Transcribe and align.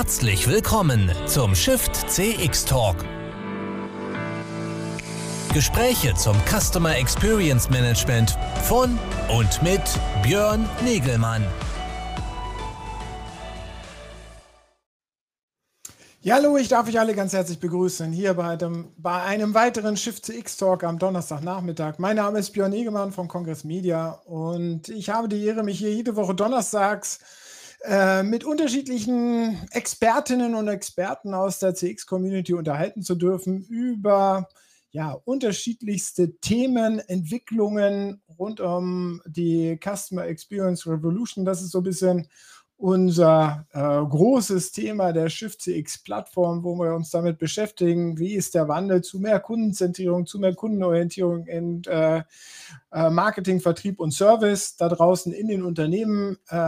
Herzlich 0.00 0.48
willkommen 0.48 1.12
zum 1.26 1.54
Shift 1.54 1.94
CX 1.94 2.64
Talk. 2.64 2.96
Gespräche 5.52 6.14
zum 6.14 6.34
Customer 6.46 6.96
Experience 6.96 7.68
Management 7.68 8.34
von 8.64 8.98
und 9.28 9.62
mit 9.62 9.82
Björn 10.22 10.66
Negelmann. 10.82 11.44
Ja, 16.22 16.36
hallo, 16.36 16.56
ich 16.56 16.68
darf 16.68 16.88
euch 16.88 16.98
alle 16.98 17.14
ganz 17.14 17.34
herzlich 17.34 17.60
begrüßen 17.60 18.10
hier 18.10 18.32
bei, 18.32 18.56
dem, 18.56 18.94
bei 18.96 19.22
einem 19.22 19.52
weiteren 19.52 19.98
Shift 19.98 20.24
CX 20.24 20.56
Talk 20.56 20.82
am 20.82 20.98
Donnerstagnachmittag. 20.98 21.98
Mein 21.98 22.16
Name 22.16 22.38
ist 22.38 22.52
Björn 22.52 22.70
Negemann 22.70 23.12
von 23.12 23.28
Kongress 23.28 23.64
Media 23.64 24.12
und 24.24 24.88
ich 24.88 25.10
habe 25.10 25.28
die 25.28 25.44
Ehre, 25.44 25.62
mich 25.62 25.78
hier 25.78 25.92
jede 25.92 26.16
Woche 26.16 26.34
donnerstags 26.34 27.18
äh, 27.84 28.22
mit 28.22 28.44
unterschiedlichen 28.44 29.58
Expertinnen 29.70 30.54
und 30.54 30.68
Experten 30.68 31.34
aus 31.34 31.58
der 31.58 31.74
CX-Community 31.74 32.54
unterhalten 32.54 33.02
zu 33.02 33.14
dürfen 33.14 33.64
über 33.64 34.48
ja, 34.92 35.12
unterschiedlichste 35.24 36.36
Themen, 36.40 36.98
Entwicklungen 36.98 38.22
rund 38.38 38.60
um 38.60 39.22
die 39.24 39.78
Customer 39.82 40.26
Experience 40.26 40.86
Revolution. 40.86 41.44
Das 41.44 41.62
ist 41.62 41.70
so 41.70 41.78
ein 41.78 41.84
bisschen 41.84 42.28
unser 42.80 43.66
äh, 43.74 43.78
großes 43.78 44.72
Thema 44.72 45.12
der 45.12 45.28
Shift 45.28 45.60
CX 45.60 46.02
Plattform, 46.02 46.64
wo 46.64 46.74
wir 46.76 46.94
uns 46.94 47.10
damit 47.10 47.36
beschäftigen, 47.36 48.18
wie 48.18 48.32
ist 48.32 48.54
der 48.54 48.68
Wandel 48.68 49.02
zu 49.02 49.18
mehr 49.18 49.38
Kundenzentrierung, 49.38 50.24
zu 50.24 50.38
mehr 50.38 50.54
Kundenorientierung 50.54 51.46
in 51.46 51.84
äh, 51.84 52.22
äh, 52.90 53.10
Marketing, 53.10 53.60
Vertrieb 53.60 54.00
und 54.00 54.12
Service 54.12 54.76
da 54.76 54.88
draußen 54.88 55.30
in 55.30 55.48
den 55.48 55.62
Unternehmen. 55.62 56.38
Äh, 56.50 56.56
äh, 56.56 56.58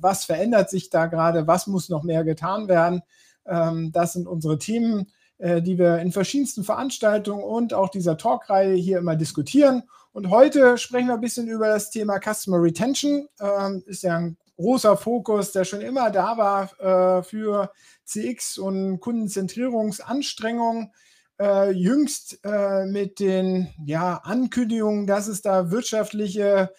was 0.00 0.24
verändert 0.24 0.70
sich 0.70 0.90
da 0.90 1.06
gerade? 1.06 1.46
Was 1.46 1.68
muss 1.68 1.88
noch 1.88 2.02
mehr 2.02 2.24
getan 2.24 2.66
werden? 2.66 3.02
Ähm, 3.46 3.92
das 3.92 4.14
sind 4.14 4.26
unsere 4.26 4.58
Themen, 4.58 5.06
äh, 5.38 5.62
die 5.62 5.78
wir 5.78 5.98
in 5.98 6.10
verschiedensten 6.10 6.64
Veranstaltungen 6.64 7.44
und 7.44 7.74
auch 7.74 7.90
dieser 7.90 8.16
Talkreihe 8.16 8.74
hier 8.74 8.98
immer 8.98 9.14
diskutieren. 9.14 9.84
Und 10.10 10.30
heute 10.30 10.78
sprechen 10.78 11.06
wir 11.06 11.14
ein 11.14 11.20
bisschen 11.20 11.46
über 11.46 11.68
das 11.68 11.90
Thema 11.90 12.18
Customer 12.18 12.60
Retention. 12.60 13.28
Ähm, 13.40 13.84
ist 13.86 14.02
ja 14.02 14.16
ein 14.16 14.36
großer 14.58 14.96
Fokus, 14.96 15.52
der 15.52 15.64
schon 15.64 15.80
immer 15.80 16.10
da 16.10 16.36
war 16.36 17.18
äh, 17.18 17.22
für 17.22 17.72
CX 18.04 18.58
und 18.58 19.00
Kundenzentrierungsanstrengungen. 19.00 20.92
Äh, 21.40 21.70
jüngst 21.70 22.40
äh, 22.44 22.84
mit 22.86 23.20
den 23.20 23.68
ja, 23.84 24.16
Ankündigungen, 24.24 25.06
dass 25.06 25.28
es 25.28 25.40
da 25.40 25.70
wirtschaftliche 25.70 26.74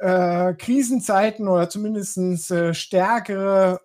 äh, 0.00 0.54
Krisenzeiten 0.54 1.46
oder 1.46 1.68
zumindest 1.68 2.18
äh, 2.50 2.74
stärkere 2.74 3.80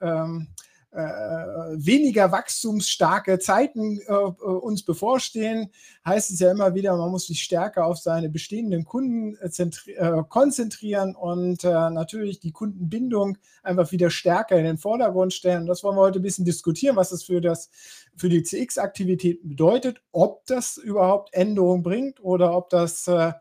äh, 0.00 0.06
ähm, 0.06 0.48
äh, 0.56 0.67
weniger 1.00 2.32
wachstumsstarke 2.32 3.38
Zeiten 3.38 3.98
äh, 4.00 4.12
äh, 4.12 4.14
uns 4.14 4.82
bevorstehen, 4.82 5.70
heißt 6.04 6.30
es 6.30 6.40
ja 6.40 6.50
immer 6.50 6.74
wieder, 6.74 6.96
man 6.96 7.10
muss 7.10 7.26
sich 7.26 7.42
stärker 7.42 7.86
auf 7.86 7.98
seine 7.98 8.28
bestehenden 8.28 8.84
Kunden 8.84 9.36
äh, 9.36 10.22
konzentrieren 10.28 11.14
und 11.14 11.64
äh, 11.64 11.68
natürlich 11.90 12.40
die 12.40 12.52
Kundenbindung 12.52 13.38
einfach 13.62 13.92
wieder 13.92 14.10
stärker 14.10 14.58
in 14.58 14.64
den 14.64 14.78
Vordergrund 14.78 15.34
stellen. 15.34 15.66
Das 15.66 15.84
wollen 15.84 15.96
wir 15.96 16.02
heute 16.02 16.20
ein 16.20 16.22
bisschen 16.22 16.44
diskutieren, 16.44 16.96
was 16.96 17.10
das 17.10 17.22
für, 17.22 17.40
das, 17.40 17.70
für 18.16 18.28
die 18.28 18.42
CX-Aktivität 18.42 19.40
bedeutet, 19.48 20.00
ob 20.12 20.46
das 20.46 20.76
überhaupt 20.76 21.32
Änderungen 21.34 21.82
bringt 21.82 22.22
oder 22.22 22.56
ob 22.56 22.70
das 22.70 23.06
äh, 23.08 23.32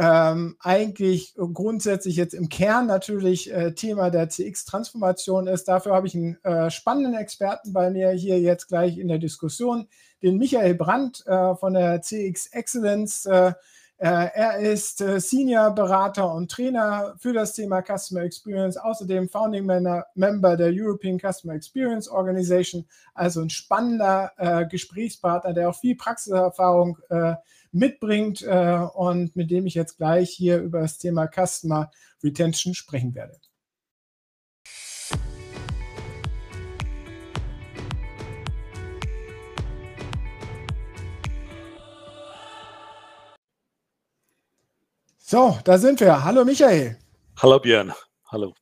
ähm, 0.00 0.56
eigentlich 0.60 1.34
grundsätzlich 1.36 2.14
jetzt 2.14 2.32
im 2.32 2.48
Kern 2.48 2.86
natürlich 2.86 3.52
äh, 3.52 3.74
Thema 3.74 4.10
der 4.10 4.28
CX-Transformation 4.28 5.48
ist. 5.48 5.66
Dafür 5.66 5.92
habe 5.92 6.06
ich 6.06 6.14
einen 6.14 6.38
äh, 6.44 6.70
spannenden 6.70 7.14
Experten 7.14 7.72
bei 7.72 7.90
mir 7.90 8.10
hier 8.10 8.38
jetzt 8.38 8.68
gleich 8.68 8.96
in 8.96 9.08
der 9.08 9.18
Diskussion, 9.18 9.88
den 10.22 10.38
Michael 10.38 10.76
Brandt 10.76 11.26
äh, 11.26 11.56
von 11.56 11.74
der 11.74 12.00
CX 12.00 12.46
Excellence. 12.52 13.26
Äh, 13.26 13.54
äh, 13.96 14.28
er 14.32 14.58
ist 14.60 15.00
äh, 15.00 15.18
Senior-Berater 15.18 16.32
und 16.32 16.48
Trainer 16.48 17.16
für 17.18 17.32
das 17.32 17.54
Thema 17.54 17.82
Customer 17.82 18.22
Experience, 18.22 18.76
außerdem 18.76 19.28
Founding 19.28 19.66
Member 19.66 20.56
der 20.56 20.70
European 20.72 21.18
Customer 21.18 21.54
Experience 21.54 22.08
Organization, 22.08 22.86
also 23.14 23.40
ein 23.40 23.50
spannender 23.50 24.30
Gesprächspartner, 24.70 25.54
der 25.54 25.70
auch 25.70 25.74
viel 25.74 25.96
Praxiserfahrung 25.96 26.98
mitbringt 27.72 28.42
äh, 28.42 28.78
und 28.94 29.36
mit 29.36 29.50
dem 29.50 29.66
ich 29.66 29.74
jetzt 29.74 29.96
gleich 29.96 30.30
hier 30.30 30.58
über 30.60 30.80
das 30.80 30.98
Thema 30.98 31.28
Customer 31.28 31.90
Retention 32.22 32.74
sprechen 32.74 33.14
werde. 33.14 33.38
So, 45.18 45.58
da 45.64 45.76
sind 45.76 46.00
wir. 46.00 46.24
Hallo 46.24 46.42
Michael. 46.44 46.96
Hallo 47.36 47.58
Björn. 47.58 47.92
Hallo. 48.32 48.54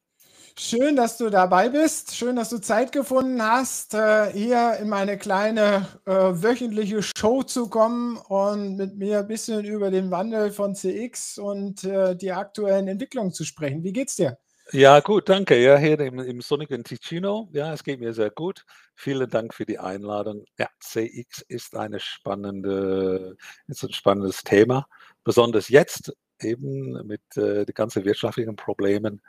Schön, 0.59 0.97
dass 0.97 1.19
du 1.19 1.29
dabei 1.29 1.69
bist. 1.69 2.17
Schön, 2.17 2.35
dass 2.37 2.49
du 2.49 2.59
Zeit 2.59 2.91
gefunden 2.91 3.43
hast, 3.43 3.93
äh, 3.93 4.33
hier 4.33 4.79
in 4.81 4.89
meine 4.89 5.19
kleine 5.19 5.87
äh, 6.07 6.13
wöchentliche 6.13 7.03
Show 7.03 7.43
zu 7.43 7.69
kommen 7.69 8.17
und 8.17 8.77
mit 8.77 8.97
mir 8.97 9.19
ein 9.19 9.29
bisschen 9.29 9.67
über 9.67 9.91
den 9.91 10.11
Wandel 10.11 10.51
von 10.51 10.75
CX 10.75 11.37
und 11.37 11.85
äh, 11.85 12.17
die 12.17 12.33
aktuellen 12.33 12.89
Entwicklungen 12.89 13.33
zu 13.33 13.45
sprechen. 13.45 13.85
Wie 13.85 13.93
geht's 13.93 14.17
dir? 14.17 14.39
Ja, 14.73 15.01
gut, 15.01 15.29
danke. 15.29 15.63
Ja, 15.63 15.77
hier 15.77 16.01
im, 16.01 16.21
im 16.21 16.41
sonnigen 16.41 16.83
Ticino. 16.85 17.51
Ja, 17.53 17.75
es 17.75 17.85
geht 17.85 18.01
mir 18.01 18.15
sehr 18.15 18.31
gut. 18.31 18.65
Vielen 18.95 19.29
Dank 19.29 19.53
für 19.53 19.67
die 19.67 19.79
Einladung. 19.79 20.47
Ja, 20.59 20.69
CX 20.81 21.43
ist 21.49 21.77
eine 21.77 22.01
spannende, 22.01 23.37
ist 23.69 23.85
ein 23.85 23.93
spannendes 23.93 24.43
Thema, 24.43 24.87
besonders 25.23 25.69
jetzt 25.69 26.17
eben 26.41 27.07
mit 27.07 27.21
äh, 27.37 27.67
den 27.67 27.75
ganzen 27.75 28.07
wirtschaftlichen 28.07 28.57
Problemen 28.57 29.21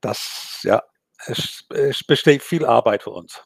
das, 0.00 0.60
ja, 0.62 0.82
es, 1.26 1.64
es 1.70 2.04
besteht 2.04 2.42
viel 2.42 2.64
Arbeit 2.64 3.02
für 3.02 3.10
uns. 3.10 3.42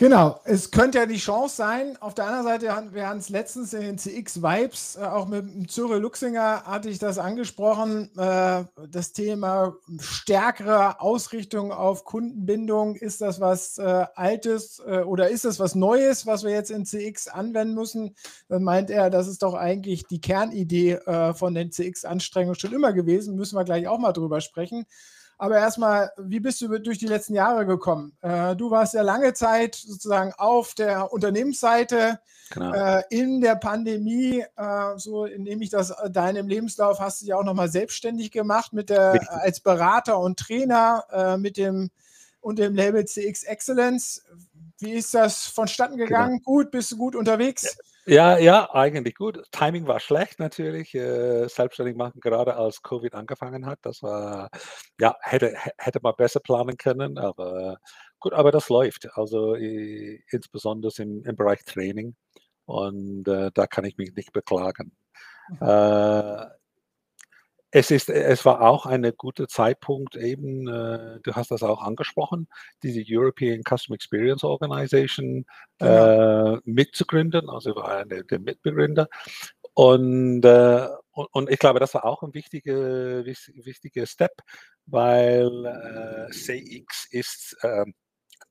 Genau, 0.00 0.40
es 0.44 0.70
könnte 0.70 0.98
ja 0.98 1.06
die 1.06 1.16
Chance 1.16 1.56
sein. 1.56 1.96
Auf 2.00 2.14
der 2.14 2.26
anderen 2.26 2.44
Seite, 2.44 2.66
wir 2.92 3.08
hatten 3.08 3.18
es 3.18 3.30
letztens 3.30 3.72
in 3.72 3.80
den 3.80 3.98
CX-Vibes, 3.98 4.94
äh, 4.94 5.00
auch 5.00 5.26
mit 5.26 5.68
Cyril 5.72 5.98
Luxinger 5.98 6.62
hatte 6.62 6.88
ich 6.88 7.00
das 7.00 7.18
angesprochen, 7.18 8.08
äh, 8.16 8.62
das 8.88 9.12
Thema 9.12 9.74
stärkere 9.98 11.00
Ausrichtung 11.00 11.72
auf 11.72 12.04
Kundenbindung. 12.04 12.94
Ist 12.94 13.20
das 13.22 13.40
was 13.40 13.78
äh, 13.78 14.06
Altes 14.14 14.80
oder 14.80 15.30
ist 15.30 15.44
das 15.44 15.58
was 15.58 15.74
Neues, 15.74 16.26
was 16.26 16.44
wir 16.44 16.52
jetzt 16.52 16.70
in 16.70 16.84
CX 16.84 17.26
anwenden 17.26 17.74
müssen? 17.74 18.14
Dann 18.48 18.62
meint 18.62 18.90
er, 18.90 19.10
das 19.10 19.26
ist 19.26 19.42
doch 19.42 19.54
eigentlich 19.54 20.06
die 20.06 20.20
Kernidee 20.20 20.98
von 21.34 21.54
den 21.54 21.72
CX-Anstrengungen 21.72 22.58
schon 22.58 22.72
immer 22.72 22.92
gewesen. 22.92 23.34
Müssen 23.34 23.56
wir 23.56 23.64
gleich 23.64 23.88
auch 23.88 23.98
mal 23.98 24.12
drüber 24.12 24.40
sprechen. 24.40 24.86
Aber 25.40 25.56
erstmal, 25.56 26.10
wie 26.18 26.40
bist 26.40 26.60
du 26.60 26.78
durch 26.80 26.98
die 26.98 27.06
letzten 27.06 27.34
Jahre 27.34 27.64
gekommen? 27.64 28.12
Äh, 28.22 28.56
du 28.56 28.72
warst 28.72 28.94
ja 28.94 29.02
lange 29.02 29.34
Zeit 29.34 29.76
sozusagen 29.76 30.32
auf 30.36 30.74
der 30.74 31.12
Unternehmensseite. 31.12 32.18
Genau. 32.50 32.72
Äh, 32.72 33.02
in 33.10 33.40
der 33.40 33.54
Pandemie, 33.54 34.44
äh, 34.56 34.96
so 34.96 35.26
nehme 35.26 35.62
ich 35.62 35.70
das 35.70 35.90
äh, 35.90 36.10
deinem 36.10 36.48
Lebenslauf, 36.48 36.98
hast 36.98 37.20
du 37.20 37.26
dich 37.26 37.34
auch 37.34 37.44
nochmal 37.44 37.68
selbstständig 37.68 38.32
gemacht 38.32 38.72
mit 38.72 38.90
der, 38.90 39.20
als 39.42 39.60
Berater 39.60 40.18
und 40.18 40.38
Trainer 40.38 41.04
äh, 41.12 41.36
mit 41.36 41.56
dem 41.56 41.90
und 42.40 42.58
dem 42.58 42.74
Label 42.74 43.04
CX 43.04 43.44
Excellence. 43.44 44.24
Wie 44.78 44.92
ist 44.92 45.14
das 45.14 45.46
vonstatten 45.46 45.96
genau. 45.96 46.08
gegangen? 46.08 46.38
Genau. 46.38 46.44
Gut, 46.44 46.70
bist 46.70 46.90
du 46.90 46.96
gut 46.96 47.14
unterwegs? 47.14 47.76
Ja, 48.10 48.38
ja, 48.38 48.70
eigentlich 48.74 49.14
gut. 49.16 49.42
Timing 49.52 49.86
war 49.86 50.00
schlecht 50.00 50.38
natürlich. 50.40 50.94
Äh, 50.94 51.46
selbstständig 51.48 51.94
machen, 51.94 52.20
gerade 52.20 52.56
als 52.56 52.82
Covid 52.82 53.14
angefangen 53.14 53.66
hat. 53.66 53.80
Das 53.82 54.02
war, 54.02 54.48
ja, 54.98 55.14
hätte, 55.20 55.54
hätte 55.76 56.00
man 56.02 56.14
besser 56.16 56.40
planen 56.40 56.78
können, 56.78 57.18
aber 57.18 57.76
gut, 58.18 58.32
aber 58.32 58.50
das 58.50 58.70
läuft. 58.70 59.08
Also 59.14 59.56
äh, 59.56 60.22
insbesondere 60.30 60.90
im, 61.02 61.22
im 61.24 61.36
Bereich 61.36 61.62
Training. 61.64 62.16
Und 62.64 63.28
äh, 63.28 63.50
da 63.52 63.66
kann 63.66 63.84
ich 63.84 63.98
mich 63.98 64.14
nicht 64.14 64.32
beklagen. 64.32 64.96
Mhm. 65.50 65.68
Äh, 65.68 66.46
es, 67.70 67.90
ist, 67.90 68.08
es 68.08 68.44
war 68.44 68.62
auch 68.62 68.86
ein 68.86 69.10
guter 69.16 69.46
Zeitpunkt 69.46 70.16
eben, 70.16 70.66
äh, 70.68 71.20
du 71.22 71.34
hast 71.34 71.50
das 71.50 71.62
auch 71.62 71.82
angesprochen, 71.82 72.48
diese 72.82 73.02
European 73.06 73.62
Customer 73.62 73.94
Experience 73.94 74.42
Organization 74.42 75.44
genau. 75.78 76.54
äh, 76.54 76.60
mitzugründen, 76.64 77.50
also 77.50 77.76
war 77.76 77.98
einer 77.98 78.22
der 78.22 78.38
Mitbegründer. 78.38 79.08
Und, 79.74 80.44
äh, 80.44 80.88
und, 81.12 81.28
und, 81.32 81.50
ich 81.50 81.58
glaube, 81.58 81.78
das 81.78 81.94
war 81.94 82.04
auch 82.04 82.22
ein 82.22 82.34
wichtiger, 82.34 83.24
wichtiger 83.24 84.06
Step, 84.06 84.32
weil 84.86 85.66
äh, 85.66 86.30
CX 86.32 87.06
ist 87.10 87.56
ähm, 87.62 87.94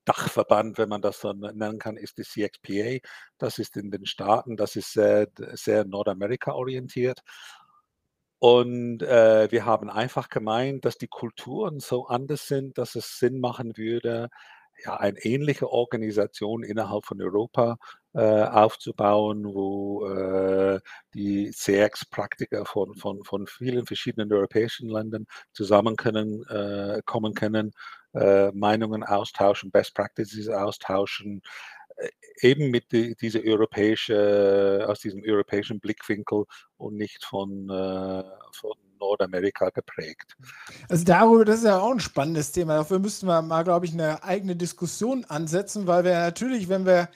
Dachverband, 0.05 0.77
wenn 0.77 0.87
man 0.89 1.01
das 1.01 1.19
so 1.19 1.33
nennen 1.33 1.79
kann, 1.79 1.97
ist 1.97 2.17
die 2.17 2.23
CXPA. 2.23 3.05
Das 3.37 3.59
ist 3.59 3.75
in 3.75 3.91
den 3.91 4.05
Staaten, 4.05 4.55
das 4.55 4.77
ist 4.77 4.93
sehr, 4.93 5.27
sehr 5.53 5.83
Nordamerika 5.85 6.53
orientiert. 6.53 7.21
Und 8.39 9.01
äh, 9.01 9.51
wir 9.51 9.65
haben 9.65 9.89
einfach 9.89 10.29
gemeint, 10.29 10.85
dass 10.85 10.97
die 10.97 11.07
Kulturen 11.07 11.79
so 11.79 12.07
anders 12.07 12.47
sind, 12.47 12.77
dass 12.77 12.95
es 12.95 13.17
Sinn 13.19 13.39
machen 13.39 13.77
würde, 13.77 14.29
ja, 14.83 14.95
eine 14.97 15.17
ähnliche 15.23 15.71
Organisation 15.71 16.63
innerhalb 16.63 17.05
von 17.05 17.21
Europa 17.21 17.77
äh, 18.13 18.43
aufzubauen, 18.43 19.45
wo 19.45 20.07
äh, 20.07 20.79
die 21.13 21.51
CX-Praktiker 21.51 22.65
von, 22.65 22.95
von, 22.95 23.23
von 23.23 23.47
vielen 23.47 23.85
verschiedenen 23.85 24.31
europäischen 24.31 24.89
Ländern 24.89 25.25
zusammen 25.53 25.95
können, 25.95 26.43
äh, 26.47 27.01
kommen 27.05 27.33
können, 27.33 27.71
äh, 28.13 28.51
Meinungen 28.51 29.03
austauschen, 29.03 29.71
Best 29.71 29.95
Practices 29.95 30.49
austauschen, 30.49 31.41
eben 32.41 32.69
mit 32.69 32.91
die, 32.91 33.15
diese 33.15 33.43
europäische, 33.43 34.85
aus 34.87 34.99
diesem 34.99 35.23
europäischen 35.25 35.79
Blickwinkel 35.79 36.45
und 36.77 36.95
nicht 36.95 37.23
von, 37.25 37.69
äh, 37.69 38.23
von 38.53 38.73
Nordamerika 38.99 39.69
geprägt. 39.69 40.35
Also 40.89 41.03
darüber, 41.05 41.45
das 41.45 41.59
ist 41.59 41.65
ja 41.65 41.79
auch 41.79 41.91
ein 41.91 41.99
spannendes 41.99 42.51
Thema. 42.51 42.75
Dafür 42.75 42.99
müssten 42.99 43.27
wir 43.27 43.41
mal, 43.41 43.63
glaube 43.63 43.85
ich, 43.85 43.93
eine 43.93 44.23
eigene 44.23 44.55
Diskussion 44.55 45.25
ansetzen, 45.25 45.87
weil 45.87 46.03
wir 46.03 46.13
natürlich, 46.13 46.69
wenn 46.69 46.85
wir 46.85 47.09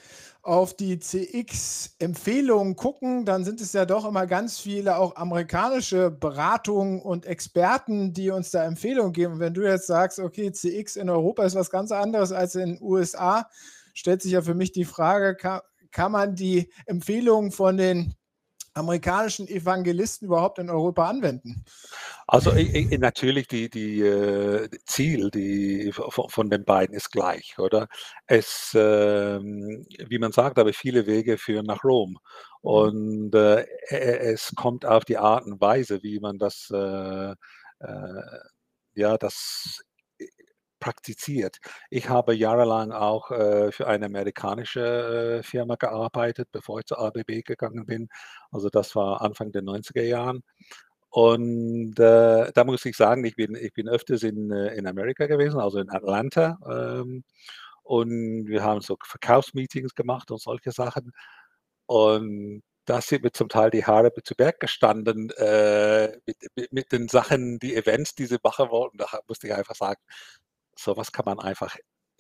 auf 0.44 0.76
die 0.76 0.98
CX-Empfehlungen 0.98 2.76
gucken, 2.76 3.26
dann 3.26 3.46
sind 3.46 3.62
es 3.62 3.74
ja 3.74 3.86
doch 3.86 4.06
immer 4.06 4.26
ganz 4.26 4.60
viele 4.60 4.98
auch 4.98 5.16
amerikanische 5.16 6.10
Beratungen 6.10 7.00
und 7.00 7.28
Experten, 7.28 8.14
die 8.14 8.32
uns 8.32 8.50
da 8.50 8.64
Empfehlungen 8.66 9.14
geben. 9.14 9.34
Und 9.34 9.40
wenn 9.40 9.54
du 9.54 9.62
jetzt 9.62 9.86
sagst, 9.86 10.18
okay, 10.18 10.52
CX 10.52 10.96
in 10.96 11.12
Europa 11.12 11.44
ist 11.44 11.54
was 11.54 11.70
ganz 11.70 11.92
anderes 11.92 12.32
als 12.32 12.56
in 12.56 12.76
den 12.76 12.82
USA, 12.82 13.48
stellt 13.94 14.22
sich 14.22 14.34
ja 14.34 14.42
für 14.42 14.56
mich 14.56 14.72
die 14.72 14.86
Frage, 14.86 15.36
kann, 15.36 15.62
kann 15.92 16.12
man 16.12 16.36
die 16.36 16.72
Empfehlungen 16.86 17.52
von 17.52 17.78
den 17.78 18.16
amerikanischen 18.74 19.48
Evangelisten 19.48 20.28
überhaupt 20.28 20.60
in 20.60 20.70
Europa 20.70 21.10
anwenden? 21.10 21.66
Also 22.28 22.54
ich, 22.54 22.90
natürlich 22.98 23.48
die, 23.48 23.70
die 23.70 24.02
äh, 24.02 24.70
Ziel 24.86 25.30
die, 25.32 25.92
von, 25.92 26.30
von, 26.30 26.50
den 26.50 26.64
beiden 26.64 26.96
ist 26.96 27.12
gleich, 27.12 27.60
oder? 27.60 27.88
Es, 28.28 28.74
äh, 28.74 29.40
wie 29.42 30.20
man 30.20 30.32
sagt, 30.32 30.58
aber 30.58 30.74
viele 30.74 31.06
Wege 31.06 31.38
führen 31.38 31.66
nach 31.66 31.84
Rom. 31.84 32.12
Mhm. 32.12 32.18
Und 32.62 33.36
äh, 33.36 33.66
es 33.90 34.54
kommt 34.56 34.86
auf 34.86 35.04
die 35.04 35.18
Art 35.18 35.46
und 35.46 35.60
Weise, 35.60 36.02
wie 36.04 36.20
man 36.20 36.38
das, 36.38 36.70
äh, 36.74 37.32
äh, 37.32 38.40
ja, 38.94 39.18
das 39.18 39.82
praktiziert. 40.82 41.60
Ich 41.90 42.10
habe 42.10 42.34
jahrelang 42.36 42.92
auch 42.92 43.32
äh, 43.32 43.72
für 43.72 43.88
eine 43.88 44.08
amerikanische 44.08 45.40
äh, 45.40 45.44
Firma 45.44 45.76
gearbeitet, 45.76 46.50
bevor 46.52 46.80
ich 46.80 46.88
zur 46.88 47.00
ABB 47.00 47.44
gegangen 47.46 47.86
bin. 47.86 48.10
Also 48.52 48.70
das 48.70 48.96
war 48.96 49.22
Anfang 49.22 49.54
der 49.54 49.64
90er 49.64 50.04
Jahren. 50.04 50.44
Und 51.10 52.00
äh, 52.00 52.52
da 52.54 52.64
muss 52.66 52.86
ich 52.86 52.96
sagen, 52.98 53.26
ich 53.26 53.36
bin, 53.36 53.56
ich 53.56 53.74
bin 53.74 53.90
öfters 53.90 54.24
in, 54.24 54.52
äh, 54.52 54.76
in 54.76 54.88
Amerika 54.88 55.28
gewesen, 55.28 55.60
also 55.60 55.80
in 55.80 55.90
Atlanta. 55.90 56.58
Ähm, 56.70 57.24
und 57.84 58.48
wir 58.48 58.64
haben 58.64 58.82
so 58.82 58.98
Verkaufsmeetings 59.04 59.96
gemacht 59.96 60.32
und 60.32 60.42
solche 60.42 60.72
Sachen. 60.72 61.12
Und 61.86 62.64
da 62.86 63.02
sind 63.02 63.24
mir 63.24 63.32
zum 63.32 63.50
Teil 63.50 63.70
die 63.72 63.86
Haare 63.86 64.12
zu 64.24 64.36
Berg 64.36 64.60
gestanden 64.60 65.30
äh, 65.38 66.18
mit, 66.26 66.38
mit, 66.56 66.74
mit, 66.74 66.92
den 66.92 67.08
Sachen, 67.08 67.60
die 67.60 67.76
Events, 67.76 68.16
die 68.16 68.26
sie 68.26 68.38
machen 68.44 68.70
wollten. 68.70 68.98
Da 68.98 69.08
musste 69.28 69.48
ich 69.48 69.54
einfach 69.54 69.76
sagen, 69.76 70.02
sowas 70.84 71.12
kann 71.12 71.26
man 71.26 71.40
einfach 71.40 71.78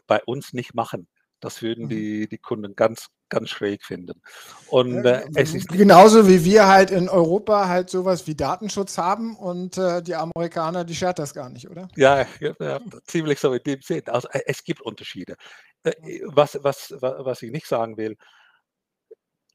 bei 0.07 0.21
uns 0.23 0.53
nicht 0.53 0.73
machen. 0.73 1.07
Das 1.41 1.61
würden 1.61 1.85
mhm. 1.85 1.89
die, 1.89 2.29
die 2.29 2.37
Kunden 2.37 2.75
ganz, 2.75 3.07
ganz 3.29 3.49
schräg 3.49 3.83
finden. 3.83 4.21
Und 4.67 5.05
äh, 5.05 5.27
es 5.35 5.55
ist 5.55 5.67
genauso 5.69 6.27
wie 6.27 6.45
wir 6.45 6.67
halt 6.67 6.91
in 6.91 7.09
Europa 7.09 7.67
halt 7.67 7.89
sowas 7.89 8.27
wie 8.27 8.35
Datenschutz 8.35 8.97
haben 8.97 9.35
und 9.35 9.77
äh, 9.77 10.03
die 10.03 10.15
Amerikaner, 10.15 10.85
die 10.85 10.95
schert 10.95 11.17
das 11.17 11.33
gar 11.33 11.49
nicht, 11.49 11.69
oder? 11.69 11.87
Ja, 11.95 12.27
ja, 12.39 12.53
ja 12.59 12.79
ziemlich 13.05 13.39
so 13.39 13.53
in 13.53 13.63
dem 13.63 13.81
Sinn. 13.81 14.03
Also 14.05 14.29
äh, 14.29 14.41
es 14.45 14.63
gibt 14.63 14.81
Unterschiede. 14.81 15.35
Äh, 15.83 16.21
was, 16.25 16.59
was, 16.61 16.93
was 16.99 17.41
ich 17.41 17.51
nicht 17.51 17.65
sagen 17.65 17.97
will, 17.97 18.15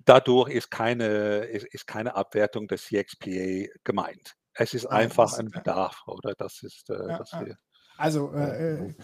dadurch 0.04 0.50
ist 0.50 0.70
keine, 0.70 1.44
ist, 1.44 1.66
ist 1.66 1.86
keine 1.86 2.16
Abwertung 2.16 2.66
des 2.66 2.86
CXPA 2.86 3.68
gemeint. 3.84 4.34
Es 4.54 4.74
ist 4.74 4.86
einfach 4.86 5.34
ein 5.38 5.50
Bedarf, 5.50 6.02
oder? 6.06 6.34
Das 6.36 6.62
ist, 6.62 6.88
äh, 6.88 6.94
ja, 6.94 7.18
das 7.18 7.32
wir, 7.32 7.56
also 7.96 8.32
äh, 8.34 8.74
äh, 8.74 8.94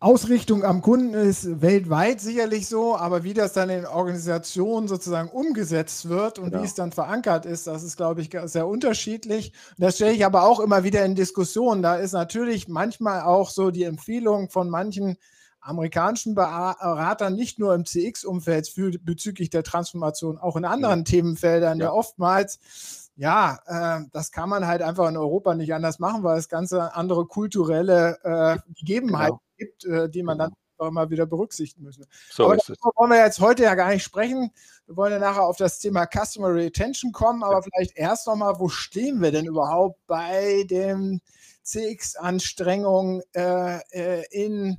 Ausrichtung 0.00 0.64
am 0.64 0.80
Kunden 0.80 1.12
ist 1.12 1.60
weltweit 1.60 2.20
sicherlich 2.20 2.68
so, 2.68 2.96
aber 2.96 3.24
wie 3.24 3.34
das 3.34 3.52
dann 3.52 3.68
in 3.68 3.84
Organisationen 3.84 4.86
sozusagen 4.86 5.28
umgesetzt 5.28 6.08
wird 6.08 6.38
und 6.38 6.50
genau. 6.50 6.62
wie 6.62 6.66
es 6.66 6.74
dann 6.74 6.92
verankert 6.92 7.46
ist, 7.46 7.66
das 7.66 7.82
ist, 7.82 7.96
glaube 7.96 8.20
ich, 8.20 8.30
sehr 8.44 8.68
unterschiedlich. 8.68 9.52
Das 9.76 9.96
stelle 9.96 10.12
ich 10.12 10.24
aber 10.24 10.44
auch 10.44 10.60
immer 10.60 10.84
wieder 10.84 11.04
in 11.04 11.16
Diskussionen. 11.16 11.82
Da 11.82 11.96
ist 11.96 12.12
natürlich 12.12 12.68
manchmal 12.68 13.22
auch 13.22 13.50
so 13.50 13.72
die 13.72 13.82
Empfehlung 13.82 14.50
von 14.50 14.70
manchen 14.70 15.16
amerikanischen 15.60 16.36
Beratern 16.36 17.34
nicht 17.34 17.58
nur 17.58 17.74
im 17.74 17.84
CX-Umfeld 17.84 18.72
bezüglich 19.02 19.50
der 19.50 19.64
Transformation, 19.64 20.38
auch 20.38 20.56
in 20.56 20.64
anderen 20.64 21.00
ja. 21.00 21.04
Themenfeldern, 21.04 21.78
ja. 21.80 21.86
ja 21.86 21.92
oftmals 21.92 23.07
ja, 23.18 23.58
äh, 23.66 24.04
das 24.12 24.30
kann 24.30 24.48
man 24.48 24.66
halt 24.66 24.80
einfach 24.80 25.08
in 25.08 25.16
Europa 25.16 25.54
nicht 25.54 25.74
anders 25.74 25.98
machen, 25.98 26.22
weil 26.22 26.38
es 26.38 26.48
ganz 26.48 26.72
andere 26.72 27.26
kulturelle 27.26 28.16
äh, 28.22 28.58
Gegebenheiten 28.78 29.38
genau. 29.38 29.40
gibt, 29.56 29.84
äh, 29.84 30.08
die 30.08 30.22
man 30.22 30.38
genau. 30.38 30.50
dann 30.50 30.56
auch 30.78 30.88
immer 30.88 31.10
wieder 31.10 31.26
berücksichtigen 31.26 31.82
müssen. 31.82 32.06
So 32.30 32.44
aber 32.44 32.54
ist 32.54 32.70
es. 32.70 32.78
wollen 32.94 33.10
wir 33.10 33.18
jetzt 33.18 33.40
heute 33.40 33.64
ja 33.64 33.74
gar 33.74 33.88
nicht 33.88 34.04
sprechen. 34.04 34.52
Wir 34.86 34.96
wollen 34.96 35.12
ja 35.12 35.18
nachher 35.18 35.42
auf 35.42 35.56
das 35.56 35.80
Thema 35.80 36.06
Customer 36.06 36.54
Retention 36.54 37.10
kommen, 37.10 37.42
aber 37.42 37.56
ja. 37.56 37.62
vielleicht 37.62 37.96
erst 37.96 38.28
nochmal, 38.28 38.54
wo 38.60 38.68
stehen 38.68 39.20
wir 39.20 39.32
denn 39.32 39.46
überhaupt 39.46 39.98
bei 40.06 40.62
den 40.70 41.20
CX-Anstrengungen 41.64 43.22
äh, 43.34 43.80
äh, 43.90 44.24
in 44.30 44.78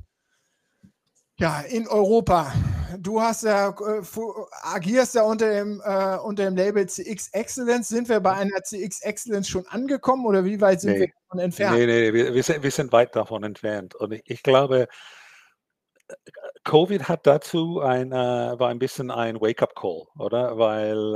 ja, 1.36 1.60
in 1.60 1.88
Europa. 1.88 2.52
Du 2.98 3.20
hast 3.20 3.44
ja, 3.44 3.68
äh, 3.68 4.02
agierst 4.62 5.14
ja 5.14 5.22
unter 5.22 5.50
dem, 5.50 5.80
äh, 5.84 6.16
unter 6.18 6.44
dem 6.44 6.56
Label 6.56 6.86
CX 6.86 7.28
Excellence. 7.32 7.88
Sind 7.88 8.08
wir 8.08 8.20
bei 8.20 8.32
einer 8.32 8.62
CX 8.62 9.02
Excellence 9.02 9.48
schon 9.48 9.66
angekommen 9.68 10.26
oder 10.26 10.44
wie 10.44 10.60
weit 10.60 10.80
sind 10.80 10.92
nee. 10.92 11.00
wir 11.00 11.08
davon 11.08 11.38
entfernt? 11.40 11.78
Nee, 11.78 11.86
nee, 11.86 12.12
wir, 12.12 12.34
wir, 12.34 12.42
sind, 12.42 12.62
wir 12.62 12.70
sind 12.70 12.92
weit 12.92 13.14
davon 13.14 13.44
entfernt. 13.44 13.94
Und 13.94 14.12
ich, 14.12 14.22
ich 14.26 14.42
glaube, 14.42 14.88
Covid 16.64 17.08
hat 17.08 17.26
dazu 17.26 17.80
ein, 17.80 18.12
äh, 18.12 18.14
war 18.14 18.68
ein 18.68 18.78
bisschen 18.78 19.10
ein 19.10 19.40
Wake-up-Call, 19.40 20.06
oder? 20.18 20.58
Weil 20.58 21.14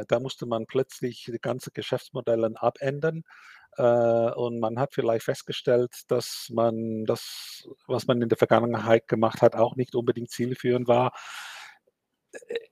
äh, 0.00 0.04
da 0.08 0.20
musste 0.20 0.46
man 0.46 0.66
plötzlich 0.66 1.30
die 1.32 1.38
ganze 1.40 1.70
Geschäftsmodelle 1.70 2.52
abändern 2.56 3.18
äh, 3.18 3.51
und 3.76 4.60
man 4.60 4.78
hat 4.78 4.94
vielleicht 4.94 5.24
festgestellt, 5.24 5.94
dass 6.08 6.48
man 6.50 7.04
das, 7.04 7.66
was 7.86 8.06
man 8.06 8.20
in 8.20 8.28
der 8.28 8.38
Vergangenheit 8.38 9.08
gemacht 9.08 9.42
hat, 9.42 9.54
auch 9.54 9.76
nicht 9.76 9.94
unbedingt 9.94 10.30
zielführend 10.30 10.88
war. 10.88 11.12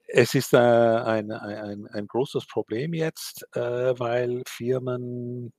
Es 0.09 0.35
ist 0.35 0.53
äh, 0.53 0.59
ein, 0.59 1.31
ein, 1.31 1.87
ein 1.87 2.07
großes 2.07 2.47
Problem 2.47 2.95
jetzt, 2.95 3.47
äh, 3.55 3.99
weil 3.99 4.43
Firmen 4.47 5.53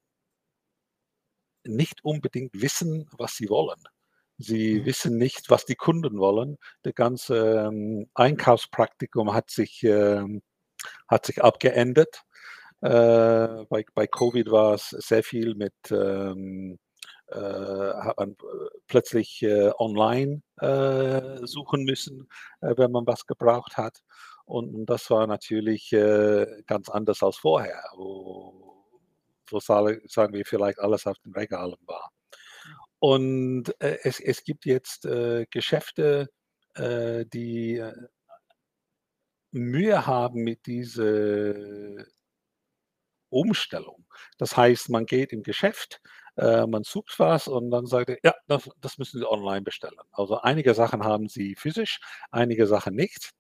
nicht 1.64 2.04
unbedingt 2.04 2.62
wissen, 2.62 3.08
was 3.18 3.36
sie 3.36 3.50
wollen. 3.50 3.82
Sie 4.38 4.80
mhm. 4.80 4.86
wissen 4.86 5.18
nicht, 5.18 5.50
was 5.50 5.66
die 5.66 5.76
Kunden 5.76 6.18
wollen. 6.18 6.58
Das 6.82 6.96
ganze 6.96 7.68
ähm, 7.68 8.10
Einkaufspraktikum 8.14 9.34
hat 9.34 9.50
sich, 9.52 9.84
ähm, 9.84 10.42
hat 11.08 11.26
sich 11.26 11.44
abgeändert. 11.44 12.24
Äh, 12.82 13.66
bei, 13.70 13.86
bei 13.94 14.08
Covid 14.08 14.50
war 14.50 14.74
es 14.74 14.90
sehr 14.90 15.24
viel 15.24 15.54
mit, 15.56 15.74
ähm, 15.92 16.80
äh, 17.28 17.36
hat 17.38 18.18
man 18.18 18.32
äh, 18.32 18.36
plötzlich 18.88 19.42
äh, 19.44 19.72
online 19.78 20.42
äh, 20.60 21.46
suchen 21.46 21.84
müssen, 21.84 22.28
äh, 22.62 22.74
wenn 22.78 22.92
man 22.92 23.06
was 23.06 23.26
gebraucht 23.28 23.78
hat. 23.78 24.00
Und, 24.46 24.86
das 24.88 25.10
war 25.10 25.28
natürlich 25.28 25.92
ganz 26.68 26.90
anders 26.90 27.24
als 27.24 27.38
vorher, 27.38 27.82
wo, 27.96 28.84
wo 29.50 29.60
sagen 29.60 30.34
wir 30.34 30.46
vielleicht 30.46 30.80
alles 30.80 31.08
auf 31.08 31.18
den 31.20 31.34
Regalen 31.34 31.78
war. 31.86 32.12
Und 33.00 33.74
es, 33.80 34.20
es 34.20 34.44
gibt 34.44 34.66
jetzt 34.66 35.08
Geschäfte, 35.52 36.28
die 36.78 37.82
Mühe 39.52 40.06
haben 40.06 40.44
mit 40.44 40.66
dieser 40.66 41.54
Umstellung. 43.32 44.06
Das 44.38 44.56
heißt, 44.56 44.90
man 44.90 45.06
geht 45.06 45.34
im 45.34 45.44
Geschäft, 45.44 46.02
äh, 46.38 46.66
man 46.68 46.84
sucht 46.84 47.18
was 47.18 47.48
und 47.48 47.72
dann 47.72 47.86
sagt 47.86 48.10
er, 48.10 48.18
ja, 48.24 48.34
das, 48.48 48.70
das, 48.80 48.98
müssen 48.98 49.20
Sie 49.20 49.30
online 49.30 49.62
bestellen. 49.62 49.98
Also 50.12 50.40
einige 50.42 50.74
Sachen 50.74 51.04
haben 51.04 51.28
Sie 51.28 51.56
physisch, 51.56 52.00
einige 52.32 52.68
Sachen 52.68 52.96
nicht, 52.96 53.32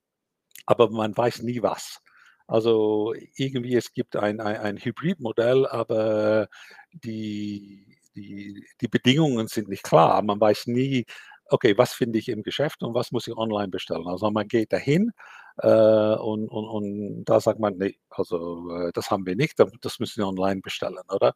aber 0.65 0.89
man 0.89 1.15
weiß 1.15 1.41
nie 1.43 1.61
was. 1.61 1.99
Also 2.47 3.13
irgendwie, 3.35 3.75
es 3.75 3.93
gibt 3.93 4.15
ein, 4.15 4.41
ein, 4.41 4.57
ein 4.57 4.77
Hybridmodell, 4.77 5.65
aber 5.67 6.49
die, 6.91 7.97
die, 8.15 8.65
die 8.81 8.87
Bedingungen 8.87 9.47
sind 9.47 9.69
nicht 9.69 9.83
klar. 9.83 10.21
Man 10.21 10.39
weiß 10.39 10.67
nie, 10.67 11.05
okay, 11.51 11.77
was 11.77 11.93
finde 11.93 12.19
ich 12.19 12.29
im 12.29 12.43
Geschäft 12.43 12.83
und 12.83 12.93
was 12.93 13.11
muss 13.11 13.27
ich 13.27 13.35
online 13.35 13.69
bestellen? 13.69 14.07
Also 14.07 14.31
man 14.31 14.47
geht 14.47 14.73
dahin 14.73 15.11
äh, 15.57 15.67
und, 16.15 16.47
und, 16.49 16.65
und 16.67 17.25
da 17.25 17.39
sagt 17.39 17.59
man, 17.59 17.77
nee, 17.77 17.97
also 18.09 18.69
äh, 18.71 18.91
das 18.93 19.11
haben 19.11 19.25
wir 19.25 19.35
nicht, 19.35 19.59
das 19.81 19.99
müssen 19.99 20.21
wir 20.21 20.27
online 20.27 20.61
bestellen, 20.61 21.03
oder? 21.09 21.33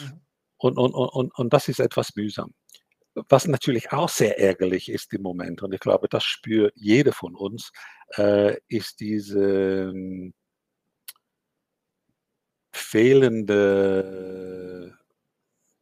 Mhm. 0.00 0.20
Und, 0.58 0.78
und, 0.78 0.94
und, 0.94 1.34
und 1.36 1.52
das 1.52 1.68
ist 1.68 1.80
etwas 1.80 2.14
mühsam. 2.16 2.54
Was 3.28 3.46
natürlich 3.46 3.92
auch 3.92 4.08
sehr 4.08 4.40
ärgerlich 4.40 4.90
ist 4.90 5.12
im 5.14 5.22
Moment, 5.22 5.62
und 5.62 5.72
ich 5.72 5.80
glaube, 5.80 6.08
das 6.08 6.24
spürt 6.24 6.72
jeder 6.76 7.12
von 7.12 7.36
uns, 7.36 7.70
äh, 8.16 8.56
ist 8.68 9.00
diese 9.00 9.90
ähm, 9.90 10.34
fehlende 12.72 14.43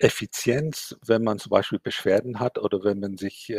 Effizienz, 0.02 0.96
wenn 1.06 1.22
man 1.24 1.38
zum 1.38 1.50
Beispiel 1.50 1.78
Beschwerden 1.80 2.40
hat 2.40 2.58
oder 2.58 2.82
wenn 2.84 3.00
man 3.00 3.16
sich, 3.18 3.50
äh, 3.50 3.56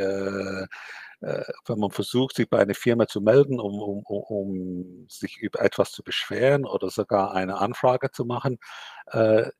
äh, 1.22 1.44
wenn 1.68 1.80
man 1.80 1.92
versucht, 1.92 2.36
sich 2.36 2.50
bei 2.50 2.60
einer 2.60 2.76
Firma 2.76 3.08
zu 3.08 3.22
melden, 3.22 3.60
um, 3.60 3.80
um, 3.82 4.04
um 4.06 5.08
sich 5.10 5.38
über 5.40 5.62
etwas 5.62 5.92
zu 5.92 6.04
beschweren 6.04 6.66
oder 6.66 6.90
sogar 6.90 7.34
eine 7.34 7.58
Anfrage 7.60 8.12
zu 8.12 8.26
machen. 8.26 8.58
Äh, 9.08 9.52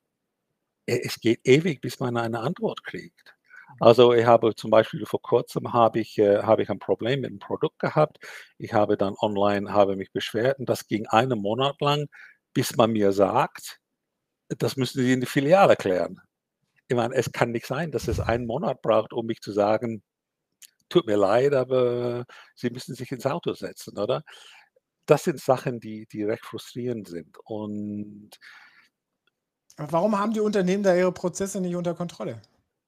es 0.86 1.20
geht 1.20 1.40
ewig, 1.44 1.80
bis 1.80 2.00
man 2.00 2.16
eine 2.16 2.40
Antwort 2.40 2.84
kriegt. 2.84 3.34
Also 3.80 4.12
ich 4.12 4.26
habe 4.26 4.54
zum 4.54 4.70
Beispiel 4.70 5.04
vor 5.06 5.22
kurzem 5.22 5.72
habe 5.72 6.00
ich, 6.00 6.18
äh, 6.18 6.42
habe 6.42 6.62
ich 6.62 6.70
ein 6.70 6.78
Problem 6.78 7.20
mit 7.22 7.30
einem 7.30 7.38
Produkt 7.40 7.78
gehabt. 7.80 8.18
Ich 8.58 8.72
habe 8.74 8.96
dann 8.96 9.14
online 9.20 9.72
habe 9.72 9.96
mich 9.96 10.12
beschwert 10.12 10.58
und 10.58 10.68
das 10.68 10.86
ging 10.86 11.06
einen 11.08 11.38
Monat 11.40 11.80
lang, 11.80 12.06
bis 12.54 12.76
man 12.76 12.92
mir 12.92 13.12
sagt, 13.12 13.80
das 14.58 14.76
müssen 14.76 15.02
Sie 15.02 15.12
in 15.14 15.20
die 15.20 15.26
Filiale 15.26 15.76
klären. 15.76 16.20
Ich 16.88 16.96
meine, 16.96 17.14
es 17.14 17.32
kann 17.32 17.50
nicht 17.50 17.66
sein, 17.66 17.90
dass 17.90 18.08
es 18.08 18.20
einen 18.20 18.46
Monat 18.46 18.82
braucht, 18.82 19.12
um 19.12 19.26
mich 19.26 19.40
zu 19.40 19.52
sagen, 19.52 20.02
tut 20.88 21.06
mir 21.06 21.16
leid, 21.16 21.54
aber 21.54 22.24
Sie 22.54 22.70
müssen 22.70 22.94
sich 22.94 23.10
ins 23.12 23.26
Auto 23.26 23.54
setzen, 23.54 23.98
oder? 23.98 24.22
Das 25.06 25.24
sind 25.24 25.40
Sachen, 25.40 25.80
die, 25.80 26.06
die 26.06 26.24
recht 26.24 26.44
frustrierend 26.44 27.08
sind. 27.08 27.36
Und 27.44 28.30
Warum 29.76 30.18
haben 30.18 30.32
die 30.32 30.40
Unternehmen 30.40 30.82
da 30.82 30.94
ihre 30.94 31.12
Prozesse 31.12 31.60
nicht 31.60 31.74
unter 31.74 31.94
Kontrolle? 31.94 32.40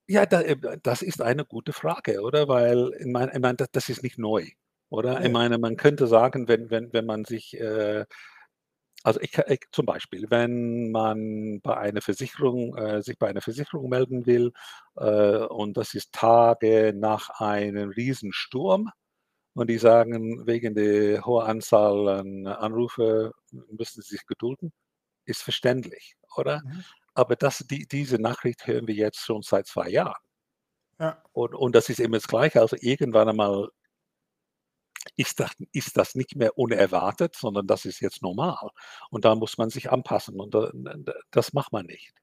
Ja, 0.07 0.23
äh, 0.23 0.55
das 0.83 1.01
ist 1.01 1.21
eine 1.21 1.43
gute 1.43 1.73
Frage, 1.73 2.21
oder? 2.21 2.47
Weil 2.47 2.91
ich 2.99 3.07
meine, 3.07 3.33
ich 3.33 3.39
meine 3.39 3.57
das, 3.57 3.67
das 3.71 3.89
ist 3.89 4.03
nicht 4.03 4.17
neu, 4.17 4.47
oder? 4.89 5.23
Ich 5.23 5.31
meine, 5.31 5.57
man 5.57 5.75
könnte 5.75 6.07
sagen, 6.07 6.47
wenn, 6.47 6.69
wenn, 6.69 6.93
wenn 6.93 7.05
man 7.05 7.25
sich 7.25 7.59
äh, 7.59 8.05
also 9.07 9.21
ich, 9.21 9.37
ich, 9.37 9.61
zum 9.71 9.85
Beispiel, 9.85 10.25
wenn 10.29 10.91
man 10.91 11.61
bei 11.61 11.77
einer 11.77 12.01
Versicherung, 12.01 12.75
äh, 12.75 13.01
sich 13.01 13.17
bei 13.17 13.29
einer 13.29 13.39
Versicherung 13.39 13.87
melden 13.87 14.25
will 14.25 14.51
äh, 14.97 15.45
und 15.45 15.77
das 15.77 15.93
ist 15.93 16.11
Tage 16.11 16.91
nach 16.93 17.29
einem 17.39 17.91
Riesensturm 17.91 18.91
und 19.53 19.69
die 19.69 19.77
sagen, 19.77 20.45
wegen 20.45 20.75
der 20.75 21.25
hohen 21.25 21.47
Anzahl 21.47 22.09
an 22.09 22.47
Anrufe 22.47 23.31
müssen 23.71 24.01
sie 24.01 24.15
sich 24.15 24.25
gedulden, 24.25 24.73
ist 25.23 25.41
verständlich, 25.41 26.17
oder? 26.35 26.61
Mhm. 26.65 26.83
Aber 27.13 27.37
das, 27.37 27.59
die, 27.59 27.87
diese 27.87 28.17
Nachricht 28.19 28.67
hören 28.67 28.87
wir 28.87 28.95
jetzt 28.95 29.19
schon 29.19 29.41
seit 29.41 29.67
zwei 29.67 29.87
Jahren. 29.87 30.21
Ja. 30.99 31.23
Und, 31.31 31.55
und 31.55 31.75
das 31.75 31.87
ist 31.87 32.01
immer 32.01 32.17
das 32.17 32.27
Gleiche. 32.27 32.59
Also 32.59 32.75
irgendwann 32.81 33.29
einmal 33.29 33.69
ist 35.17 35.39
das, 35.39 35.51
ist 35.73 35.97
das 35.97 36.15
nicht 36.15 36.35
mehr 36.35 36.57
unerwartet, 36.57 37.35
sondern 37.35 37.67
das 37.67 37.85
ist 37.85 37.99
jetzt 37.99 38.21
normal. 38.21 38.69
Und 39.09 39.25
da 39.25 39.35
muss 39.35 39.57
man 39.57 39.69
sich 39.69 39.91
anpassen 39.91 40.39
und 40.39 40.55
das 41.31 41.53
macht 41.53 41.73
man 41.73 41.87
nicht. 41.87 42.13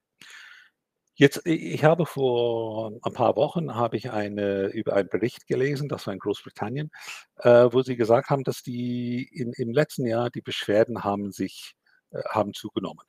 Jetzt, 1.17 1.45
ich 1.45 1.83
habe 1.85 2.05
vor 2.05 2.91
ein 3.03 3.13
paar 3.13 3.37
Wochen 3.37 3.75
habe 3.75 3.95
ich 3.95 4.11
eine, 4.11 4.67
über 4.67 4.93
einen 4.93 5.07
Bericht 5.07 5.47
gelesen, 5.47 5.87
das 5.87 6.07
war 6.07 6.13
in 6.13 6.19
Großbritannien, 6.19 6.91
äh, 7.37 7.69
wo 7.71 7.83
sie 7.83 7.95
gesagt 7.95 8.29
haben, 8.29 8.43
dass 8.43 8.63
die 8.63 9.23
in, 9.31 9.53
im 9.53 9.71
letzten 9.71 10.05
Jahr 10.05 10.29
die 10.29 10.41
Beschwerden 10.41 11.05
haben 11.05 11.31
sich 11.31 11.75
äh, 12.11 12.21
haben 12.29 12.53
zugenommen. 12.53 13.05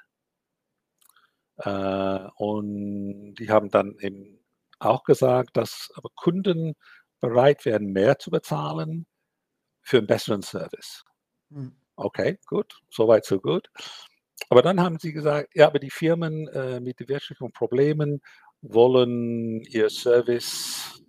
Äh, 1.59 2.28
und 2.37 3.35
die 3.35 3.50
haben 3.50 3.71
dann 3.71 3.97
eben 3.99 4.38
auch 4.78 5.05
gesagt, 5.05 5.57
dass 5.57 5.90
Kunden 6.14 6.75
bereit 7.21 7.64
wären, 7.64 7.87
mehr 7.93 8.19
zu 8.19 8.31
bezahlen, 8.31 9.07
für 9.87 9.99
einen 9.99 10.09
besseren 10.09 10.43
Service. 10.43 11.05
Mhm. 11.49 11.76
Okay, 11.95 12.38
gut, 12.47 12.81
soweit 12.90 13.25
so 13.25 13.40
gut. 13.40 13.71
Aber 14.50 14.61
dann 14.61 14.81
haben 14.81 14.99
sie 14.99 15.12
gesagt, 15.12 15.55
ja, 15.55 15.69
aber 15.69 15.78
die 15.78 15.90
Firmen 15.90 16.49
äh, 16.49 16.81
mit 16.81 16.99
den 17.00 17.09
wirtschaftlichen 17.09 17.52
Problemen 17.52 18.21
wollen 18.61 19.62
ihr 19.62 19.88
Service, 19.88 21.00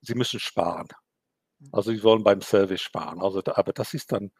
sie 0.00 0.14
müssen 0.14 0.38
sparen. 0.38 0.88
Hm. 1.60 1.68
Also 1.72 1.90
sie 1.90 2.02
wollen 2.04 2.22
beim 2.22 2.40
Service 2.40 2.80
sparen. 2.80 3.20
Also, 3.20 3.42
aber 3.44 3.72
das 3.72 3.92
ist 3.92 4.12
dann 4.12 4.30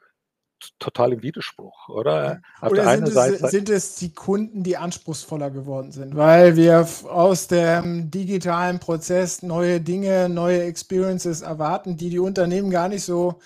total 0.78 1.12
im 1.12 1.22
Widerspruch, 1.22 1.88
oder? 1.88 2.40
Auf 2.60 2.72
oder 2.72 2.94
sind, 2.94 3.08
es, 3.08 3.14
Seite, 3.14 3.48
sind 3.48 3.68
es 3.68 3.96
die 3.96 4.12
Kunden, 4.12 4.62
die 4.62 4.76
anspruchsvoller 4.76 5.50
geworden 5.50 5.92
sind, 5.92 6.16
weil 6.16 6.56
wir 6.56 6.88
aus 7.04 7.48
dem 7.48 8.10
digitalen 8.10 8.78
Prozess 8.78 9.42
neue 9.42 9.80
Dinge, 9.80 10.28
neue 10.28 10.62
Experiences 10.62 11.42
erwarten, 11.42 11.96
die 11.96 12.10
die 12.10 12.18
Unternehmen 12.18 12.70
gar 12.70 12.88
nicht 12.88 13.04
so 13.04 13.40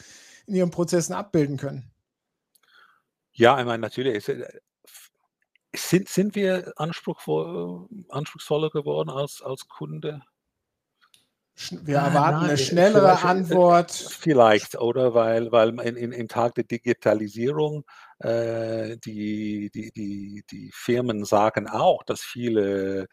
in 0.47 0.55
ihren 0.55 0.71
Prozessen 0.71 1.13
abbilden 1.13 1.57
können? 1.57 1.91
Ja, 3.33 3.59
ich 3.59 3.67
meine, 3.67 3.81
natürlich. 3.81 4.29
Äh, 4.29 4.47
sind, 5.75 6.09
sind 6.09 6.35
wir 6.35 6.73
anspruchsvoll, 6.77 7.89
anspruchsvoller 8.09 8.71
geworden 8.71 9.09
als, 9.09 9.41
als 9.43 9.69
Kunde? 9.69 10.23
Wir 11.83 11.99
erwarten 11.99 12.41
nein, 12.41 12.49
eine 12.51 12.59
schnellere 12.59 13.01
vielleicht, 13.01 13.25
Antwort. 13.25 13.91
Vielleicht, 13.91 14.81
oder? 14.81 15.15
Weil, 15.15 15.53
weil 15.53 15.79
in, 15.81 15.97
in, 15.97 16.13
im 16.13 16.29
Tag 16.29 16.55
der 16.55 16.65
Digitalisierung 16.65 17.85
äh, 18.19 18.97
die, 18.99 19.71
die, 19.75 19.91
die, 19.93 20.43
die 20.51 20.71
Firmen 20.73 21.25
sagen 21.25 21.69
auch, 21.69 22.03
dass 22.05 22.21
viele 22.21 23.07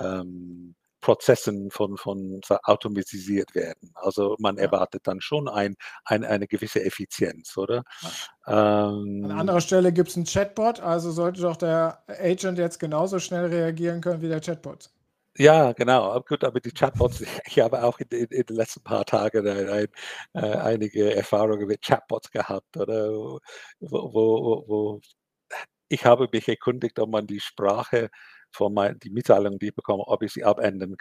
ähm, 0.00 0.74
Prozessen 1.04 1.70
von, 1.70 1.98
von 1.98 2.40
automatisiert 2.62 3.54
werden. 3.54 3.92
Also 3.94 4.36
man 4.38 4.56
ja. 4.56 4.62
erwartet 4.62 5.02
dann 5.04 5.20
schon 5.20 5.48
ein, 5.48 5.76
ein, 6.06 6.24
eine 6.24 6.46
gewisse 6.46 6.82
Effizienz, 6.82 7.58
oder? 7.58 7.84
Ja. 8.46 8.88
Ähm, 8.88 9.24
An 9.26 9.32
anderer 9.32 9.60
Stelle 9.60 9.92
gibt 9.92 10.08
es 10.08 10.16
einen 10.16 10.24
Chatbot, 10.24 10.80
also 10.80 11.10
sollte 11.10 11.42
doch 11.42 11.56
der 11.56 12.02
Agent 12.06 12.58
jetzt 12.58 12.80
genauso 12.80 13.18
schnell 13.18 13.46
reagieren 13.46 14.00
können 14.00 14.22
wie 14.22 14.28
der 14.28 14.40
Chatbot. 14.40 14.90
Ja, 15.36 15.72
genau. 15.72 16.20
Gut, 16.20 16.44
aber 16.44 16.60
die 16.60 16.70
Chatbots, 16.70 17.20
ich 17.46 17.58
habe 17.60 17.82
auch 17.82 17.98
in, 17.98 18.06
in, 18.10 18.26
in 18.26 18.46
den 18.46 18.56
letzten 18.56 18.82
paar 18.84 19.04
Tagen 19.04 19.46
ein, 19.48 19.68
ein, 19.68 19.86
äh, 20.34 20.56
einige 20.58 21.12
Erfahrungen 21.14 21.66
mit 21.66 21.82
Chatbots 21.82 22.30
gehabt, 22.30 22.76
oder 22.76 23.10
wo, 23.10 23.40
wo, 23.80 24.64
wo, 24.68 25.00
ich 25.88 26.04
habe 26.06 26.28
mich 26.32 26.48
erkundigt, 26.48 26.98
ob 27.00 27.10
man 27.10 27.26
die 27.26 27.40
Sprache 27.40 28.10
von 28.52 28.74
mein, 28.74 28.98
die 29.00 29.10
Mitteilung, 29.10 29.58
die 29.58 29.68
ich 29.68 29.74
bekomme, 29.74 30.04
ob 30.06 30.22
ich 30.22 30.32
sie 30.32 30.44
abändern 30.44 30.96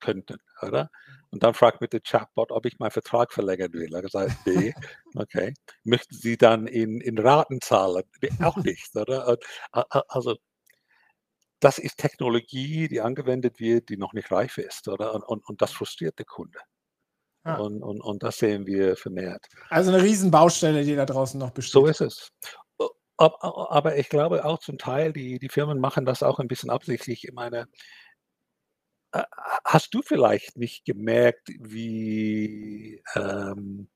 könnte, 0.00 0.38
oder? 0.62 0.90
Und 1.30 1.42
dann 1.42 1.54
fragt 1.54 1.80
mich 1.80 1.90
der 1.90 2.00
Chatbot, 2.00 2.52
ob 2.52 2.66
ich 2.66 2.78
meinen 2.78 2.90
Vertrag 2.92 3.32
verlängern 3.32 3.72
will. 3.74 3.94
Er 3.94 4.08
sagt, 4.08 4.46
nee, 4.46 4.74
okay. 5.16 5.54
Möchten 5.84 6.14
Sie 6.16 6.36
dann 6.38 6.66
in, 6.66 7.00
in 7.00 7.18
Raten 7.18 7.60
zahlen? 7.62 8.04
Auch 8.42 8.56
nicht, 8.58 8.94
oder? 8.96 9.38
Also 10.08 10.36
das 11.64 11.78
ist 11.78 11.96
Technologie, 11.96 12.88
die 12.88 13.00
angewendet 13.00 13.58
wird, 13.58 13.88
die 13.88 13.96
noch 13.96 14.12
nicht 14.12 14.30
reif 14.30 14.58
ist, 14.58 14.86
oder? 14.86 15.14
Und, 15.28 15.48
und, 15.48 15.62
das 15.62 15.72
frustriert 15.72 16.18
den 16.18 16.26
Kunde. 16.26 16.58
Ja. 17.46 17.56
Und, 17.56 17.82
und, 17.82 18.02
und 18.02 18.22
das 18.22 18.38
sehen 18.38 18.66
wir 18.66 18.96
vermehrt. 18.96 19.46
Also 19.70 19.90
eine 19.90 20.02
Riesenbaustelle, 20.02 20.84
die 20.84 20.94
da 20.94 21.06
draußen 21.06 21.40
noch 21.40 21.52
besteht. 21.52 21.72
So 21.72 21.86
ist 21.86 22.02
es. 22.02 22.32
Aber 23.16 23.96
ich 23.96 24.08
glaube 24.08 24.44
auch 24.44 24.58
zum 24.58 24.76
Teil, 24.76 25.12
die, 25.12 25.38
die 25.38 25.48
Firmen 25.48 25.78
machen 25.78 26.04
das 26.04 26.22
auch 26.22 26.38
ein 26.38 26.48
bisschen 26.48 26.68
absichtlich. 26.68 27.24
Ich 27.24 27.32
meine, 27.32 27.68
äh, 29.12 29.22
hast 29.64 29.94
du 29.94 30.02
vielleicht 30.02 30.58
nicht 30.58 30.84
gemerkt, 30.84 31.48
wie 31.60 33.02
ähm, 33.14 33.88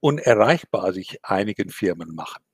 unerreichbar 0.00 0.92
sich 0.92 1.24
einigen 1.24 1.70
Firmen 1.70 2.14
machen? 2.14 2.44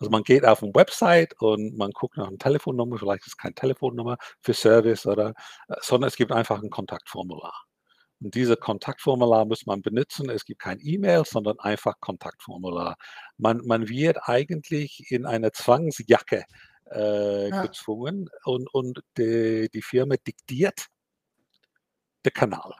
Also 0.00 0.10
man 0.10 0.22
geht 0.22 0.46
auf 0.46 0.62
eine 0.62 0.74
Website 0.74 1.34
und 1.40 1.76
man 1.76 1.90
guckt 1.90 2.16
nach 2.16 2.28
einer 2.28 2.38
Telefonnummer, 2.38 2.98
vielleicht 2.98 3.22
ist 3.22 3.34
es 3.34 3.36
keine 3.36 3.54
Telefonnummer 3.54 4.16
für 4.40 4.54
Service 4.54 5.06
oder, 5.06 5.34
äh, 5.68 5.76
sondern 5.82 6.08
es 6.08 6.16
gibt 6.16 6.32
einfach 6.32 6.62
ein 6.62 6.70
Kontaktformular. 6.70 7.54
Und 8.22 8.34
diese 8.34 8.56
Kontaktformular 8.56 9.44
muss 9.44 9.66
man 9.66 9.82
benutzen. 9.82 10.28
Es 10.30 10.44
gibt 10.44 10.60
kein 10.60 10.78
E-Mail, 10.80 11.24
sondern 11.24 11.58
einfach 11.58 12.00
Kontaktformular. 12.00 12.96
Man, 13.38 13.60
man 13.64 13.88
wird 13.88 14.18
eigentlich 14.22 15.10
in 15.10 15.26
eine 15.26 15.52
Zwangsjacke 15.52 16.44
äh, 16.90 17.48
ja. 17.48 17.62
gezwungen 17.62 18.28
und, 18.44 18.72
und 18.72 19.02
die, 19.16 19.68
die 19.72 19.82
Firma 19.82 20.16
diktiert 20.16 20.86
den 22.24 22.32
Kanal. 22.32 22.74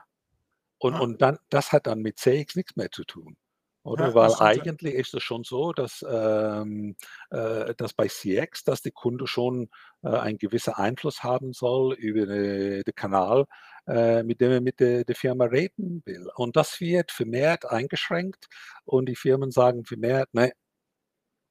Und, 0.79 0.93
ja. 0.93 0.99
und 0.99 1.21
dann, 1.21 1.37
das 1.49 1.71
hat 1.71 1.87
dann 1.87 1.99
mit 1.99 2.19
CX 2.19 2.55
nichts 2.55 2.75
mehr 2.75 2.91
zu 2.91 3.03
tun. 3.03 3.35
Oder? 3.83 4.09
Ja, 4.09 4.13
Weil 4.13 4.33
eigentlich 4.39 4.93
ist 4.93 5.13
es 5.13 5.23
schon 5.23 5.43
so, 5.43 5.73
dass, 5.73 6.05
ähm, 6.07 6.95
äh, 7.31 7.73
dass 7.75 7.93
bei 7.93 8.07
CX, 8.07 8.63
dass 8.63 8.81
der 8.81 8.91
Kunde 8.91 9.25
schon 9.25 9.69
äh, 10.03 10.09
einen 10.09 10.37
gewissen 10.37 10.73
Einfluss 10.75 11.23
haben 11.23 11.53
soll 11.53 11.93
über 11.93 12.27
de, 12.27 12.83
den 12.83 12.95
Kanal, 12.95 13.45
äh, 13.87 14.21
mit 14.21 14.39
dem 14.39 14.51
er 14.51 14.61
mit 14.61 14.79
der, 14.79 15.03
der 15.03 15.15
Firma 15.15 15.45
reden 15.45 16.03
will. 16.05 16.29
Und 16.35 16.55
das 16.55 16.79
wird 16.79 17.11
vermehrt 17.11 17.65
eingeschränkt 17.65 18.47
und 18.85 19.07
die 19.07 19.15
Firmen 19.15 19.49
sagen 19.49 19.83
vermehrt, 19.83 20.31
ne, 20.33 20.51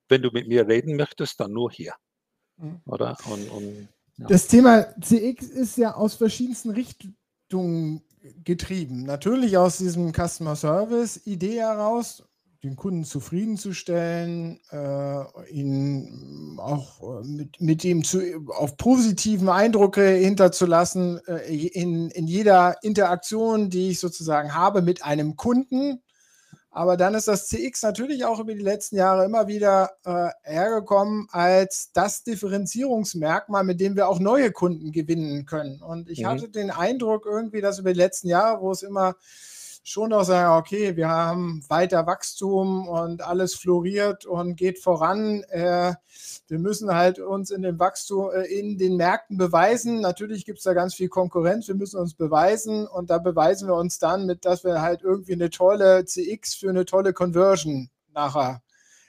wenn 0.08 0.22
du 0.22 0.30
mit 0.30 0.46
mir 0.46 0.68
reden 0.68 0.96
möchtest, 0.96 1.40
dann 1.40 1.52
nur 1.52 1.70
hier. 1.72 1.94
Mhm. 2.58 2.80
Oder? 2.86 3.16
Und, 3.28 3.48
und 3.50 3.88
ja. 4.18 4.26
Das 4.28 4.46
Thema 4.46 4.94
CX 5.00 5.48
ist 5.48 5.78
ja 5.78 5.94
aus 5.94 6.14
verschiedensten 6.14 6.70
Richtungen 6.70 8.02
getrieben. 8.44 9.04
Natürlich 9.04 9.56
aus 9.56 9.78
diesem 9.78 10.12
Customer 10.12 10.56
Service 10.56 11.20
Idee 11.24 11.60
heraus, 11.60 12.22
den 12.62 12.76
Kunden 12.76 13.04
zufriedenzustellen, 13.04 14.60
äh, 14.70 15.50
ihn 15.50 16.58
auch 16.58 17.00
äh, 17.00 17.26
mit, 17.26 17.60
mit 17.60 17.84
ihm 17.84 18.04
zu, 18.04 18.20
auf 18.48 18.76
positiven 18.76 19.48
Eindrücke 19.48 20.06
hinterzulassen 20.06 21.20
äh, 21.26 21.68
in, 21.68 22.10
in 22.10 22.26
jeder 22.26 22.76
Interaktion, 22.82 23.70
die 23.70 23.90
ich 23.90 24.00
sozusagen 24.00 24.54
habe 24.54 24.82
mit 24.82 25.04
einem 25.04 25.36
Kunden. 25.36 26.02
Aber 26.72 26.96
dann 26.96 27.14
ist 27.14 27.26
das 27.26 27.48
CX 27.48 27.82
natürlich 27.82 28.24
auch 28.24 28.38
über 28.38 28.54
die 28.54 28.62
letzten 28.62 28.96
Jahre 28.96 29.24
immer 29.24 29.48
wieder 29.48 29.90
äh, 30.04 30.28
hergekommen 30.44 31.26
als 31.30 31.90
das 31.92 32.22
Differenzierungsmerkmal, 32.22 33.64
mit 33.64 33.80
dem 33.80 33.96
wir 33.96 34.08
auch 34.08 34.20
neue 34.20 34.52
Kunden 34.52 34.92
gewinnen 34.92 35.46
können. 35.46 35.82
Und 35.82 36.08
ich 36.08 36.20
mhm. 36.20 36.26
hatte 36.26 36.48
den 36.48 36.70
Eindruck 36.70 37.26
irgendwie, 37.26 37.60
dass 37.60 37.80
über 37.80 37.92
die 37.92 37.98
letzten 37.98 38.28
Jahre, 38.28 38.60
wo 38.60 38.70
es 38.70 38.82
immer 38.82 39.16
schon 39.82 40.10
noch 40.10 40.24
sagen, 40.24 40.58
okay, 40.58 40.96
wir 40.96 41.08
haben 41.08 41.62
weiter 41.68 42.06
Wachstum 42.06 42.86
und 42.86 43.22
alles 43.22 43.54
floriert 43.54 44.26
und 44.26 44.56
geht 44.56 44.78
voran. 44.78 45.42
Äh, 45.48 45.94
wir 46.48 46.58
müssen 46.58 46.94
halt 46.94 47.18
uns 47.18 47.50
in 47.50 47.62
dem 47.62 47.78
Wachstum, 47.78 48.30
äh, 48.32 48.42
in 48.42 48.78
den 48.78 48.96
Märkten 48.96 49.36
beweisen. 49.36 50.00
Natürlich 50.00 50.44
gibt 50.44 50.58
es 50.58 50.64
da 50.64 50.74
ganz 50.74 50.94
viel 50.94 51.08
Konkurrenz. 51.08 51.68
Wir 51.68 51.74
müssen 51.74 51.98
uns 51.98 52.14
beweisen 52.14 52.86
und 52.86 53.10
da 53.10 53.18
beweisen 53.18 53.68
wir 53.68 53.74
uns 53.74 53.98
dann 53.98 54.26
mit, 54.26 54.44
dass 54.44 54.64
wir 54.64 54.82
halt 54.82 55.02
irgendwie 55.02 55.32
eine 55.32 55.50
tolle 55.50 56.04
CX 56.04 56.54
für 56.54 56.68
eine 56.68 56.84
tolle 56.84 57.12
Conversion 57.12 57.90
nachher 58.12 58.62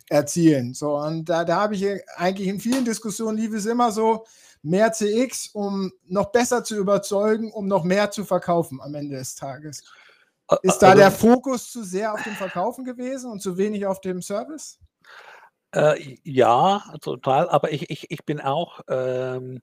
erzielen. 0.10 0.74
So, 0.74 0.98
und 0.98 1.30
da, 1.30 1.46
da 1.46 1.62
habe 1.62 1.76
ich 1.76 1.86
eigentlich 2.18 2.48
in 2.48 2.60
vielen 2.60 2.86
Diskussionen 2.86 3.38
lief 3.38 3.54
es 3.54 3.66
immer 3.66 3.92
so, 3.92 4.26
mehr 4.64 4.92
CX, 4.92 5.48
um 5.54 5.92
noch 6.08 6.32
besser 6.32 6.64
zu 6.64 6.76
überzeugen, 6.76 7.52
um 7.52 7.68
noch 7.68 7.84
mehr 7.84 8.12
zu 8.12 8.26
verkaufen 8.26 8.80
am 8.82 8.94
Ende 8.94 9.18
des 9.18 9.36
Tages. 9.36 9.84
Ist 10.62 10.80
da 10.80 10.90
also, 10.90 11.00
der 11.00 11.12
Fokus 11.12 11.72
zu 11.72 11.84
sehr 11.84 12.14
auf 12.14 12.24
dem 12.24 12.34
Verkaufen 12.34 12.84
gewesen 12.84 13.32
und 13.32 13.42
zu 13.42 13.58
wenig 13.58 13.86
auf 13.86 14.02
dem 14.02 14.22
Service? 14.22 14.80
Äh, 15.74 16.18
ja, 16.24 16.84
total. 17.02 17.50
Aber 17.50 17.72
ich, 17.72 17.90
ich, 17.90 18.12
ich 18.12 18.26
bin 18.26 18.42
auch, 18.42 18.82
ähm, 18.90 19.62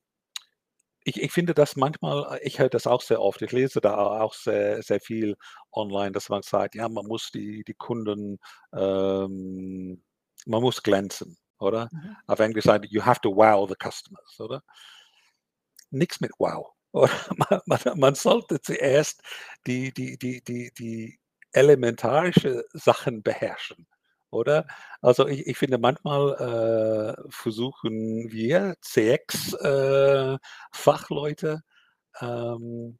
ich, 1.04 1.20
ich 1.20 1.32
finde 1.32 1.54
das 1.54 1.76
manchmal, 1.76 2.40
ich 2.42 2.58
höre 2.58 2.70
das 2.70 2.86
auch 2.86 3.02
sehr 3.02 3.20
oft, 3.20 3.42
ich 3.42 3.52
lese 3.52 3.80
da 3.80 3.96
auch 3.96 4.34
sehr, 4.34 4.82
sehr 4.82 5.00
viel 5.00 5.36
online, 5.72 6.12
dass 6.12 6.28
man 6.30 6.42
sagt, 6.42 6.74
ja, 6.74 6.88
man 6.88 7.06
muss 7.06 7.30
die, 7.30 7.64
die 7.64 7.74
Kunden, 7.74 8.38
ähm, 8.72 10.02
man 10.46 10.62
muss 10.62 10.82
glänzen, 10.82 11.36
oder? 11.58 11.88
Mhm. 11.92 12.16
Auf 12.26 12.38
Englisch 12.40 12.64
sagt, 12.64 12.86
you 12.90 13.04
have 13.04 13.20
to 13.20 13.34
wow 13.34 13.68
the 13.68 13.76
customers, 13.78 14.40
oder? 14.40 14.62
Nichts 15.90 16.20
mit 16.20 16.32
wow. 16.38 16.77
Man, 16.94 17.10
man, 17.66 17.80
man, 17.96 18.14
sollte 18.14 18.60
zuerst 18.60 19.22
die, 19.66 19.92
die, 19.92 20.16
die, 20.18 20.42
die, 20.42 20.72
die 20.72 21.18
elementarische 21.52 22.64
Sachen 22.72 23.22
beherrschen, 23.22 23.86
oder? 24.30 24.66
Also 25.02 25.28
ich, 25.28 25.46
ich 25.46 25.58
finde 25.58 25.78
manchmal 25.78 26.34
äh, 26.34 27.14
versuchen 27.30 28.32
wir 28.32 28.76
CX-Fachleute 28.80 31.60
äh, 32.20 32.26
ähm, 32.26 32.98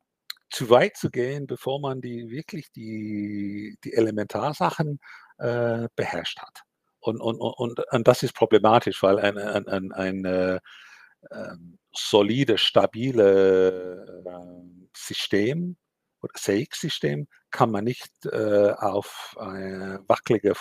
zu 0.51 0.71
weit 0.71 0.97
zu 0.97 1.11
gehen, 1.11 1.47
bevor 1.47 1.81
man 1.81 2.01
die 2.01 2.31
wirklich 2.31 2.71
die, 2.73 3.77
die 3.85 3.95
Elementarsachen 3.95 4.99
äh, 5.39 5.89
beherrscht 5.95 6.41
hat. 6.41 6.63
Und, 7.01 7.21
und, 7.21 7.41
und, 7.41 7.81
und 7.91 8.09
das 8.09 8.23
ist 8.23 8.35
problematisch, 8.35 9.03
weil 9.03 9.19
ein, 9.19 9.39
ein, 9.39 9.69
ein, 9.69 9.93
ein 9.93 10.61
solide, 11.93 12.59
stabile 12.59 14.23
äh, 14.25 14.89
System 14.97 15.77
oder 16.21 16.33
CX-System 16.35 17.29
kann 17.51 17.71
man 17.71 17.85
nicht 17.85 18.13
äh, 18.27 18.73
auf 18.73 19.37
ein 19.39 19.99
wackeliges 20.07 20.59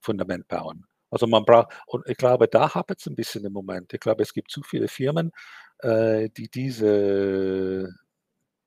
Fundament 0.00 0.46
bauen. 0.48 0.86
Also 1.10 1.26
man 1.26 1.44
braucht, 1.44 1.72
und 1.86 2.08
ich 2.08 2.16
glaube, 2.16 2.46
da 2.48 2.74
hapert 2.74 3.00
es 3.00 3.06
ein 3.06 3.16
bisschen 3.16 3.44
im 3.44 3.52
Moment. 3.52 3.92
Ich 3.92 4.00
glaube, 4.00 4.22
es 4.22 4.32
gibt 4.32 4.50
zu 4.50 4.62
viele 4.62 4.88
Firmen, 4.88 5.32
äh, 5.80 6.28
die 6.30 6.48
diese 6.48 7.92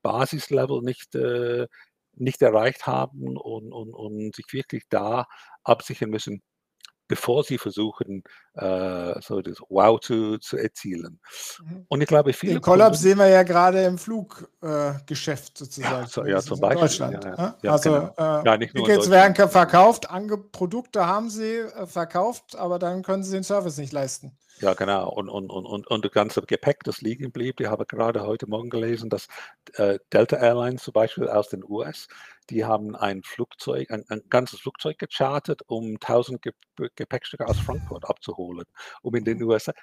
Basislevel 0.01 0.81
nicht, 0.81 1.15
äh, 1.15 1.67
nicht 2.15 2.41
erreicht 2.41 2.86
haben 2.86 3.38
und, 3.38 3.71
und, 3.71 3.93
und 3.93 4.36
sich 4.36 4.51
wirklich 4.51 4.84
da 4.89 5.25
absichern 5.63 6.10
müssen, 6.10 6.41
bevor 7.08 7.43
sie 7.43 7.58
versuchen, 7.58 8.23
äh, 8.55 9.19
so 9.21 9.41
das 9.41 9.57
Wow 9.69 9.99
zu, 9.99 10.37
zu 10.37 10.57
erzielen. 10.57 11.19
Mhm. 11.63 11.85
Und 11.87 12.01
ich 12.01 12.07
glaube, 12.07 12.33
viele. 12.33 12.53
Den 12.53 12.61
Kollaps 12.61 12.99
sehen 12.99 13.17
wir 13.17 13.27
ja 13.27 13.43
gerade 13.43 13.83
im 13.83 13.97
Fluggeschäft 13.97 15.55
äh, 15.55 15.63
sozusagen. 15.63 16.01
Ja, 16.01 16.07
so, 16.07 16.25
ja 16.25 16.39
zum 16.41 16.59
Beispiel. 16.59 16.81
Deutschland. 16.81 17.23
Ja, 17.23 17.55
ja. 17.61 17.71
also, 17.71 17.91
genau. 17.91 18.41
äh, 18.41 18.45
ja, 18.45 18.57
Tickets 18.57 19.09
werden 19.09 19.49
verkauft, 19.49 20.09
Ange 20.09 20.37
Produkte 20.37 21.07
haben 21.07 21.29
sie 21.29 21.57
äh, 21.57 21.87
verkauft, 21.87 22.55
aber 22.55 22.79
dann 22.79 23.03
können 23.03 23.23
sie 23.23 23.31
den 23.31 23.43
Service 23.43 23.77
nicht 23.77 23.93
leisten. 23.93 24.37
Ja, 24.59 24.73
genau. 24.75 25.09
Und, 25.09 25.29
und, 25.29 25.49
und, 25.49 25.65
und, 25.65 25.87
und 25.87 26.05
das 26.05 26.11
ganze 26.11 26.41
Gepäck, 26.41 26.83
das 26.83 27.01
liegen 27.01 27.31
blieb, 27.31 27.59
ich 27.59 27.67
habe 27.67 27.85
gerade 27.85 28.21
heute 28.21 28.47
Morgen 28.47 28.69
gelesen, 28.69 29.09
dass 29.09 29.27
äh, 29.73 29.99
Delta 30.13 30.37
Airlines 30.37 30.83
zum 30.83 30.93
Beispiel 30.93 31.27
aus 31.27 31.49
den 31.49 31.63
US, 31.67 32.07
die 32.49 32.63
haben 32.63 32.95
ein 32.95 33.23
Flugzeug, 33.23 33.91
ein, 33.91 34.05
ein 34.09 34.21
ganzes 34.29 34.61
Flugzeug 34.61 34.99
gechartet, 34.99 35.63
um 35.67 35.95
1000 35.95 36.41
Ge 36.41 36.53
Gepäckstücke 36.95 37.45
aus 37.47 37.59
Frankfurt 37.59 38.09
abzuholen, 38.09 38.42
um 39.01 39.15
in 39.15 39.23
den 39.23 39.39
mhm. 39.39 39.49
USA. 39.49 39.73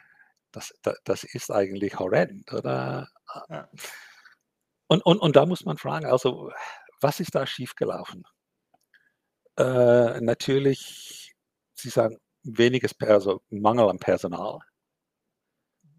Das, 0.53 0.73
das, 0.83 0.99
das 1.05 1.25
ist 1.25 1.51
eigentlich 1.51 1.99
horrend, 1.99 2.53
oder? 2.53 3.09
Ja. 3.49 3.69
Und, 4.89 5.05
und, 5.07 5.19
und 5.19 5.37
da 5.37 5.47
muss 5.47 5.65
man 5.65 5.79
fragen, 5.79 6.07
also 6.07 6.51
was 7.01 7.21
ist 7.21 7.35
da 7.35 7.47
schiefgelaufen? 7.47 8.25
Äh, 9.57 10.21
natürlich, 10.21 11.35
Sie 11.75 11.91
sagen, 11.91 12.19
weniges, 12.43 12.95
also 13.01 13.43
Mangel 13.51 13.89
an 13.89 13.99
Personal. 13.99 14.59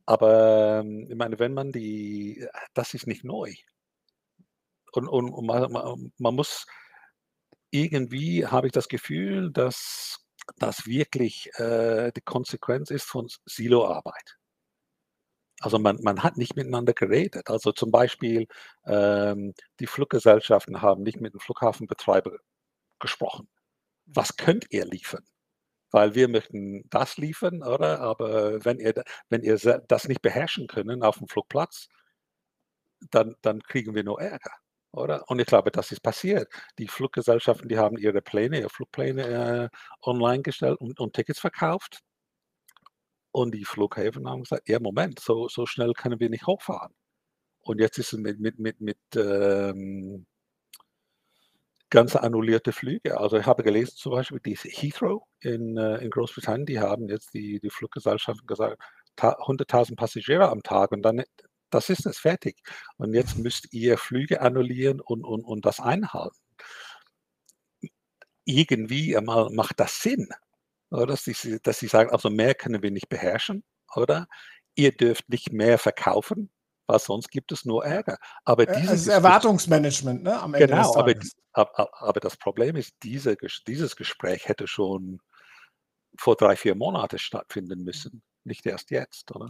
Aber 0.06 0.84
ich 0.86 1.16
meine, 1.16 1.40
wenn 1.40 1.54
man 1.54 1.72
die, 1.72 2.46
das 2.74 2.94
ist 2.94 3.08
nicht 3.08 3.24
neu. 3.24 3.54
Und, 4.94 5.08
und, 5.08 5.30
und 5.30 5.46
man, 5.46 6.12
man, 6.18 6.36
muss 6.36 6.66
irgendwie, 7.70 8.46
habe 8.46 8.68
ich 8.68 8.74
das 8.74 8.90
Gefühl, 8.90 9.52
dass 9.52 10.21
das 10.58 10.86
wirklich 10.86 11.50
äh, 11.60 12.12
die 12.16 12.22
Konsequenz 12.22 12.92
ist 12.92 13.06
von 13.06 13.28
Siloarbeit. 13.46 14.38
Also 15.62 15.78
man, 15.80 16.02
man 16.02 16.24
hat 16.24 16.38
nicht 16.38 16.56
miteinander 16.56 16.94
geredet. 16.94 17.50
Also 17.50 17.72
zum 17.72 17.92
Beispiel 17.92 18.48
ähm, 18.86 19.54
die 19.80 19.88
Fluggesellschaften 19.88 20.82
haben 20.82 21.04
nicht 21.04 21.22
mit 21.22 21.34
dem 21.34 21.40
Flughafenbetreiber 21.40 22.38
gesprochen. 23.00 23.48
Was 24.06 24.38
könnt 24.38 24.68
ihr 24.72 24.86
liefern? 24.86 25.26
weil 25.92 26.16
wir 26.16 26.28
möchten 26.30 26.84
das 26.90 27.18
liefern, 27.18 27.64
oder? 27.64 28.00
Aber 28.00 28.64
wenn 28.66 28.80
ihr, 28.80 29.04
wenn 29.30 29.44
ihr 29.44 29.58
das 29.88 30.08
nicht 30.08 30.22
beherrschen 30.22 30.68
können 30.68 31.04
auf 31.04 31.18
dem 31.18 31.28
Flugplatz, 31.28 31.90
dann, 33.12 33.36
dann 33.42 33.62
kriegen 33.64 33.96
wir 33.96 34.04
nur 34.04 34.22
Ärger, 34.22 34.52
oder? 34.92 35.24
Und 35.30 35.40
ich 35.40 35.48
glaube, 35.48 35.72
das 35.72 35.92
ist 35.92 36.02
passiert. 36.02 36.52
Die 36.78 36.88
Fluggesellschaften, 36.88 37.70
die 37.70 37.78
haben 37.78 37.98
ihre 37.98 38.22
Pläne, 38.22 38.60
ihre 38.60 38.70
Flugpläne 38.70 39.70
äh, 39.72 39.78
online 40.08 40.42
gestellt 40.44 40.80
und, 40.80 41.00
und, 41.00 41.14
Tickets 41.14 41.40
verkauft. 41.40 42.02
Und 43.32 43.54
die 43.54 43.66
Flughäfen 43.66 44.28
haben 44.28 44.44
gesagt, 44.44 44.68
ja, 44.68 44.80
Moment, 44.80 45.20
so, 45.20 45.48
so 45.48 45.66
schnell 45.66 45.94
können 45.94 46.20
wir 46.20 46.30
nicht 46.30 46.48
hochfahren. 46.48 46.94
Und 47.62 47.80
jetzt 47.80 47.98
ist 48.00 48.14
es 48.14 48.20
mit, 48.20 48.40
mit, 48.40 48.60
mit, 48.60 48.82
mit 48.82 49.00
ähm, 49.16 50.26
ganze 51.92 52.24
annullierte 52.24 52.72
Flüge. 52.72 53.20
Also 53.20 53.38
ich 53.38 53.46
habe 53.46 53.64
gelesen 53.64 53.94
zum 53.96 54.14
Beispiel 54.14 54.40
die 54.40 54.56
Heathrow 54.56 55.24
in, 55.42 55.78
äh, 55.78 55.98
in 55.98 56.10
Großbritannien, 56.10 56.66
die 56.66 56.80
haben 56.80 57.08
jetzt 57.10 57.34
die, 57.34 57.60
die 57.60 57.70
Fluggesellschaften 57.70 58.48
gesagt, 58.48 58.82
100.000 59.18 59.96
Passagiere 59.96 60.50
am 60.50 60.64
Tag 60.64 60.92
und 60.92 61.04
dann, 61.04 61.24
das 61.74 61.90
ist 61.90 62.06
es 62.06 62.18
fertig. 62.18 62.62
Und 62.98 63.14
jetzt 63.14 63.38
müsst 63.38 63.74
ihr 63.74 63.98
Flüge 63.98 64.42
annullieren 64.42 65.00
und, 65.02 65.24
und, 65.24 65.44
und 65.44 65.66
das 65.66 65.80
einhalten. 65.80 66.38
Irgendwie 68.46 69.16
einmal 69.16 69.50
macht 69.52 69.80
das 69.80 70.02
Sinn, 70.02 70.30
oder? 70.90 71.08
Dass, 71.08 71.24
sie, 71.24 71.60
dass 71.62 71.80
sie 71.80 71.88
sagen, 71.88 72.12
also 72.12 72.30
mehr 72.30 72.56
können 72.56 72.82
wir 72.84 72.92
nicht 72.92 73.10
beherrschen, 73.10 73.64
oder? 73.96 74.28
Ihr 74.76 74.92
dürft 74.92 75.30
nicht 75.30 75.52
mehr 75.52 75.78
verkaufen, 75.78 76.50
weil 76.88 77.00
sonst 77.00 77.30
gibt 77.30 77.52
es 77.52 77.66
nur 77.66 77.86
Ärger. 77.86 78.18
Aber 78.46 78.68
Äh, 78.68 78.82
diese 78.82 78.94
es 78.94 79.00
ist 79.00 79.08
Diskus 79.08 79.14
Erwartungsmanagement, 79.14 80.24
ne, 80.24 80.42
am 80.42 80.54
Ende 80.54 80.68
genau, 80.68 80.96
aber, 80.96 81.14
aber, 81.54 82.02
aber 82.02 82.20
das 82.20 82.38
Problem 82.38 82.76
ist, 82.76 82.96
diese, 83.04 83.38
dieses 83.68 83.96
Gespräch 83.96 84.48
hätte 84.48 84.68
schon 84.68 85.22
vor 86.18 86.36
drei, 86.36 86.56
vier 86.56 86.76
Monaten 86.76 87.20
stattfinden 87.20 87.84
müssen, 87.84 88.22
nicht 88.44 88.66
erst 88.66 88.92
jetzt, 88.92 89.34
oder? 89.36 89.50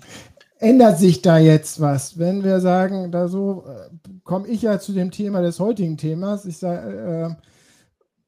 Ändert 0.61 0.99
sich 0.99 1.23
da 1.23 1.39
jetzt 1.39 1.81
was? 1.81 2.19
Wenn 2.19 2.43
wir 2.43 2.59
sagen, 2.59 3.11
da 3.11 3.27
so 3.27 3.65
äh, 3.67 3.89
komme 4.23 4.47
ich 4.47 4.61
ja 4.61 4.79
zu 4.79 4.93
dem 4.93 5.09
Thema 5.09 5.41
des 5.41 5.59
heutigen 5.59 5.97
Themas. 5.97 6.45
Ich 6.45 6.59
sage, 6.59 7.35
äh, 7.39 7.47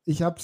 ich 0.05 0.23
habe 0.23 0.41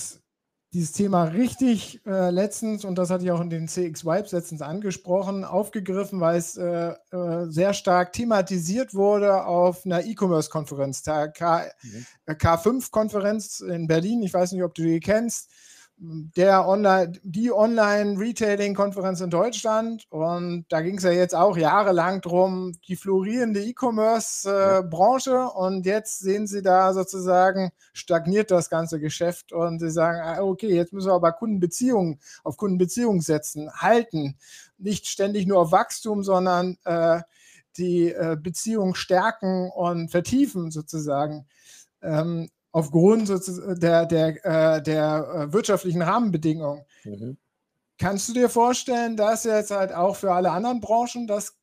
dieses 0.71 0.91
Thema 0.91 1.23
richtig 1.23 1.99
äh, 2.05 2.29
letztens, 2.29 2.85
und 2.85 2.95
das 2.99 3.09
hatte 3.09 3.23
ich 3.23 3.31
auch 3.31 3.41
in 3.41 3.49
den 3.49 3.67
CX 3.67 4.05
Vibes 4.05 4.31
letztens 4.33 4.61
angesprochen, 4.61 5.43
aufgegriffen, 5.43 6.19
weil 6.21 6.37
es 6.37 6.57
äh, 6.57 6.93
äh, 7.11 7.47
sehr 7.47 7.73
stark 7.73 8.13
thematisiert 8.13 8.93
wurde 8.93 9.45
auf 9.45 9.83
einer 9.83 10.05
E-Commerce-Konferenz, 10.05 11.01
der 11.01 11.29
K, 11.29 11.63
Mhm. 11.81 12.05
äh, 12.27 12.33
K5-Konferenz 12.33 13.61
in 13.61 13.87
Berlin. 13.87 14.21
Ich 14.21 14.33
weiß 14.35 14.51
nicht, 14.51 14.61
ob 14.63 14.75
du 14.75 14.83
die 14.83 14.99
kennst. 14.99 15.49
Der 16.01 16.65
Online, 16.65 17.11
die 17.23 17.51
Online-Retailing-Konferenz 17.51 19.19
in 19.19 19.29
Deutschland. 19.29 20.05
Und 20.09 20.65
da 20.69 20.81
ging 20.81 20.97
es 20.97 21.03
ja 21.03 21.11
jetzt 21.11 21.35
auch 21.35 21.57
jahrelang 21.57 22.21
drum, 22.21 22.71
die 22.87 22.95
florierende 22.95 23.61
E-Commerce-Branche. 23.61 25.49
Und 25.49 25.85
jetzt 25.85 26.19
sehen 26.19 26.47
sie 26.47 26.61
da 26.61 26.93
sozusagen, 26.93 27.71
stagniert 27.91 28.49
das 28.49 28.69
ganze 28.69 29.01
Geschäft. 29.01 29.51
Und 29.51 29.79
sie 29.79 29.91
sagen, 29.91 30.21
ah, 30.23 30.41
okay, 30.41 30.73
jetzt 30.73 30.93
müssen 30.93 31.09
wir 31.09 31.15
aber 31.15 31.33
Kundenbeziehungen 31.33 32.21
auf 32.45 32.55
Kundenbeziehungen 32.55 33.19
setzen, 33.19 33.69
halten. 33.73 34.37
Nicht 34.77 35.07
ständig 35.07 35.47
nur 35.47 35.59
auf 35.59 35.73
Wachstum, 35.73 36.23
sondern 36.23 36.77
äh, 36.85 37.19
die 37.75 38.13
äh, 38.13 38.37
Beziehung 38.41 38.95
stärken 38.95 39.69
und 39.69 40.11
vertiefen 40.11 40.71
sozusagen. 40.71 41.45
Ähm, 42.01 42.49
aufgrund 42.71 43.29
der, 43.81 44.05
der, 44.05 44.45
äh, 44.45 44.81
der 44.81 45.47
äh, 45.49 45.53
wirtschaftlichen 45.53 46.01
Rahmenbedingungen. 46.01 46.85
Mhm. 47.03 47.37
Kannst 47.97 48.29
du 48.29 48.33
dir 48.33 48.49
vorstellen, 48.49 49.17
dass 49.17 49.43
jetzt 49.43 49.71
halt 49.71 49.93
auch 49.93 50.15
für 50.15 50.31
alle 50.33 50.51
anderen 50.51 50.79
Branchen 50.79 51.27
das, 51.27 51.57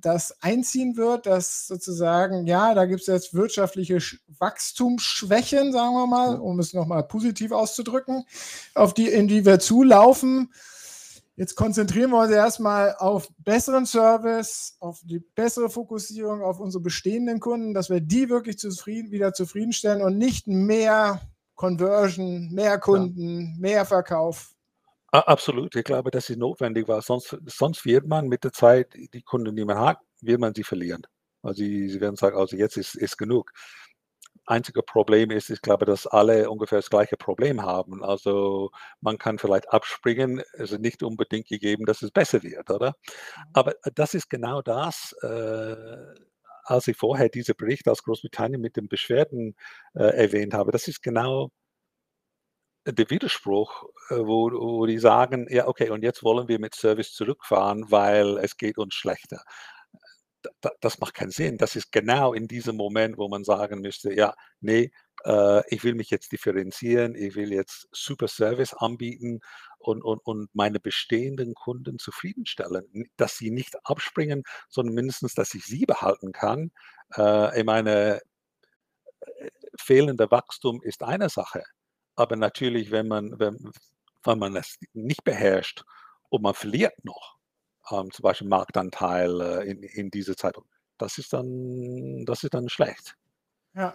das 0.00 0.34
einziehen 0.40 0.96
wird, 0.96 1.26
dass 1.26 1.66
sozusagen, 1.66 2.46
ja, 2.46 2.72
da 2.72 2.86
gibt 2.86 3.02
es 3.02 3.08
jetzt 3.08 3.34
wirtschaftliche 3.34 3.96
Sch- 3.96 4.20
Wachstumsschwächen, 4.38 5.70
sagen 5.72 5.92
wir 5.92 6.06
mal, 6.06 6.36
um 6.36 6.60
es 6.60 6.72
nochmal 6.72 7.02
positiv 7.02 7.52
auszudrücken, 7.52 8.24
auf 8.74 8.94
die, 8.94 9.08
in 9.08 9.28
die 9.28 9.44
wir 9.44 9.58
zulaufen. 9.58 10.50
Jetzt 11.36 11.56
konzentrieren 11.56 12.10
wir 12.10 12.20
uns 12.20 12.30
erstmal 12.30 12.94
auf 12.96 13.28
besseren 13.38 13.86
Service, 13.86 14.76
auf 14.78 15.00
die 15.02 15.18
bessere 15.18 15.68
Fokussierung 15.68 16.42
auf 16.42 16.60
unsere 16.60 16.80
bestehenden 16.80 17.40
Kunden, 17.40 17.74
dass 17.74 17.90
wir 17.90 18.00
die 18.00 18.28
wirklich 18.28 18.56
zufrieden, 18.56 19.10
wieder 19.10 19.32
zufriedenstellen 19.32 20.02
und 20.02 20.16
nicht 20.16 20.46
mehr 20.46 21.20
Conversion, 21.56 22.50
mehr 22.52 22.78
Kunden, 22.78 23.58
mehr 23.58 23.84
Verkauf. 23.84 24.54
Absolut, 25.10 25.74
ich 25.74 25.84
glaube, 25.84 26.10
das 26.10 26.30
ist 26.30 26.38
notwendig, 26.38 26.86
weil 26.88 27.02
sonst, 27.02 27.36
sonst 27.46 27.84
wird 27.84 28.06
man 28.06 28.28
mit 28.28 28.44
der 28.44 28.52
Zeit 28.52 28.94
die 28.94 29.22
Kunden, 29.22 29.54
die 29.56 29.64
man 29.64 29.78
hat, 29.78 29.98
wird 30.20 30.40
man 30.40 30.54
sie 30.54 30.64
verlieren. 30.64 31.02
Also 31.42 31.58
sie, 31.58 31.88
sie 31.88 32.00
werden 32.00 32.16
sagen, 32.16 32.36
also 32.36 32.56
jetzt 32.56 32.76
ist, 32.76 32.94
ist 32.94 33.16
genug. 33.18 33.52
Einzige 34.46 34.82
Problem 34.82 35.30
ist, 35.30 35.50
ich 35.50 35.62
glaube, 35.62 35.86
dass 35.86 36.06
alle 36.06 36.50
ungefähr 36.50 36.78
das 36.78 36.90
gleiche 36.90 37.16
Problem 37.16 37.62
haben. 37.62 38.04
Also 38.04 38.70
man 39.00 39.16
kann 39.18 39.38
vielleicht 39.38 39.72
abspringen, 39.72 40.42
es 40.54 40.72
ist 40.72 40.80
nicht 40.80 41.02
unbedingt 41.02 41.48
gegeben, 41.48 41.86
dass 41.86 42.02
es 42.02 42.10
besser 42.10 42.42
wird, 42.42 42.70
oder? 42.70 42.94
Aber 43.54 43.74
das 43.94 44.14
ist 44.14 44.28
genau 44.28 44.60
das, 44.62 45.14
äh, 45.22 45.76
als 46.64 46.88
ich 46.88 46.96
vorher 46.96 47.28
diese 47.28 47.54
Bericht 47.54 47.88
aus 47.88 48.02
Großbritannien 48.02 48.60
mit 48.60 48.76
den 48.76 48.88
Beschwerden 48.88 49.56
äh, 49.94 50.04
erwähnt 50.04 50.54
habe, 50.54 50.72
das 50.72 50.88
ist 50.88 51.02
genau 51.02 51.50
der 52.86 53.08
Widerspruch, 53.10 53.84
äh, 54.10 54.16
wo, 54.16 54.50
wo 54.50 54.86
die 54.86 54.98
sagen, 54.98 55.46
ja, 55.50 55.66
okay, 55.68 55.90
und 55.90 56.02
jetzt 56.02 56.22
wollen 56.22 56.48
wir 56.48 56.58
mit 56.58 56.74
Service 56.74 57.14
zurückfahren, 57.14 57.90
weil 57.90 58.38
es 58.38 58.56
geht 58.56 58.78
uns 58.78 58.94
schlechter. 58.94 59.42
Da- 60.44 60.50
da- 60.60 60.72
Das 60.80 60.98
macht 61.00 61.14
keinen 61.14 61.30
Sinn. 61.30 61.58
Das 61.58 61.76
ist 61.76 61.90
genau 61.92 62.34
in 62.34 62.48
diesem 62.48 62.76
Moment, 62.76 63.18
wo 63.18 63.28
man 63.28 63.44
sagen 63.44 63.80
müsste, 63.80 64.12
ja, 64.14 64.34
nee, 64.60 64.90
äh, 65.24 65.62
ich 65.74 65.84
will 65.84 65.94
mich 65.94 66.10
jetzt 66.10 66.32
differenzieren, 66.32 67.14
ich 67.14 67.34
will 67.34 67.52
jetzt 67.52 67.88
super 67.92 68.28
Service 68.28 68.74
anbieten 68.74 69.40
und, 69.78 70.02
und, 70.04 70.18
und 70.24 70.54
meine 70.54 70.80
bestehenden 70.80 71.54
Kunden 71.54 71.98
zufriedenstellen, 71.98 73.08
dass 73.16 73.38
sie 73.38 73.50
nicht 73.50 73.74
abspringen, 73.86 74.42
sondern 74.68 74.94
mindestens, 74.94 75.34
dass 75.34 75.54
ich 75.54 75.64
sie 75.64 75.86
behalten 75.86 76.32
kann. 76.32 76.70
Äh, 77.16 77.60
ich 77.60 77.64
meine, 77.66 78.20
äh, 78.20 78.20
fehlender 79.78 80.30
Wachstum 80.30 80.80
ist 80.82 81.02
eine 81.02 81.28
Sache. 81.28 81.62
Aber 82.16 82.36
natürlich, 82.36 82.90
wenn 82.90 83.08
man, 83.08 83.38
wenn, 83.38 83.72
wenn 84.24 84.38
man 84.38 84.56
es 84.56 84.78
nicht 84.92 85.24
beherrscht 85.24 85.84
und 86.30 86.42
man 86.42 86.54
verliert 86.54 86.94
noch, 87.04 87.33
ähm, 87.90 88.10
zum 88.10 88.22
Beispiel 88.22 88.48
Marktanteil 88.48 89.40
äh, 89.40 89.70
in, 89.70 89.82
in 89.82 90.10
dieser 90.10 90.36
Zeit, 90.36 90.56
das 90.98 91.18
ist 91.18 91.32
dann, 91.32 92.24
das 92.24 92.44
ist 92.44 92.54
dann 92.54 92.68
schlecht. 92.68 93.16
Ja. 93.74 93.94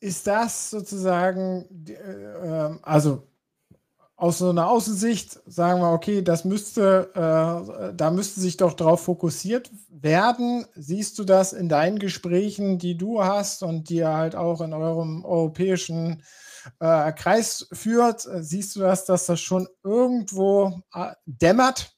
Ist 0.00 0.26
das 0.26 0.70
sozusagen, 0.70 1.86
äh, 1.88 1.92
ähm, 1.92 2.80
also 2.82 3.26
aus 4.16 4.38
so 4.38 4.50
einer 4.50 4.70
Außensicht 4.70 5.40
sagen 5.46 5.80
wir, 5.80 5.92
okay, 5.92 6.22
das 6.22 6.44
müsste, 6.44 7.10
äh, 7.14 7.94
da 7.94 8.10
müsste 8.10 8.40
sich 8.40 8.56
doch 8.56 8.74
drauf 8.74 9.04
fokussiert 9.04 9.70
werden. 9.90 10.66
Siehst 10.76 11.18
du 11.18 11.24
das 11.24 11.52
in 11.52 11.68
deinen 11.68 11.98
Gesprächen, 11.98 12.78
die 12.78 12.96
du 12.96 13.24
hast 13.24 13.62
und 13.62 13.88
die 13.88 14.04
halt 14.04 14.36
auch 14.36 14.60
in 14.60 14.72
eurem 14.72 15.24
europäischen 15.24 16.22
äh, 16.80 17.12
Kreis 17.12 17.66
führt? 17.72 18.26
Äh, 18.26 18.42
Siehst 18.42 18.76
du 18.76 18.80
das, 18.80 19.04
dass 19.04 19.26
das 19.26 19.40
schon 19.40 19.68
irgendwo 19.82 20.80
äh, 20.94 21.12
dämmert? 21.26 21.92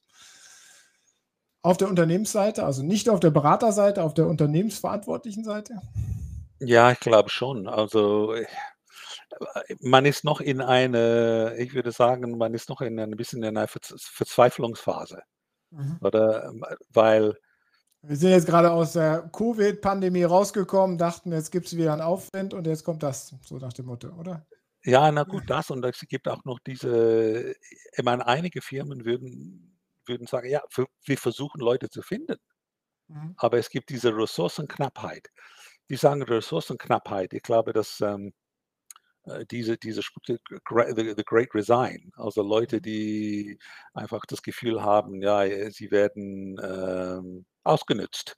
Auf 1.61 1.77
der 1.77 1.89
Unternehmensseite, 1.89 2.63
also 2.63 2.81
nicht 2.83 3.09
auf 3.09 3.19
der 3.19 3.31
Beraterseite, 3.31 4.03
auf 4.03 4.13
der 4.13 4.27
unternehmensverantwortlichen 4.27 5.43
Seite? 5.43 5.81
Ja, 6.59 6.91
ich 6.91 6.99
glaube 6.99 7.29
schon. 7.29 7.67
Also 7.67 8.33
äh, 8.33 8.45
man 9.81 10.05
ist 10.05 10.23
noch 10.23 10.39
in 10.39 10.61
eine, 10.61 11.55
ich 11.57 11.73
würde 11.73 11.91
sagen, 11.91 12.37
man 12.37 12.53
ist 12.53 12.69
noch 12.69 12.81
in 12.81 12.99
ein 12.99 13.11
bisschen 13.11 13.43
in 13.43 13.57
einer 13.57 13.67
Verz- 13.67 13.95
Verzweiflungsphase, 13.99 15.21
Mhm. 15.71 15.97
oder? 16.01 16.53
Weil 16.93 17.35
Wir 18.01 18.15
sind 18.15 18.29
jetzt 18.29 18.47
gerade 18.47 18.71
aus 18.71 18.93
der 18.93 19.29
Covid-Pandemie 19.33 20.23
rausgekommen, 20.23 20.97
dachten, 20.97 21.33
jetzt 21.33 21.51
gibt 21.51 21.67
es 21.67 21.75
wieder 21.75 21.91
einen 21.91 22.01
Aufwind 22.01 22.53
und 22.53 22.65
jetzt 22.65 22.85
kommt 22.85 23.03
das, 23.03 23.33
so 23.45 23.57
nach 23.57 23.73
dem 23.73 23.87
Motto, 23.87 24.07
oder? 24.17 24.45
Ja, 24.87 25.11
na 25.11 25.23
gut, 25.25 25.49
das 25.49 25.69
und 25.69 25.83
es 25.83 25.99
gibt 26.07 26.29
auch 26.29 26.45
noch 26.45 26.59
diese 26.59 27.53
ich 27.97 28.03
meine, 28.05 28.25
einige 28.25 28.61
Firmen 28.61 29.03
würden 29.03 29.77
würden 30.05 30.27
sagen: 30.27 30.49
„Ja, 30.49 30.61
wir 30.73 30.85
wir 31.03 31.17
versuchen 31.17 31.59
Leute 31.59 31.89
zu 31.89 32.01
finden.“ 32.01 32.37
Mhm. 33.09 33.37
Aber 33.37 33.57
es 33.59 33.69
gibt 33.69 33.89
diese 33.89 34.15
Ressourcenknappheit. 34.15 35.29
Die 35.89 35.95
sagen 35.97 36.23
Ressourcenknappheit. 36.23 37.33
Ich 37.33 37.43
glaube, 37.43 37.73
dass, 37.73 38.01
ähm, 38.01 38.33
äh, 39.25 39.45
diese 39.47 39.77
diese 39.77 40.01
the 40.27 40.37
gre 40.65 40.93
the 40.95 41.13
the 41.17 41.23
Great 41.25 41.53
Resign, 41.55 42.11
also 42.17 42.43
Leute, 42.43 42.81
Mhm. 42.81 42.83
die 42.83 43.59
einfach 43.93 44.25
das 44.27 44.41
Gefühl 44.43 44.83
haben, 44.83 45.21
ja, 45.23 45.45
äh, 45.45 45.71
sie 45.71 45.91
werden, 45.91 46.57
ähm, 46.63 47.45
ausgenutzt. 47.63 48.37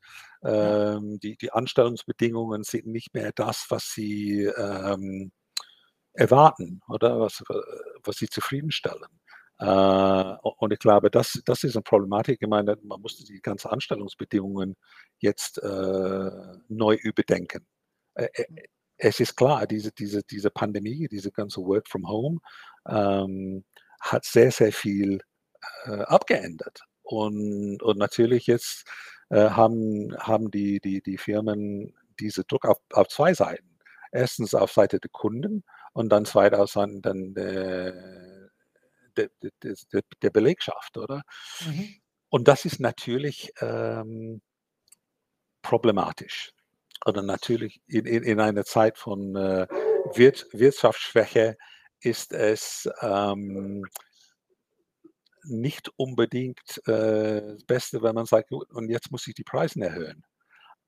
Ja. 0.60 0.80
Ähm, 0.98 1.20
die 1.20 1.38
die 1.38 1.52
Anstellungsbedingungen 1.54 2.64
sind 2.64 2.88
nicht 2.88 3.14
mehr 3.16 3.32
das, 3.36 3.68
was 3.70 3.92
sie, 3.94 4.46
ähm, 4.46 5.32
erwarten, 6.20 6.82
oder? 6.90 7.20
Was 7.22 7.42
äh, 7.50 7.56
was 8.06 8.18
sie 8.18 8.30
zufriedenstellen. 8.30 9.06
Äh, 9.60 10.36
und 10.60 10.74
ich 10.74 10.80
glaube, 10.80 11.12
das 11.12 11.42
das 11.46 11.64
ist 11.66 11.76
'ne 11.76 11.82
Problematik. 11.84 12.40
Ich 12.42 12.48
meine, 12.50 12.78
man 12.84 13.02
musste 13.02 13.24
die 13.26 13.42
ganzen 13.42 13.70
Anstellungsbedingungen 13.72 14.76
jetzt, 15.20 15.60
äh, 15.64 16.32
neu 16.70 16.96
überdenken. 16.96 17.68
Äh, 18.16 18.30
es 18.98 19.20
ist 19.22 19.36
klar, 19.38 19.68
diese 19.68 19.92
diese 19.94 20.24
diese 20.24 20.52
Pandemie, 20.52 21.08
diese 21.10 21.32
ganze 21.32 21.62
Work 21.62 21.88
from 21.90 22.08
Home, 22.10 22.40
ähm, 22.90 23.66
hat 24.02 24.26
sehr, 24.26 24.52
sehr 24.52 24.74
viel, 24.74 25.22
äh, 25.86 25.92
abgeändert. 26.04 26.82
Und 27.04 27.82
und 27.84 27.98
natürlich 28.00 28.48
jetzt, 28.48 28.86
äh, 29.32 29.50
haben 29.52 30.16
haben 30.20 30.52
die 30.52 30.80
die 30.82 31.02
die 31.04 31.18
Firmen 31.20 31.94
diese 32.22 32.44
Druck 32.46 32.66
auf 32.68 32.80
auf 32.94 33.08
2 33.10 33.34
Seiten. 33.36 33.70
Erstens 34.14 34.54
auf 34.56 34.72
Seite 34.74 35.00
der 35.02 35.12
Kunden 35.12 35.64
und 36.00 36.10
dann 36.10 36.24
zweitens 36.26 36.72
Seiten 36.74 37.02
dann 37.02 37.34
der 37.34 38.50
der 39.16 39.30
der 40.24 40.30
Belegschaft, 40.30 40.98
oder? 40.98 41.24
Mhm. 41.66 41.96
Und 42.30 42.48
das 42.48 42.66
ist 42.66 42.80
natürlich, 42.80 43.52
ähm 43.60 44.42
problematisch. 45.62 46.52
Oder 47.06 47.22
natürlich 47.22 47.82
in 47.88 48.06
in 48.06 48.24
in 48.24 48.40
einer 48.40 48.64
Zeit 48.66 48.98
von, 48.98 49.36
äh, 49.36 49.68
Wirts 50.16 50.48
Wirtschaftsschwäche 50.54 51.58
ist 52.02 52.32
es, 52.34 52.90
ähm 53.02 53.84
nicht 55.46 55.90
unbedingt 55.98 56.82
äh, 56.88 57.42
das 57.56 57.64
Beste, 57.66 58.02
wenn 58.04 58.16
man 58.16 58.26
sagt, 58.26 58.50
gut, 58.50 58.72
und 58.72 58.90
jetzt 58.90 59.12
muss 59.12 59.28
ich 59.28 59.34
die 59.36 59.44
Preise 59.44 59.82
erhöhen. 59.82 60.24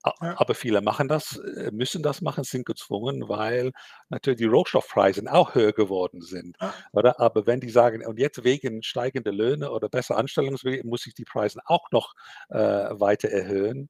Ja. 0.03 0.39
Aber 0.39 0.55
viele 0.55 0.81
machen 0.81 1.07
das, 1.07 1.37
äh, 1.37 1.71
müssen 1.71 2.01
das 2.01 2.21
machen, 2.21 2.43
sind 2.43 2.65
gezwungen, 2.65 3.29
weil 3.29 3.71
natürlich 4.09 4.39
die 4.39 4.45
Rohstoffpreise 4.45 5.23
auch 5.31 5.53
höher 5.55 5.73
geworden 5.73 6.21
sind. 6.21 6.57
Ja. 6.59 6.73
Oder? 6.91 7.19
Aber 7.19 7.45
wenn 7.45 7.59
die 7.59 7.69
sagen, 7.69 8.05
und 8.05 8.19
jetzt 8.19 8.43
wegen 8.43 8.81
steigender 8.83 9.31
Löhne 9.31 9.71
oder 9.71 9.89
besser 9.89 10.17
Anstellungswege 10.17 10.87
muss 10.87 11.05
ich 11.05 11.13
die 11.13 11.25
Preise 11.25 11.59
auch 11.65 11.91
noch 11.91 12.13
äh, 12.49 12.57
weiter 12.57 13.29
erhöhen, 13.29 13.89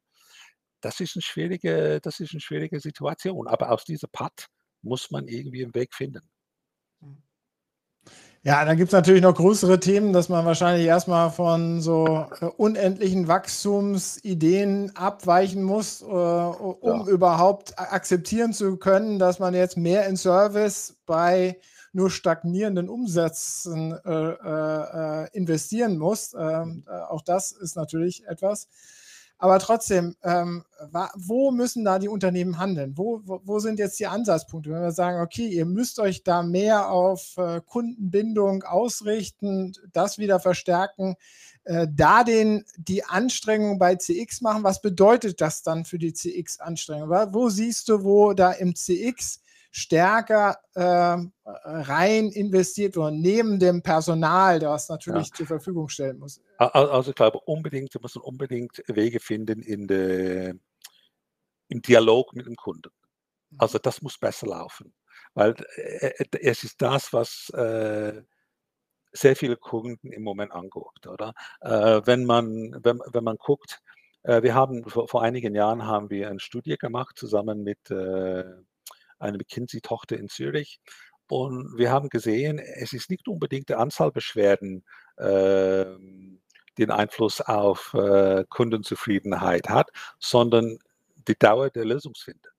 das 0.82 1.00
ist, 1.00 1.16
eine 1.16 1.22
schwierige, 1.22 2.00
das 2.02 2.20
ist 2.20 2.32
eine 2.34 2.42
schwierige 2.42 2.80
Situation. 2.80 3.48
Aber 3.48 3.72
aus 3.72 3.86
dieser 3.86 4.08
Patt 4.08 4.48
muss 4.82 5.12
man 5.12 5.28
irgendwie 5.28 5.64
einen 5.64 5.76
Weg 5.76 5.94
finden. 5.94 6.30
Ja, 8.44 8.66
dann 8.66 8.76
gibt 8.76 8.90
es 8.90 8.94
natürlich 8.94 9.22
noch 9.22 9.36
größere 9.36 9.80
Themen, 9.80 10.14
dass 10.14 10.28
man 10.28 10.46
wahrscheinlich 10.46 10.88
erstmal 10.88 11.30
von 11.30 11.80
so 11.80 12.26
äh, 12.42 12.46
unendlichen 12.46 13.28
Wachstumsideen 13.28 14.96
abweichen 14.96 15.62
muss, 15.62 16.02
äh, 16.02 16.06
um 16.06 17.02
Ja. 17.02 17.06
überhaupt 17.08 17.78
akzeptieren 17.78 18.52
zu 18.54 18.78
können, 18.78 19.20
dass 19.20 19.38
man 19.38 19.54
jetzt 19.54 19.78
mehr 19.78 20.08
in 20.08 20.18
Service 20.18 20.96
bei 21.06 21.60
nur 21.94 22.10
stagnierenden 22.10 22.90
Umsätzen 22.90 23.92
äh, 24.06 24.10
äh, 24.12 25.24
äh, 25.26 25.28
investieren 25.34 26.00
muss. 26.00 26.34
Ähm, 26.34 26.84
äh, 26.88 26.94
auch 26.94 27.22
das 27.22 27.52
ist 27.52 27.76
natürlich 27.76 28.26
etwas. 28.26 28.68
Aber 29.42 29.58
trotzdem, 29.58 30.16
ähm, 30.22 30.64
wo 31.16 31.50
müssen 31.50 31.84
da 31.84 31.98
die 31.98 32.10
Unternehmen 32.10 32.60
handeln? 32.60 32.96
Wo, 32.96 33.22
wo, 33.26 33.42
wo 33.44 33.58
sind 33.58 33.80
jetzt 33.80 34.00
die 34.00 34.06
Ansatzpunkte? 34.06 34.70
Wenn 34.70 34.84
wir 34.84 34.92
sagen, 34.92 35.20
okay, 35.20 35.48
ihr 35.48 35.66
müsst 35.66 35.98
euch 35.98 36.24
da 36.24 36.44
mehr 36.44 36.92
auf 36.92 37.38
äh, 37.38 37.60
Kundenbindung 37.66 38.62
ausrichten, 38.62 39.74
das 39.94 40.20
wieder 40.20 40.40
verstärken, 40.40 41.16
äh, 41.64 41.88
da 41.92 42.24
den, 42.24 42.66
die 42.78 43.04
Anstrengung 43.04 43.80
bei 43.80 43.96
CX 43.96 44.42
machen, 44.42 44.64
was 44.64 44.80
bedeutet 44.80 45.42
das 45.42 45.64
dann 45.64 45.86
für 45.86 45.98
die 45.98 46.14
CX-Anstrengung? 46.14 47.10
Wo 47.10 47.50
siehst 47.50 47.90
du, 47.90 48.04
wo 48.04 48.34
da 48.34 48.52
im 48.52 48.76
CX 48.76 49.41
stärker 49.72 50.58
ähm, 50.76 51.32
rein 51.46 52.30
investiert 52.30 52.98
wird, 52.98 53.14
neben 53.14 53.58
dem 53.58 53.82
Personal, 53.82 54.60
das 54.60 54.90
natürlich 54.90 55.32
zur 55.34 55.48
Verfügung 55.48 55.88
stellen 55.88 56.20
muss? 56.20 56.42
Also 56.58 57.12
ich 57.12 57.16
glaube 57.16 57.40
unbedingt, 57.46 57.94
wir 57.94 58.02
müssen 58.02 58.22
unbedingt 58.22 58.84
Wege 58.88 59.20
finden 59.20 59.62
in 59.62 59.88
der, 59.88 60.56
im 61.70 61.82
Dialog 61.82 62.36
mit 62.36 62.46
dem 62.46 62.56
Kunden. 62.56 62.92
Also 63.58 63.80
das 63.80 64.02
muss 64.02 64.18
besser 64.18 64.48
laufen, 64.48 64.94
weil 65.34 65.56
äh, 65.76 66.08
äh, 66.08 66.26
es 66.42 66.64
ist 66.64 66.82
das, 66.82 67.12
was 67.14 67.50
äh, 67.52 68.22
sehr 69.14 69.36
viele 69.36 69.58
Kunden 69.58 70.12
im 70.12 70.24
Moment 70.24 70.52
anguckt, 70.52 71.08
oder? 71.08 71.34
Äh, 71.62 72.02
wenn 72.06 72.26
man, 72.26 72.78
wenn, 72.84 73.00
wenn 73.12 73.24
man 73.24 73.38
guckt, 73.38 73.82
äh, 74.24 74.42
wir 74.42 74.54
haben 74.54 74.84
vor, 74.86 75.08
vor 75.08 75.22
einigen 75.22 75.56
Jahren 75.56 75.86
haben 75.86 76.10
wir 76.10 76.30
eine 76.30 76.40
Studie 76.40 76.78
gemacht 76.78 77.18
zusammen 77.18 77.64
mit 77.64 77.90
äh, 79.22 79.26
einer 79.26 79.38
McKinsey-Tochter 79.38 80.18
in 80.18 80.30
Zürich 80.30 80.82
und 81.28 81.78
wir 81.78 81.92
haben 81.92 82.10
gesehen, 82.10 82.60
es 82.60 82.94
ist 82.94 83.10
nicht 83.10 83.28
unbedingt 83.28 83.70
die 83.70 83.76
Anzahl 83.76 84.12
Beschwerden, 84.12 84.84
ähm, 85.18 86.42
den 86.78 86.92
Einfluss 86.92 87.42
auf 87.42 87.94
äh, 87.94 88.46
Kundenzufriedenheit 88.50 89.70
hat, 89.70 89.92
sondern 90.20 90.80
die 91.28 91.38
Dauer 91.38 91.70
der 91.70 91.86
Lösungsfindung. 91.86 92.52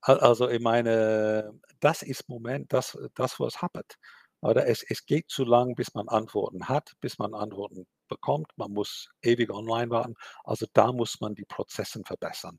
Al- 0.00 0.20
Also 0.20 0.48
ich 0.48 0.60
meine, 0.60 1.52
das 1.80 2.02
ist 2.02 2.28
Moment 2.28 2.72
das, 2.72 2.98
das 3.14 3.38
was 3.38 3.62
hapert. 3.62 3.98
Oder 4.42 4.66
es, 4.66 4.82
es 4.82 5.04
geht 5.04 5.28
zu 5.28 5.44
lang, 5.44 5.74
bis 5.74 5.94
man 5.94 6.08
Antworten 6.08 6.68
hat, 6.68 6.94
bis 7.00 7.18
man 7.18 7.34
Antworten 7.34 7.86
bekommt. 8.08 8.50
Man 8.56 8.72
muss 8.72 9.10
ewig 9.20 9.50
online 9.50 9.90
warten. 9.90 10.16
Also 10.44 10.66
da 10.72 10.92
muss 10.92 11.20
man 11.20 11.34
die 11.34 11.44
Prozesse 11.44 12.02
verbessern. 12.04 12.58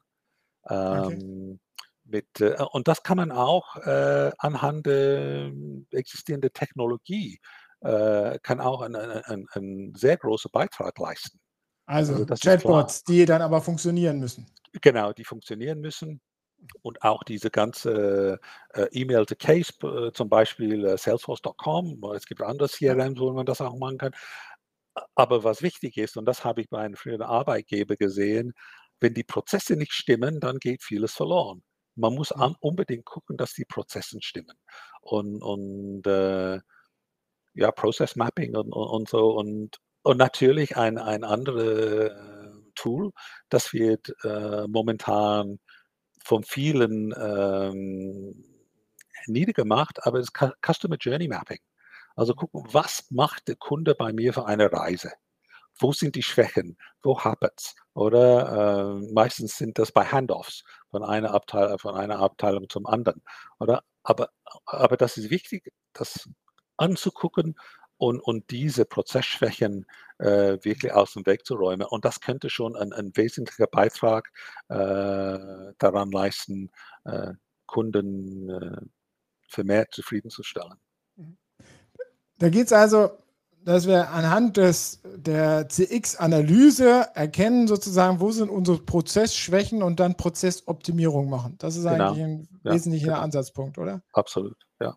Okay. 0.63 1.13
Ähm, 1.15 1.59
mit, 2.11 2.41
äh, 2.41 2.55
und 2.71 2.87
das 2.87 3.03
kann 3.03 3.17
man 3.17 3.31
auch 3.31 3.75
äh, 3.77 4.31
anhand 4.37 4.85
der 4.85 5.51
existierenden 5.91 6.53
Technologie, 6.53 7.39
äh, 7.81 8.37
kann 8.43 8.59
auch 8.59 8.81
einen 8.81 9.93
sehr 9.95 10.17
großen 10.17 10.51
Beitrag 10.51 10.97
leisten. 10.99 11.39
Also, 11.85 12.13
Also. 12.13 12.35
Chatbots, 12.35 13.03
die 13.03 13.25
dann 13.25 13.41
aber 13.41 13.61
funktionieren 13.61 14.19
müssen. 14.19 14.45
Genau, 14.81 15.11
die 15.11 15.25
funktionieren 15.25 15.81
müssen. 15.81 16.21
Und 16.83 17.01
auch 17.01 17.23
diese 17.23 17.49
ganze 17.49 18.39
äh, 18.73 18.85
E-Mail 18.91 19.25
to 19.25 19.35
Case, 19.35 19.73
äh, 19.83 20.11
zum 20.11 20.29
Beispiel 20.29 20.85
äh, 20.85 20.97
Salesforce.com, 20.97 22.01
es 22.15 22.25
gibt 22.25 22.41
andere 22.43 22.69
CRMs, 22.69 23.19
wo 23.19 23.31
man 23.33 23.47
das 23.47 23.61
auch 23.61 23.75
machen 23.77 23.97
kann. 23.97 24.11
Aber 25.15 25.43
was 25.43 25.61
wichtig 25.61 25.97
ist, 25.97 26.17
und 26.17 26.25
das 26.25 26.45
habe 26.45 26.61
ich 26.61 26.69
bei 26.69 26.79
einem 26.79 26.95
früheren 26.95 27.23
Arbeitgeber 27.23 27.95
gesehen, 27.95 28.53
wenn 28.99 29.13
die 29.13 29.23
Prozesse 29.23 29.75
nicht 29.75 29.93
stimmen, 29.93 30.39
dann 30.39 30.59
geht 30.59 30.83
vieles 30.83 31.13
verloren. 31.13 31.63
Man 32.01 32.15
muss 32.15 32.31
an, 32.33 32.55
unbedingt 32.59 33.05
gucken, 33.05 33.37
dass 33.37 33.53
die 33.53 33.65
Prozesse 33.65 34.17
stimmen. 34.21 34.57
Und, 35.01 35.41
und 35.41 36.05
äh, 36.07 36.59
ja, 37.53 37.71
Process 37.71 38.15
Mapping 38.15 38.55
und, 38.55 38.73
und, 38.73 38.87
und 38.87 39.09
so. 39.09 39.31
Und, 39.37 39.77
und 40.03 40.17
natürlich 40.17 40.75
ein, 40.77 40.97
ein 40.97 41.23
anderes 41.23 42.11
Tool, 42.75 43.11
das 43.49 43.71
wird 43.73 44.13
äh, 44.23 44.65
momentan 44.67 45.59
von 46.23 46.43
vielen 46.43 47.13
ähm, 47.17 48.45
niedergemacht, 49.27 50.05
aber 50.05 50.19
es 50.19 50.27
ist 50.27 50.33
Cu- 50.33 50.53
Customer 50.65 50.97
Journey 50.97 51.27
Mapping. 51.27 51.59
Also 52.15 52.33
gucken, 52.33 52.63
was 52.71 53.05
macht 53.09 53.47
der 53.47 53.55
Kunde 53.55 53.95
bei 53.95 54.13
mir 54.13 54.33
für 54.33 54.45
eine 54.45 54.71
Reise? 54.71 55.11
Wo 55.79 55.93
sind 55.93 56.15
die 56.15 56.23
Schwächen? 56.23 56.77
Wo 57.01 57.19
hapert's? 57.19 57.75
Oder 57.93 59.01
äh, 59.01 59.13
meistens 59.13 59.57
sind 59.57 59.79
das 59.79 59.91
bei 59.91 60.05
Handoffs 60.05 60.63
von 60.91 61.03
einer, 61.03 61.33
Abteil 61.33 61.77
von 61.79 61.95
einer 61.95 62.19
Abteilung 62.19 62.69
zum 62.69 62.85
anderen. 62.85 63.21
Oder? 63.59 63.83
Aber, 64.03 64.29
aber 64.65 64.97
das 64.97 65.17
ist 65.17 65.29
wichtig, 65.29 65.71
das 65.93 66.29
anzugucken 66.77 67.55
und, 67.97 68.19
und 68.19 68.49
diese 68.49 68.85
Prozessschwächen 68.85 69.85
äh, 70.17 70.57
wirklich 70.63 70.91
aus 70.91 71.13
dem 71.13 71.25
Weg 71.25 71.45
zu 71.45 71.55
räumen. 71.55 71.85
Und 71.87 72.03
das 72.03 72.19
könnte 72.19 72.49
schon 72.49 72.75
ein, 72.75 72.93
ein 72.93 73.11
wesentlicher 73.15 73.67
Beitrag 73.67 74.31
äh, 74.69 75.73
daran 75.77 76.11
leisten, 76.11 76.71
äh, 77.05 77.33
Kunden 77.67 78.49
äh, 78.49 78.81
vermehrt 79.47 79.93
zufriedenzustellen. 79.93 80.75
Da 82.39 82.49
geht 82.49 82.65
es 82.65 82.73
also, 82.73 83.11
dass 83.63 83.87
wir 83.87 84.09
anhand 84.11 84.57
des, 84.57 85.01
der 85.15 85.67
CX-Analyse 85.69 87.07
erkennen, 87.13 87.67
sozusagen, 87.67 88.19
wo 88.19 88.31
sind 88.31 88.49
unsere 88.49 88.79
Prozessschwächen 88.79 89.83
und 89.83 89.99
dann 89.99 90.15
Prozessoptimierung 90.17 91.29
machen. 91.29 91.55
Das 91.59 91.75
ist 91.75 91.83
Genau. 91.83 92.09
eigentlich 92.11 92.23
ein 92.23 92.47
Ja, 92.63 92.73
wesentlicher 92.73 93.07
genau. 93.07 93.19
Ansatzpunkt, 93.19 93.77
oder? 93.77 94.01
Absolut, 94.13 94.55
ja. 94.79 94.95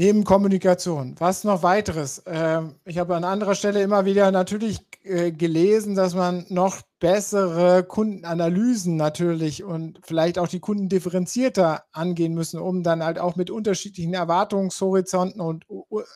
Neben 0.00 0.22
Kommunikation. 0.22 1.16
Was 1.18 1.42
noch 1.42 1.64
weiteres? 1.64 2.22
Ähm, 2.26 2.76
ich 2.84 2.98
habe 2.98 3.16
an 3.16 3.24
anderer 3.24 3.56
Stelle 3.56 3.82
immer 3.82 4.04
wieder 4.04 4.30
natürlich 4.30 4.78
äh, 5.02 5.32
gelesen, 5.32 5.96
dass 5.96 6.14
man 6.14 6.46
noch 6.50 6.82
bessere 7.00 7.82
Kundenanalysen 7.82 8.94
natürlich 8.94 9.64
und 9.64 9.98
vielleicht 10.04 10.38
auch 10.38 10.46
die 10.46 10.60
Kunden 10.60 10.88
differenzierter 10.88 11.82
angehen 11.90 12.32
müssen, 12.34 12.60
um 12.60 12.84
dann 12.84 13.02
halt 13.02 13.18
auch 13.18 13.34
mit 13.34 13.50
unterschiedlichen 13.50 14.14
Erwartungshorizonten 14.14 15.40
und 15.40 15.64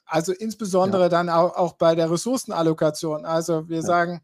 also 0.06 0.32
insbesondere 0.32 1.08
dann 1.08 1.28
auch, 1.28 1.56
auch 1.56 1.72
bei 1.72 1.96
der 1.96 2.08
Ressourcenallokation. 2.08 3.24
Also 3.24 3.68
wir 3.68 3.78
Ja. 3.78 3.82
sagen, 3.82 4.20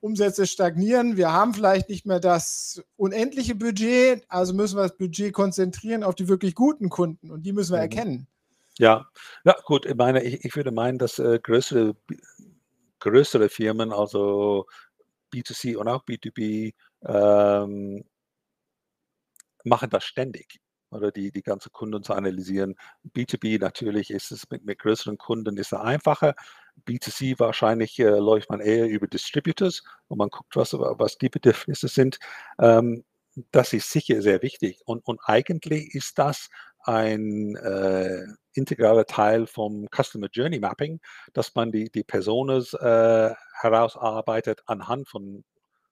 Umsätze 0.00 0.46
stagnieren, 0.46 1.16
wir 1.16 1.32
haben 1.32 1.54
vielleicht 1.54 1.88
nicht 1.88 2.04
mehr 2.04 2.20
das 2.20 2.82
unendliche 2.96 3.54
Budget, 3.54 4.24
also 4.28 4.52
müssen 4.52 4.76
wir 4.76 4.82
das 4.82 4.98
Budget 4.98 5.32
konzentrieren 5.32 6.02
auf 6.02 6.14
die 6.14 6.28
wirklich 6.28 6.54
guten 6.54 6.90
Kunden 6.90 7.30
und 7.30 7.46
die 7.46 7.54
müssen 7.54 7.72
wir 7.72 7.78
Mhm. 7.78 7.82
erkennen. 7.82 8.26
Ja, 8.78 9.08
ja 9.44 9.56
gut, 9.64 9.86
ich 9.86 9.94
meine, 9.96 10.22
ich, 10.22 10.44
ich 10.44 10.54
würde 10.56 10.70
meinen, 10.70 10.98
dass 10.98 11.18
äh, 11.18 11.38
größere, 11.42 11.96
größere 13.00 13.48
Firmen, 13.48 13.92
also 13.92 14.66
B2C 15.30 15.76
und 15.76 15.88
auch 15.88 16.04
B2B, 16.04 16.74
ähm, 17.06 18.04
machen 19.64 19.90
das 19.90 20.04
ständig. 20.04 20.60
Oder 20.90 21.12
die, 21.12 21.30
die 21.30 21.42
ganze 21.42 21.68
Kunden 21.68 22.02
zu 22.02 22.14
analysieren. 22.14 22.74
B2B 23.14 23.58
natürlich 23.58 24.10
ist 24.10 24.30
es 24.30 24.48
mit, 24.50 24.64
mit 24.64 24.78
größeren 24.78 25.18
Kunden 25.18 25.58
ist 25.58 25.72
es 25.72 25.78
einfacher. 25.78 26.34
B2C 26.86 27.38
wahrscheinlich 27.38 27.98
äh, 27.98 28.04
läuft 28.08 28.48
man 28.48 28.60
eher 28.60 28.88
über 28.88 29.06
Distributors 29.06 29.82
und 30.08 30.16
man 30.18 30.30
guckt, 30.30 30.56
was, 30.56 30.72
was 30.72 31.18
die 31.18 31.28
Bedürfnisse 31.28 31.88
sind. 31.88 32.18
Ähm, 32.58 33.04
das 33.52 33.74
ist 33.74 33.90
sicher 33.90 34.22
sehr 34.22 34.40
wichtig. 34.42 34.80
Und, 34.86 35.06
und 35.06 35.20
eigentlich 35.24 35.94
ist 35.94 36.18
das 36.18 36.48
ein 36.84 37.54
äh, 37.56 38.24
integraler 38.58 39.06
Teil 39.06 39.46
vom 39.46 39.86
Customer 39.94 40.28
Journey 40.32 40.58
Mapping, 40.58 41.00
dass 41.32 41.54
man 41.54 41.72
die, 41.72 41.90
die 41.90 42.04
Personas 42.04 42.74
äh, 42.74 43.34
herausarbeitet 43.60 44.62
anhand 44.66 45.08
von 45.08 45.44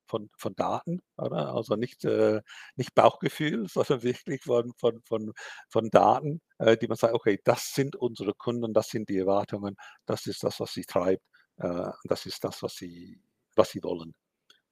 von, 0.08 0.30
von 0.36 0.54
Daten, 0.54 1.02
oder? 1.16 1.54
Also 1.54 1.76
nicht, 1.76 2.04
äh, 2.04 2.40
nicht 2.76 2.94
Bauchgefühl, 2.94 3.68
sondern 3.68 4.02
wirklich 4.02 4.42
von, 4.44 4.72
von, 4.78 5.02
von, 5.02 5.32
von 5.68 5.90
Daten, 5.90 6.40
äh, 6.58 6.76
die 6.76 6.86
man 6.86 6.96
sagt, 6.96 7.14
okay, 7.14 7.40
das 7.44 7.72
sind 7.74 7.96
unsere 7.96 8.34
Kunden, 8.34 8.72
das 8.72 8.88
sind 8.88 9.08
die 9.08 9.18
Erwartungen, 9.18 9.76
das 10.06 10.26
ist 10.26 10.42
das, 10.44 10.60
was 10.60 10.72
sie 10.72 10.84
treibt, 10.84 11.24
äh, 11.56 11.90
das 12.04 12.26
ist 12.26 12.42
das, 12.44 12.62
was 12.62 12.76
sie, 12.76 13.20
was 13.54 13.70
sie 13.70 13.82
wollen. 13.82 14.14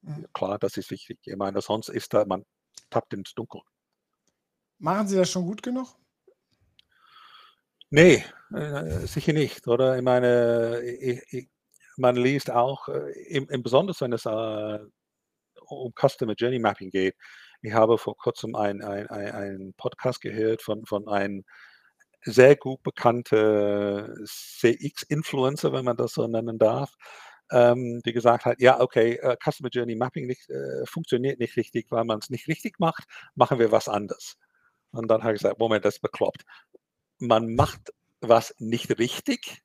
Mhm. 0.01 0.25
Klar, 0.33 0.59
das 0.59 0.77
ist 0.77 0.91
wichtig. 0.91 1.19
Ich 1.25 1.35
meine, 1.35 1.61
sonst 1.61 1.89
ist 1.89 2.13
da, 2.13 2.25
man 2.25 2.45
tappt 2.89 3.13
ins 3.13 3.33
Dunkel. 3.33 3.61
Machen 4.77 5.07
Sie 5.07 5.15
das 5.15 5.29
schon 5.29 5.45
gut 5.45 5.63
genug? 5.63 5.95
Nee, 7.95 8.25
äh, 8.53 9.07
sicher 9.07 9.31
nicht, 9.31 9.69
oder? 9.69 9.95
Ich 9.95 10.03
meine, 10.03 10.81
ich, 10.81 11.21
ich, 11.31 11.49
man 11.95 12.17
liest 12.17 12.51
auch, 12.51 12.89
äh, 12.89 13.11
im, 13.29 13.47
im 13.49 13.63
besonders 13.63 14.01
wenn 14.01 14.11
es 14.11 14.25
äh, 14.25 14.79
um 15.61 15.93
Customer 15.95 16.33
Journey 16.33 16.59
Mapping 16.59 16.89
geht. 16.89 17.15
Ich 17.61 17.71
habe 17.71 17.97
vor 17.97 18.17
kurzem 18.17 18.53
einen 18.55 18.81
ein, 18.83 19.73
Podcast 19.77 20.19
gehört 20.19 20.61
von, 20.61 20.85
von 20.85 21.07
einem 21.07 21.45
sehr 22.23 22.57
gut 22.57 22.83
bekannten 22.83 24.25
CX-Influencer, 24.25 25.71
wenn 25.71 25.85
man 25.85 25.95
das 25.95 26.13
so 26.15 26.27
nennen 26.27 26.59
darf, 26.59 26.93
ähm, 27.51 28.01
die 28.05 28.11
gesagt 28.13 28.43
hat, 28.45 28.59
ja, 28.59 28.81
okay, 28.81 29.21
uh, 29.23 29.35
Customer 29.41 29.69
Journey 29.71 29.95
Mapping 29.95 30.27
nicht, 30.27 30.49
äh, 30.49 30.85
funktioniert 30.85 31.39
nicht 31.39 31.55
richtig, 31.57 31.87
weil 31.91 32.03
man 32.05 32.19
es 32.19 32.29
nicht 32.29 32.49
richtig 32.49 32.77
macht, 32.79 33.05
machen 33.35 33.57
wir 33.59 33.71
was 33.71 33.87
anderes. 33.87 34.35
Und 34.91 35.09
dann 35.09 35.23
habe 35.23 35.33
ich 35.35 35.41
gesagt, 35.41 35.59
Moment, 35.59 35.85
das 35.85 35.95
ist 35.95 36.01
bekloppt. 36.01 36.43
Man 37.19 37.55
macht 37.55 37.93
was 38.21 38.55
nicht 38.59 38.97
richtig, 38.99 39.61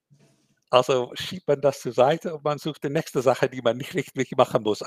also 0.71 1.11
schiebt 1.15 1.49
man 1.49 1.61
das 1.61 1.81
zur 1.81 1.93
Seite 1.93 2.35
und 2.37 2.45
man 2.45 2.59
sucht 2.59 2.85
die 2.85 2.91
nächste 2.91 3.23
Sache, 3.23 3.49
die 3.51 3.61
man 3.61 3.77
nicht 3.77 3.95
richtig 3.95 4.37
machen 4.37 4.63
muss. 4.63 4.85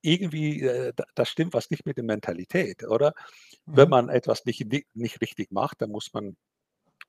Irgendwie, 0.00 0.62
äh, 0.62 0.92
da, 1.14 1.24
stimmt 1.24 1.54
was 1.54 1.70
nicht 1.70 1.86
mit 1.86 1.96
der 1.96 2.04
Mentalität, 2.04 2.84
oder? 2.84 3.14
Mhm. 3.66 3.76
Wenn 3.76 3.88
man 3.90 4.08
etwas 4.08 4.44
nicht, 4.44 4.64
nicht 4.94 5.20
richtig 5.20 5.50
macht, 5.52 5.82
dann 5.82 5.90
muss 5.90 6.12
man 6.12 6.36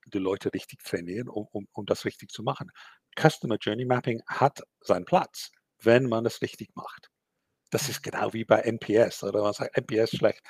die 0.08 0.20
Leute 0.20 0.54
richtig 0.54 0.84
trainieren, 0.84 1.30
um, 1.30 1.48
um, 1.52 1.68
um 1.74 1.86
das 1.86 2.06
richtig 2.06 2.32
zu 2.32 2.44
machen. 2.44 2.72
Customer 3.20 3.58
Journey 3.60 3.86
Mapping 3.86 4.22
hat 4.28 4.62
seinen 4.82 5.06
Platz, 5.06 5.52
wenn 5.82 6.08
man 6.08 6.26
es 6.26 6.42
richtig 6.42 6.76
macht. 6.76 7.10
Das 7.72 7.90
ist 7.90 8.04
genau 8.04 8.34
wie 8.34 8.46
bei 8.46 8.60
NPS, 8.62 9.24
oder 9.24 9.42
man 9.42 9.54
sagt, 9.54 9.78
NPS 9.78 10.18
schlecht. 10.18 10.42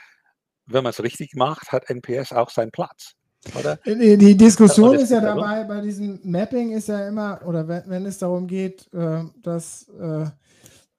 Wenn 0.65 0.83
man 0.83 0.91
es 0.91 1.01
richtig 1.03 1.35
macht, 1.35 1.71
hat 1.71 1.89
NPS 1.89 2.33
auch 2.33 2.49
seinen 2.49 2.71
Platz. 2.71 3.15
Oder? 3.57 3.77
Die 3.85 4.35
Diskussion 4.35 4.95
ist 4.95 5.11
ja 5.11 5.21
dabei, 5.21 5.63
bei 5.63 5.81
diesem 5.81 6.19
Mapping 6.23 6.71
ist 6.71 6.87
ja 6.87 7.07
immer, 7.07 7.41
oder 7.45 7.67
wenn, 7.67 7.83
wenn 7.87 8.05
es 8.05 8.17
darum 8.17 8.47
geht, 8.47 8.91
äh, 8.93 9.23
dass, 9.41 9.87
äh, 9.89 10.25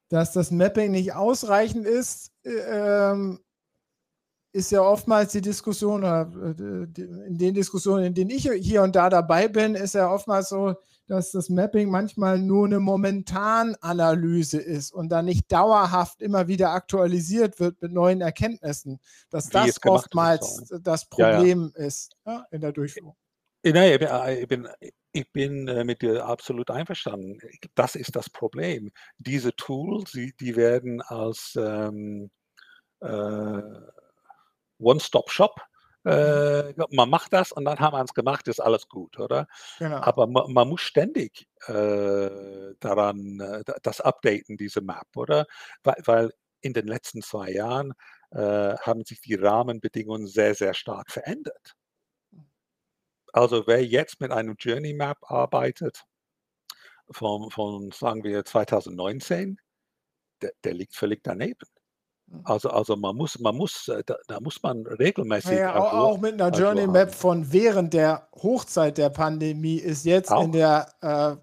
dass 0.09 0.33
das 0.33 0.51
Mapping 0.51 0.93
nicht 0.93 1.15
ausreichend 1.15 1.87
ist, 1.87 2.33
äh, 2.45 2.51
ähm, 2.51 3.41
ist 4.53 4.71
ja 4.71 4.81
oftmals 4.81 5.33
die 5.33 5.43
Diskussion, 5.43 6.01
oder 6.01 6.31
in 6.57 7.37
den 7.37 7.53
Diskussionen, 7.53 8.05
in 8.05 8.15
denen 8.15 8.31
ich 8.31 8.49
hier 8.61 8.83
und 8.83 8.97
da 8.97 9.11
dabei 9.11 9.49
bin, 9.49 9.75
ist 9.75 9.95
ja 9.95 10.11
oftmals 10.11 10.49
so, 10.49 10.77
dass 11.07 11.31
das 11.31 11.49
Mapping 11.49 11.91
manchmal 11.91 12.39
nur 12.39 12.67
eine 12.67 12.81
Momentananalyse 12.81 14.59
ist 14.59 14.93
und 14.93 15.09
dann 15.09 15.27
nicht 15.27 15.51
dauerhaft 15.51 16.21
immer 16.21 16.49
wieder 16.49 16.71
aktualisiert 16.71 17.61
wird 17.61 17.81
mit 17.81 17.93
neuen 17.93 18.21
Erkenntnissen, 18.21 19.01
dass 19.31 19.49
Wie 19.49 19.53
das 19.53 19.83
oftmals 19.85 20.73
das 20.83 21.09
Problem 21.09 21.73
ja, 21.75 21.81
ja. 21.81 21.87
ist 21.87 22.17
ja, 22.27 22.47
in 22.51 22.61
der 22.61 22.73
Durchführung. 22.73 23.17
Nein, 23.63 23.93
ich 23.93 23.99
bin, 23.99 24.09
äh, 24.09 24.41
ich 24.41 24.49
bin, 24.49 24.69
ich 25.13 25.33
bin 25.33 25.69
äh, 25.69 25.85
mit 25.85 26.03
dir 26.03 26.27
absolut 26.27 26.71
einverstanden. 26.71 27.39
Das 27.75 27.97
ist 27.97 28.15
das 28.15 28.31
Problem. 28.31 28.93
Diese 29.19 29.55
Tools, 29.55 30.13
die, 30.13 30.35
die 30.39 30.57
werden 30.57 31.03
als 31.03 31.57
ähm, 31.57 32.31
äh, 33.01 33.63
One-Stop-Shop 34.79 35.61
äh, 36.07 36.73
man 36.91 37.11
macht 37.11 37.33
das 37.33 37.51
und 37.51 37.65
dann 37.65 37.81
haben 37.81 37.97
wir 37.97 38.05
es 38.05 38.15
gemacht, 38.15 38.47
ist 38.47 38.61
alles 38.61 38.89
gut, 38.89 39.19
oder? 39.19 39.49
Genau. 39.79 39.97
Aber 39.97 40.29
man, 40.29 40.53
man, 40.53 40.69
muss 40.69 40.83
ständig 40.83 41.49
äh, 41.67 42.75
daran 42.79 43.41
äh, 43.41 43.65
das 43.83 44.01
updaten, 44.01 44.57
diese 44.57 44.83
Map, 44.83 45.09
oder? 45.17 45.47
Weil, 45.83 45.97
weil 46.05 46.33
in 46.61 46.75
den 46.75 46.87
letzten 46.87 47.23
zwei 47.23 47.51
Jahren 47.51 47.93
äh, 48.31 48.39
haben 48.79 49.05
sich 49.05 49.21
die 49.21 49.35
Rahmenbedingungen 49.35 50.29
sehr, 50.29 50.55
sehr 50.55 50.75
stark 50.75 51.11
verändert. 51.11 51.75
Also 53.33 53.67
wer 53.67 53.85
jetzt 53.85 54.21
mit 54.21 54.31
einem 54.31 54.55
Journey 54.59 54.95
Map 54.95 55.19
arbeitet, 55.29 56.05
von, 57.11 57.51
von 57.51 57.91
sagen 57.91 58.23
wir 58.23 58.45
2019, 58.45 59.59
der, 60.41 60.53
der 60.63 60.75
liegt 60.75 60.95
völlig 60.95 61.23
daneben. 61.25 61.67
Mhm. 62.27 62.41
Also, 62.45 62.71
also 62.71 62.97
man 62.97 63.17
muss, 63.17 63.39
man 63.39 63.55
muss, 63.55 63.89
äh, 63.89 64.03
da, 64.05 64.17
da 64.27 64.41
muss 64.41 64.63
man 64.63 64.87
regelmäßig. 64.87 65.59
Ja, 65.59 65.77
auch, 65.77 65.93
auch, 65.93 66.19
mit 66.19 66.41
einer 66.41 66.57
Journey 66.57 66.87
Map 66.87 67.15
von 67.15 67.53
während 67.53 67.95
der 67.95 68.29
Hochzeit 68.35 68.99
der 68.99 69.11
Pandemie 69.11 69.77
ist 69.77 70.05
jetzt 70.05 70.31
auch. 70.31 70.45
in 70.45 70.53
der, 70.53 70.89
äh, 71.03 71.37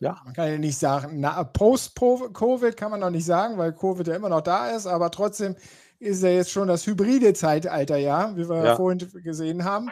ja. 0.00 0.20
man 0.24 0.34
kann 0.34 0.50
ja 0.50 0.58
nicht 0.58 0.78
sagen, 0.78 1.26
post-Covid 1.52 2.76
kann 2.76 2.90
man 2.90 3.00
noch 3.00 3.10
nicht 3.10 3.24
sagen, 3.24 3.58
weil 3.58 3.72
Covid 3.72 4.06
ja 4.06 4.16
immer 4.16 4.28
noch 4.28 4.42
da 4.42 4.70
ist, 4.70 4.86
aber 4.86 5.10
trotzdem 5.10 5.56
ist 5.98 6.22
ja 6.22 6.28
jetzt 6.28 6.50
schon 6.50 6.68
das 6.68 6.86
hybride 6.86 7.34
Zeitalter, 7.34 7.96
ja, 7.96 8.36
wie 8.36 8.48
wir 8.48 8.64
ja. 8.64 8.76
vorhin 8.76 9.10
gesehen 9.22 9.64
haben. 9.64 9.90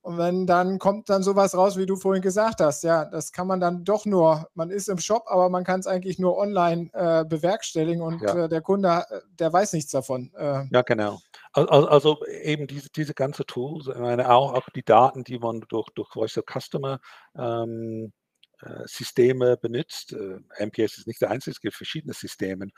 Und 0.00 0.16
wenn 0.16 0.46
dann 0.46 0.78
kommt 0.78 1.10
dann 1.10 1.22
sowas 1.22 1.54
raus, 1.54 1.76
wie 1.76 1.86
du 1.86 1.96
vorhin 1.96 2.22
gesagt 2.22 2.60
hast, 2.60 2.84
ja, 2.84 3.04
das 3.04 3.32
kann 3.32 3.46
man 3.46 3.60
dann 3.60 3.84
doch 3.84 4.06
nur, 4.06 4.48
man 4.54 4.70
ist 4.70 4.88
im 4.88 4.98
Shop, 4.98 5.24
aber 5.26 5.50
man 5.50 5.64
kann 5.64 5.80
es 5.80 5.86
eigentlich 5.86 6.18
nur 6.18 6.38
online 6.38 6.88
äh, 6.92 7.24
bewerkstelligen 7.24 8.00
und 8.00 8.22
ja. 8.22 8.44
äh, 8.44 8.48
der 8.48 8.62
Kunde, 8.62 9.04
äh, 9.10 9.20
der 9.38 9.52
weiß 9.52 9.72
nichts 9.72 9.90
davon. 9.90 10.32
Äh. 10.34 10.64
Ja, 10.70 10.82
genau. 10.82 11.20
Also, 11.52 11.88
also, 11.88 12.26
eben 12.26 12.66
diese, 12.66 12.88
diese 12.90 13.14
ganze 13.14 13.44
Tools, 13.44 13.88
ich 13.88 13.98
meine 13.98 14.30
auch, 14.30 14.54
auch 14.54 14.68
die 14.70 14.84
Daten, 14.84 15.24
die 15.24 15.38
man 15.38 15.60
durch, 15.68 15.88
durch 15.90 16.10
Voice 16.12 16.38
of 16.38 16.44
Customer 16.46 17.00
ähm, 17.36 18.12
äh, 18.60 18.86
Systeme 18.86 19.56
benutzt. 19.56 20.12
Äh, 20.12 20.64
MPS 20.64 20.98
ist 20.98 21.06
nicht 21.06 21.20
der 21.20 21.30
einzige, 21.30 21.52
es 21.52 21.60
gibt 21.60 21.74
verschiedene 21.74 22.14
Systeme. 22.14 22.68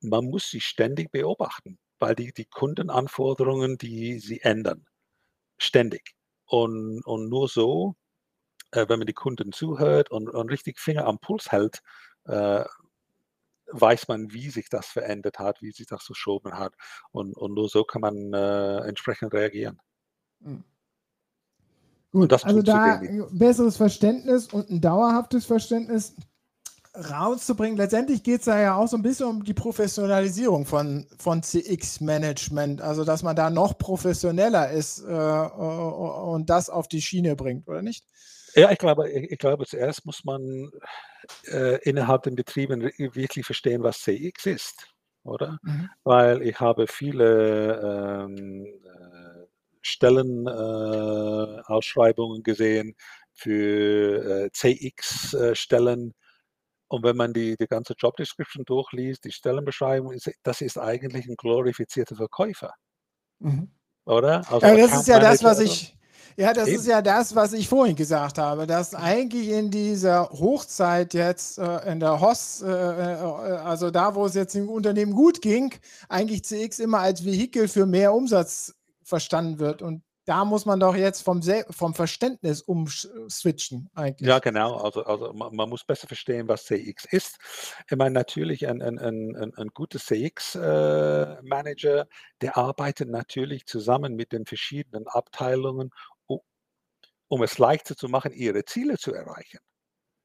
Man 0.00 0.26
muss 0.26 0.50
sie 0.50 0.60
ständig 0.60 1.10
beobachten, 1.10 1.78
weil 1.98 2.14
die, 2.14 2.32
die 2.32 2.46
Kundenanforderungen, 2.46 3.78
die 3.78 4.18
sie 4.18 4.40
ändern 4.40 4.86
ständig. 5.58 6.14
Und, 6.46 7.02
und 7.04 7.28
nur 7.28 7.48
so, 7.48 7.94
äh, 8.72 8.86
wenn 8.88 8.98
man 8.98 9.06
die 9.06 9.14
Kunden 9.14 9.52
zuhört 9.52 10.10
und, 10.10 10.28
und 10.28 10.50
richtig 10.50 10.78
Finger 10.78 11.06
am 11.06 11.18
Puls 11.18 11.52
hält, 11.52 11.82
äh, 12.24 12.64
weiß 13.70 14.08
man, 14.08 14.32
wie 14.32 14.50
sich 14.50 14.70
das 14.70 14.86
verändert 14.86 15.38
hat, 15.38 15.60
wie 15.60 15.72
sich 15.72 15.86
das 15.86 16.04
verschoben 16.04 16.54
hat. 16.58 16.74
Und, 17.10 17.36
und 17.36 17.54
nur 17.54 17.68
so 17.68 17.84
kann 17.84 18.00
man 18.00 18.32
äh, 18.32 18.78
entsprechend 18.88 19.34
reagieren. 19.34 19.78
Mhm. 20.40 20.64
Gut, 22.10 22.32
also 22.32 22.62
da 22.62 23.02
besseres 23.32 23.76
Verständnis 23.76 24.46
und 24.46 24.70
ein 24.70 24.80
dauerhaftes 24.80 25.44
Verständnis 25.44 26.16
rauszubringen. 26.98 27.76
Letztendlich 27.76 28.22
geht 28.22 28.40
es 28.40 28.46
da 28.46 28.60
ja 28.60 28.76
auch 28.76 28.88
so 28.88 28.96
ein 28.96 29.02
bisschen 29.02 29.26
um 29.26 29.44
die 29.44 29.54
Professionalisierung 29.54 30.66
von, 30.66 31.06
von 31.18 31.42
CX-Management, 31.42 32.80
also 32.80 33.04
dass 33.04 33.22
man 33.22 33.36
da 33.36 33.50
noch 33.50 33.78
professioneller 33.78 34.70
ist 34.70 35.04
äh, 35.04 35.12
und 35.12 36.50
das 36.50 36.70
auf 36.70 36.88
die 36.88 37.02
Schiene 37.02 37.36
bringt, 37.36 37.68
oder 37.68 37.82
nicht? 37.82 38.04
Ja, 38.54 38.70
ich 38.70 38.78
glaube, 38.78 39.10
ich 39.10 39.38
glaube 39.38 39.66
zuerst 39.66 40.06
muss 40.06 40.24
man 40.24 40.70
äh, 41.46 41.78
innerhalb 41.82 42.22
den 42.24 42.34
Betrieben 42.34 42.82
wirklich 42.82 43.46
verstehen, 43.46 43.82
was 43.82 44.00
CX 44.00 44.46
ist, 44.46 44.88
oder? 45.22 45.58
Mhm. 45.62 45.90
Weil 46.02 46.40
ich 46.42 46.58
habe 46.58 46.86
viele 46.86 48.26
ähm, 48.26 48.66
äh, 48.66 49.46
Stellenausschreibungen 49.82 52.40
äh, 52.40 52.42
gesehen 52.42 52.96
für 53.34 54.46
äh, 54.46 54.50
CX-Stellen, 54.50 56.14
und 56.88 57.02
wenn 57.02 57.16
man 57.16 57.32
die, 57.32 57.56
die 57.56 57.66
ganze 57.66 57.94
Job 57.96 58.16
Description 58.16 58.64
durchliest, 58.64 59.24
die 59.24 59.32
Stellenbeschreibung, 59.32 60.12
ist, 60.12 60.30
das 60.42 60.60
ist 60.60 60.78
eigentlich 60.78 61.26
ein 61.26 61.36
glorifizierter 61.36 62.16
Verkäufer. 62.16 62.72
Mhm. 63.40 63.70
Oder? 64.06 64.42
Also 64.50 64.66
ja, 64.66 64.76
das 64.76 65.00
ist 65.00 65.08
ja 65.08 65.18
das, 65.20 65.44
was 65.44 65.60
ich. 65.60 65.94
Ja, 66.36 66.52
das 66.52 66.68
Eben. 66.68 66.78
ist 66.78 66.86
ja 66.86 67.02
das, 67.02 67.34
was 67.34 67.52
ich 67.52 67.68
vorhin 67.68 67.96
gesagt 67.96 68.38
habe, 68.38 68.68
dass 68.68 68.94
eigentlich 68.94 69.48
in 69.48 69.72
dieser 69.72 70.28
Hochzeit 70.30 71.12
jetzt, 71.12 71.58
äh, 71.58 71.90
in 71.90 71.98
der 71.98 72.20
HOS, 72.20 72.62
äh, 72.62 72.68
äh, 72.68 73.16
also 73.64 73.90
da, 73.90 74.14
wo 74.14 74.24
es 74.24 74.34
jetzt 74.34 74.54
im 74.54 74.68
Unternehmen 74.68 75.14
gut 75.14 75.42
ging, 75.42 75.74
eigentlich 76.08 76.44
CX 76.44 76.78
immer 76.78 77.00
als 77.00 77.24
Vehikel 77.24 77.66
für 77.66 77.86
mehr 77.86 78.14
Umsatz 78.14 78.72
verstanden 79.02 79.58
wird. 79.58 79.82
Und 79.82 80.04
da 80.28 80.44
muss 80.44 80.66
man 80.66 80.78
doch 80.78 80.94
jetzt 80.94 81.22
vom, 81.22 81.40
vom 81.70 81.94
Verständnis 81.94 82.60
umswitchen 82.60 83.88
eigentlich. 83.94 84.28
Ja, 84.28 84.40
genau. 84.40 84.76
Also, 84.76 85.02
also 85.06 85.32
man, 85.32 85.56
man, 85.56 85.70
muss 85.70 85.84
besser 85.84 86.06
verstehen, 86.06 86.48
was 86.48 86.66
CX 86.66 87.06
ist. 87.06 87.38
Ich 87.90 87.96
meine, 87.96 88.10
natürlich 88.10 88.68
ein, 88.68 88.82
ein, 88.82 88.98
ein, 88.98 89.54
ein 89.56 89.68
guter 89.68 89.98
CX-Manager, 89.98 92.00
äh, 92.02 92.06
der 92.42 92.58
arbeitet 92.58 93.08
natürlich 93.08 93.64
zusammen 93.64 94.16
mit 94.16 94.32
den 94.32 94.44
verschiedenen 94.44 95.08
Abteilungen, 95.08 95.92
um, 96.26 96.40
um 97.28 97.42
es 97.42 97.56
leichter 97.56 97.96
zu 97.96 98.08
machen, 98.08 98.34
ihre 98.34 98.66
Ziele 98.66 98.98
zu 98.98 99.14
erreichen. 99.14 99.60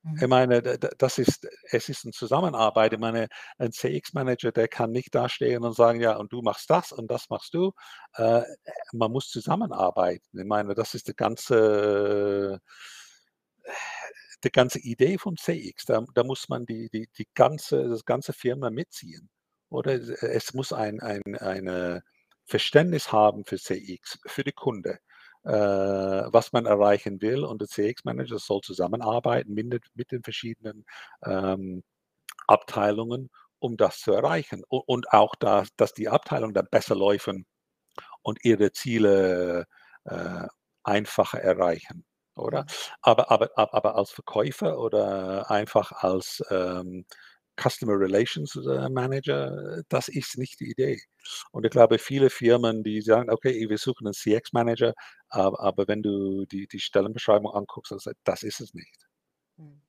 Ich 0.04 0.22
mhm. 0.22 0.30
meine, 0.30 0.62
das 0.62 1.18
ist, 1.18 1.48
es 1.72 1.88
ist 1.88 2.04
eine 2.04 2.12
Zusammenarbeit. 2.12 2.92
Ich 2.92 3.00
meine, 3.00 3.30
ein 3.58 3.72
CX-Manager, 3.72 4.52
der 4.52 4.68
kann 4.68 4.92
nicht 4.92 5.16
dastehen 5.16 5.64
und 5.64 5.76
sagen, 5.76 6.02
ja, 6.02 6.18
und 6.18 6.34
du 6.34 6.42
machst 6.42 6.70
das 6.70 6.92
und 6.92 7.10
das 7.10 7.30
machst 7.30 7.54
du. 7.54 7.72
Äh, 8.16 8.42
man 8.92 9.12
muss 9.12 9.30
zusammenarbeiten. 9.30 10.38
Ich 10.38 10.46
meine, 10.46 10.76
das 10.76 10.94
ist 10.94 11.08
die 11.08 11.16
ganze, 11.16 12.60
die 14.44 14.52
ganze 14.52 14.80
Idee 14.80 15.18
von 15.18 15.38
CX. 15.38 15.86
Da, 15.86 16.04
da 16.14 16.24
muss 16.26 16.50
man 16.50 16.66
die, 16.66 16.90
die, 16.90 17.08
die 17.18 17.28
ganze, 17.34 17.88
das 17.88 18.04
ganze 18.04 18.34
Firma 18.34 18.70
mitziehen. 18.70 19.30
Oder 19.70 19.94
es 19.94 20.54
muss 20.54 20.74
ein, 20.74 21.00
ein 21.00 21.22
eine 21.38 22.04
Verständnis 22.46 23.12
haben 23.14 23.46
für 23.46 23.58
CX, 23.58 24.20
für 24.26 24.44
die 24.44 24.52
Kunde 24.52 25.00
was 25.52 26.54
man 26.54 26.66
erreichen 26.66 27.22
will. 27.22 27.44
Und 27.44 27.62
der 27.62 27.68
CX-Manager 27.68 28.40
soll 28.40 28.62
zusammenarbeiten 28.62 29.54
mit, 29.54 29.86
mit 29.94 30.12
den 30.12 30.24
verschiedenen 30.24 30.86
ähm, 31.26 31.84
Abteilungen, 32.48 33.30
um 33.60 33.78
das 33.78 34.00
zu 34.00 34.12
erreichen. 34.14 34.64
Und, 34.68 34.84
und 34.88 35.14
auch, 35.14 35.36
da, 35.36 35.64
dass 35.78 35.94
die 35.94 36.10
Abteilungen 36.10 36.54
dann 36.54 36.68
besser 36.72 36.96
laufen 36.96 37.46
und 38.22 38.44
ihre 38.46 38.72
Ziele 38.72 39.66
äh, 40.06 40.48
einfacher 40.84 41.40
erreichen. 41.42 42.06
Oder? 42.36 42.66
Aber, 43.02 43.32
aber, 43.32 43.50
aber 43.56 43.96
als 43.96 44.12
Verkäufer 44.12 44.80
oder 44.80 45.52
einfach 45.52 45.92
als 45.92 46.44
ähm, 46.50 47.06
Customer 47.56 48.00
Relations 48.00 48.56
äh, 48.56 48.90
Manager, 48.90 49.84
das 49.90 50.08
ist 50.08 50.38
nicht 50.38 50.60
die 50.60 50.72
Idee. 50.72 51.02
Und 51.52 51.66
ich 51.66 51.72
glaube, 51.72 52.00
viele 52.00 52.30
Firmen, 52.30 52.84
die 52.84 53.02
sagen, 53.02 53.30
okay, 53.30 53.70
wir 53.70 53.78
suchen 53.78 54.08
einen 54.08 54.14
CX-Manager, 54.14 54.94
aber, 55.30 55.60
aber, 55.60 55.88
wenn 55.88 56.02
du 56.02 56.46
die, 56.46 56.68
die 56.68 56.80
Stellenbeschreibung 56.80 57.54
anguckst, 57.54 57.94
das 58.24 58.44
ist 58.44 58.62
es 58.62 58.74
nicht. 58.74 59.08
Hm. 59.58 59.82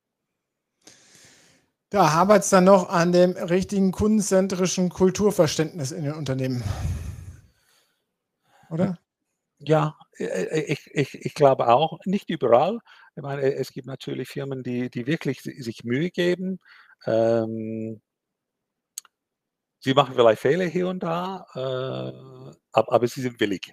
Da 1.91 2.13
hapert 2.13 2.43
es 2.43 2.51
dann 2.51 2.65
noch 2.65 2.89
an 2.89 3.13
dem 3.13 3.33
richtigen 3.33 3.93
kundenzentrischen 3.93 4.89
Kulturverständnis 4.89 5.93
in 5.93 6.05
den 6.05 6.15
Unternehmen. 6.15 6.65
Oder? 8.71 8.99
Ja, 9.59 9.97
äh, 10.19 10.25
äh, 10.25 10.73
ich, 10.73 10.91
ich, 10.93 11.15
ich 11.25 11.35
glaube 11.35 11.69
auch, 11.69 11.99
nicht 12.05 12.31
überall. 12.31 12.81
Ich 13.17 13.23
meine, 13.23 13.43
es 13.55 13.73
gibt 13.73 13.87
natürlich 13.87 14.29
Firmen, 14.29 14.63
die, 14.63 14.91
die 14.91 15.07
wirklich 15.07 15.43
sich 15.43 15.85
Mühe 15.85 16.11
geben, 16.11 16.59
ähm, 17.07 18.01
sie 19.81 19.95
machen 19.95 20.15
vielleicht 20.15 20.41
Fehler 20.41 20.67
hier 20.67 20.89
und 20.89 21.03
da, 21.03 21.47
äh, 21.55 22.57
aber, 22.73 22.93
aber, 22.93 23.07
sie 23.09 23.21
sind 23.21 23.39
willig. 23.41 23.73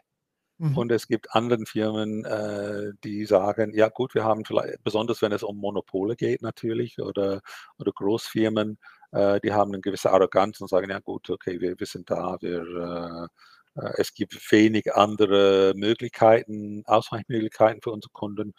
Mhm. 0.57 0.77
Und 0.77 0.91
es 0.91 1.07
gibt 1.07 1.33
andere 1.33 1.65
Firmen, 1.65 2.25
äh, 2.25 2.91
die 3.03 3.25
sagen, 3.25 3.73
ja 3.73 3.89
gut, 3.89 4.13
wir 4.13 4.23
haben 4.23 4.45
vielleicht, 4.45 4.83
besonders 4.83 5.21
wenn 5.21 5.31
es 5.31 5.43
um 5.43 5.57
Monopole 5.57 6.15
geht 6.15 6.41
natürlich 6.41 6.99
oder, 6.99 7.41
oder 7.79 7.91
Großfirmen, 7.93 8.77
äh, 9.11 9.39
die 9.41 9.53
haben 9.53 9.71
eine 9.71 9.81
gewisse 9.81 10.11
Arroganz 10.11 10.61
und 10.61 10.69
sagen, 10.69 10.89
ja 10.91 10.99
gut, 10.99 11.29
okay, 11.29 11.59
wir, 11.59 11.79
wir 11.79 11.87
sind 11.87 12.09
da, 12.11 12.37
wir, 12.41 13.29
äh, 13.75 13.81
äh, 13.81 13.93
es 13.97 14.13
gibt 14.13 14.35
wenig 14.51 14.93
andere 14.93 15.73
Möglichkeiten, 15.75 16.83
Ausweichmöglichkeiten 16.85 17.81
für 17.81 17.91
unsere 17.91 18.11
Kunden, 18.11 18.53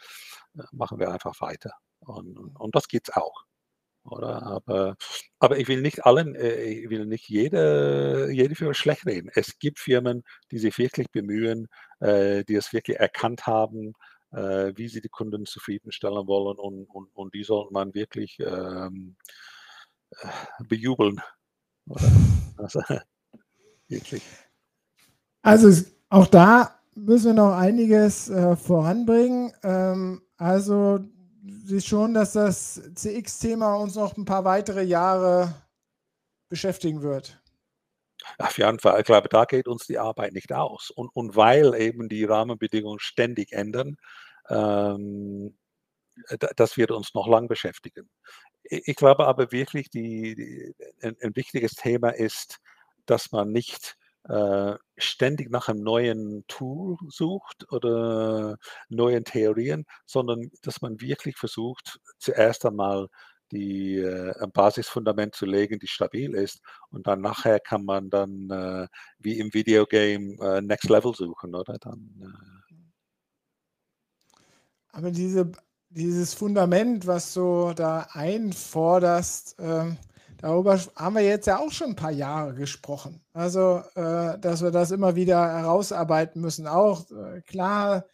äh, 0.58 0.62
machen 0.72 0.98
wir 0.98 1.10
einfach 1.10 1.40
weiter. 1.40 1.72
Und, 2.00 2.36
und 2.58 2.74
das 2.74 2.88
es 2.90 3.14
auch 3.14 3.44
oder? 4.04 4.42
Aber, 4.42 4.96
aber 5.38 5.58
ich 5.58 5.68
will 5.68 5.80
nicht 5.80 6.04
allen, 6.04 6.34
äh, 6.34 6.62
ich 6.62 6.90
will 6.90 7.06
nicht 7.06 7.28
jede, 7.28 8.30
jede 8.32 8.54
Firma 8.54 8.74
schlecht 8.74 9.06
reden. 9.06 9.30
Es 9.34 9.58
gibt 9.58 9.78
Firmen, 9.78 10.24
die 10.50 10.58
sich 10.58 10.78
wirklich 10.78 11.10
bemühen, 11.10 11.68
äh, 12.00 12.44
die 12.44 12.54
es 12.54 12.72
wirklich 12.72 12.98
erkannt 12.98 13.46
haben, 13.46 13.92
äh, 14.32 14.72
wie 14.76 14.88
sie 14.88 15.00
die 15.00 15.08
Kunden 15.08 15.46
zufriedenstellen 15.46 16.26
wollen 16.26 16.58
und, 16.58 16.86
und, 16.86 17.14
und 17.14 17.34
die 17.34 17.44
sollte 17.44 17.72
man 17.72 17.94
wirklich 17.94 18.38
ähm, 18.40 19.16
äh, 20.10 20.28
bejubeln. 20.68 21.20
Also, 22.56 22.80
wirklich. 23.88 24.22
Also 25.42 25.84
auch 26.08 26.26
da 26.26 26.78
müssen 26.94 27.34
wir 27.36 27.42
noch 27.42 27.56
einiges 27.56 28.30
voranbringen. 28.62 29.52
Ähm, 29.64 30.22
also 30.36 31.00
siehst 31.42 31.88
schon, 31.88 32.14
dass 32.14 32.32
das 32.32 32.80
CX-Thema 32.94 33.74
uns 33.76 33.94
noch 33.94 34.16
ein 34.16 34.24
paar 34.24 34.44
weitere 34.44 34.82
Jahre 34.82 35.54
beschäftigen 36.48 37.02
wird. 37.02 37.40
Auf 38.38 38.58
jeden 38.58 38.78
Fall. 38.78 39.00
Ich 39.00 39.06
glaube, 39.06 39.28
da 39.28 39.44
geht 39.44 39.66
uns 39.66 39.86
die 39.86 39.98
Arbeit 39.98 40.32
nicht 40.32 40.52
aus. 40.52 40.90
Und, 40.90 41.08
und 41.14 41.34
weil 41.34 41.74
eben 41.74 42.08
die 42.08 42.24
Rahmenbedingungen 42.24 43.00
ständig 43.00 43.52
ändern, 43.52 43.96
ähm, 44.48 45.56
das 46.56 46.76
wird 46.76 46.90
uns 46.90 47.14
noch 47.14 47.26
lang 47.26 47.48
beschäftigen. 47.48 48.08
Ich 48.62 48.96
glaube 48.96 49.26
aber 49.26 49.50
wirklich, 49.50 49.90
die, 49.90 50.34
die, 50.34 50.74
ein, 51.00 51.16
ein 51.20 51.34
wichtiges 51.34 51.74
Thema 51.74 52.10
ist, 52.10 52.58
dass 53.06 53.32
man 53.32 53.50
nicht 53.50 53.96
äh, 54.28 54.74
ständig 54.96 55.50
nach 55.50 55.68
einem 55.68 55.82
neuen 55.82 56.44
Tool 56.46 56.96
sucht 57.08 57.70
oder 57.72 58.56
neuen 58.88 59.24
Theorien, 59.24 59.84
sondern 60.06 60.50
dass 60.62 60.80
man 60.82 61.00
wirklich 61.00 61.36
versucht, 61.36 61.98
zuerst 62.18 62.64
einmal 62.64 63.08
die, 63.52 63.98
äh, 63.98 64.32
ein 64.42 64.50
Basisfundament 64.52 65.34
zu 65.34 65.46
legen, 65.46 65.78
die 65.78 65.86
stabil 65.86 66.34
ist. 66.34 66.60
Und 66.90 67.06
dann 67.06 67.20
nachher 67.20 67.60
kann 67.60 67.84
man 67.84 68.10
dann 68.10 68.50
äh, 68.50 68.88
wie 69.18 69.38
im 69.38 69.52
Videogame 69.52 70.36
äh, 70.40 70.62
Next 70.62 70.88
Level 70.88 71.14
suchen, 71.14 71.54
oder? 71.54 71.76
Dann, 71.78 72.10
äh 72.22 72.74
Aber 74.92 75.10
diese, 75.10 75.52
dieses 75.90 76.34
Fundament, 76.34 77.06
was 77.06 77.34
du 77.34 77.72
da 77.74 78.08
einforderst, 78.12 79.56
ähm, 79.58 79.98
Darüber 80.42 80.76
haben 80.96 81.14
wir 81.14 81.22
jetzt 81.22 81.46
ja 81.46 81.60
auch 81.60 81.70
schon 81.70 81.90
ein 81.90 81.96
paar 81.96 82.10
Jahre 82.10 82.52
gesprochen. 82.54 83.20
Also, 83.32 83.80
äh, 83.94 84.36
dass 84.40 84.60
wir 84.60 84.72
das 84.72 84.90
immer 84.90 85.14
wieder 85.14 85.40
herausarbeiten 85.40 86.42
müssen. 86.42 86.66
Auch 86.66 87.08
äh, 87.12 87.42
klar, 87.42 88.06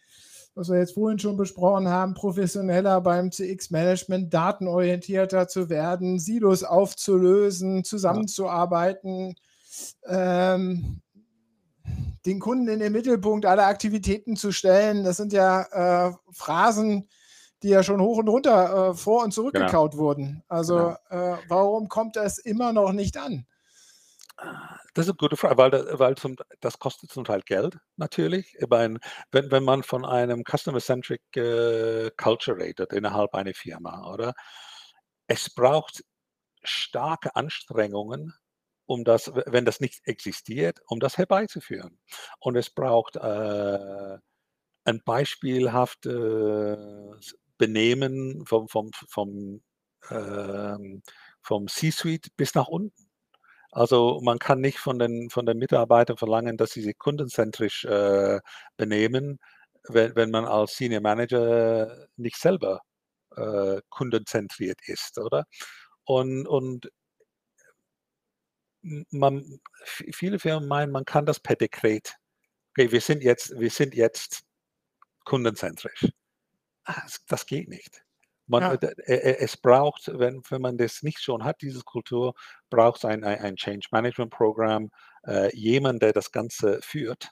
was 0.53 0.69
wir 0.69 0.77
jetzt 0.77 0.93
vorhin 0.93 1.17
schon 1.17 1.37
besprochen 1.37 1.87
haben, 1.87 2.13
professioneller 2.13 3.01
beim 3.01 3.31
CX-Management, 3.31 4.31
datenorientierter 4.31 5.47
zu 5.47 5.71
werden, 5.71 6.19
Silos 6.19 6.63
aufzulösen, 6.63 7.83
zusammenzuarbeiten, 7.83 9.33
ähm, 10.05 11.01
den 12.27 12.39
Kunden 12.39 12.67
in 12.67 12.79
den 12.79 12.93
Mittelpunkt 12.93 13.47
aller 13.47 13.65
Aktivitäten 13.65 14.35
zu 14.35 14.51
stellen. 14.51 15.03
Das 15.03 15.17
sind 15.17 15.33
ja 15.33 16.09
äh, 16.09 16.13
Phrasen, 16.31 17.09
die 17.63 17.69
ja 17.69 17.83
schon 17.83 18.01
hoch 18.01 18.17
und 18.17 18.27
runter 18.27 18.89
äh, 18.89 18.93
vor 18.93 19.23
und 19.23 19.31
zurückgekaut 19.31 19.91
genau. 19.91 20.03
wurden. 20.03 20.43
Also 20.47 20.95
genau. 21.09 21.33
äh, 21.33 21.37
warum 21.47 21.89
kommt 21.89 22.15
das 22.15 22.37
immer 22.37 22.73
noch 22.73 22.91
nicht 22.91 23.17
an? 23.17 23.45
Das 24.93 25.05
ist 25.05 25.09
eine 25.09 25.17
gute 25.17 25.35
Frage, 25.35 25.57
weil, 25.57 25.99
weil 25.99 26.15
zum, 26.15 26.37
das 26.61 26.79
kostet 26.79 27.11
zum 27.11 27.25
Teil 27.25 27.41
Geld 27.41 27.77
natürlich. 27.97 28.55
Ich 28.57 28.69
meine, 28.69 28.99
wenn, 29.31 29.51
wenn 29.51 29.63
man 29.63 29.83
von 29.83 30.05
einem 30.05 30.43
Customer-Centric 30.45 31.21
äh, 31.35 32.11
Culture 32.15 32.57
redet 32.57 32.93
innerhalb 32.93 33.33
einer 33.33 33.53
Firma, 33.53 34.13
oder? 34.13 34.33
Es 35.27 35.53
braucht 35.53 36.03
starke 36.63 37.35
Anstrengungen, 37.35 38.33
um 38.85 39.03
das, 39.03 39.31
wenn 39.45 39.65
das 39.65 39.81
nicht 39.81 39.99
existiert, 40.05 40.79
um 40.87 40.99
das 40.99 41.17
herbeizuführen. 41.17 41.99
Und 42.39 42.55
es 42.55 42.69
braucht 42.69 43.17
äh, 43.17 44.17
ein 44.85 45.01
beispielhaftes 45.05 47.35
Benehmen 47.59 48.45
vom, 48.47 48.67
vom, 48.67 48.91
vom, 49.07 49.61
ähm, 50.09 51.03
vom 51.41 51.67
C-Suite 51.67 52.29
bis 52.37 52.55
nach 52.55 52.67
unten. 52.67 53.09
Also 53.71 54.19
man 54.23 54.39
kann 54.39 54.61
nicht 54.61 54.79
von 54.79 54.97
den, 54.99 55.29
von 55.29 55.45
den 55.45 55.59
Mitarbeitern 55.59 56.17
verlangen, 56.17 56.57
dass 56.57 56.71
sie 56.71 56.81
sich 56.81 56.97
kundenzentrisch 56.97 57.85
äh, 57.85 58.39
benehmen, 58.77 59.39
wenn, 59.87 60.15
wenn 60.15 60.31
man 60.31 60.45
als 60.45 60.75
Senior 60.77 61.01
Manager 61.01 62.07
nicht 62.17 62.37
selber 62.37 62.81
äh, 63.35 63.81
kundenzentriert 63.89 64.79
ist, 64.87 65.19
oder? 65.19 65.45
Und, 66.05 66.47
und 66.47 66.89
man, 69.11 69.59
viele 69.85 70.39
Firmen 70.39 70.67
meinen, 70.67 70.91
man 70.91 71.05
kann 71.05 71.25
das 71.25 71.39
per 71.39 71.55
Dekret. 71.55 72.15
Okay, 72.71 72.91
wir 72.91 73.01
sind 73.01 73.23
jetzt, 73.23 73.59
wir 73.59 73.69
sind 73.69 73.93
jetzt 73.95 74.43
kundenzentrisch. 75.25 76.05
Das 77.27 77.45
geht 77.45 77.69
nicht. 77.69 78.03
Man, 78.47 78.63
ja. 78.63 78.89
es 79.05 79.57
braucht, 79.57 80.07
wenn, 80.07 80.41
wenn 80.49 80.61
man 80.61 80.77
das 80.77 81.03
nicht 81.03 81.21
schon 81.21 81.43
hat, 81.43 81.61
diese 81.61 81.81
Kultur, 81.81 82.33
braucht 82.71 82.97
es 82.97 83.05
ein, 83.05 83.23
ein, 83.23 83.55
Change 83.55 83.87
Management 83.91 84.31
Programm, 84.31 84.89
äh, 85.27 85.55
jemand, 85.55 86.01
der 86.01 86.13
das 86.13 86.31
Ganze 86.31 86.79
führt, 86.81 87.29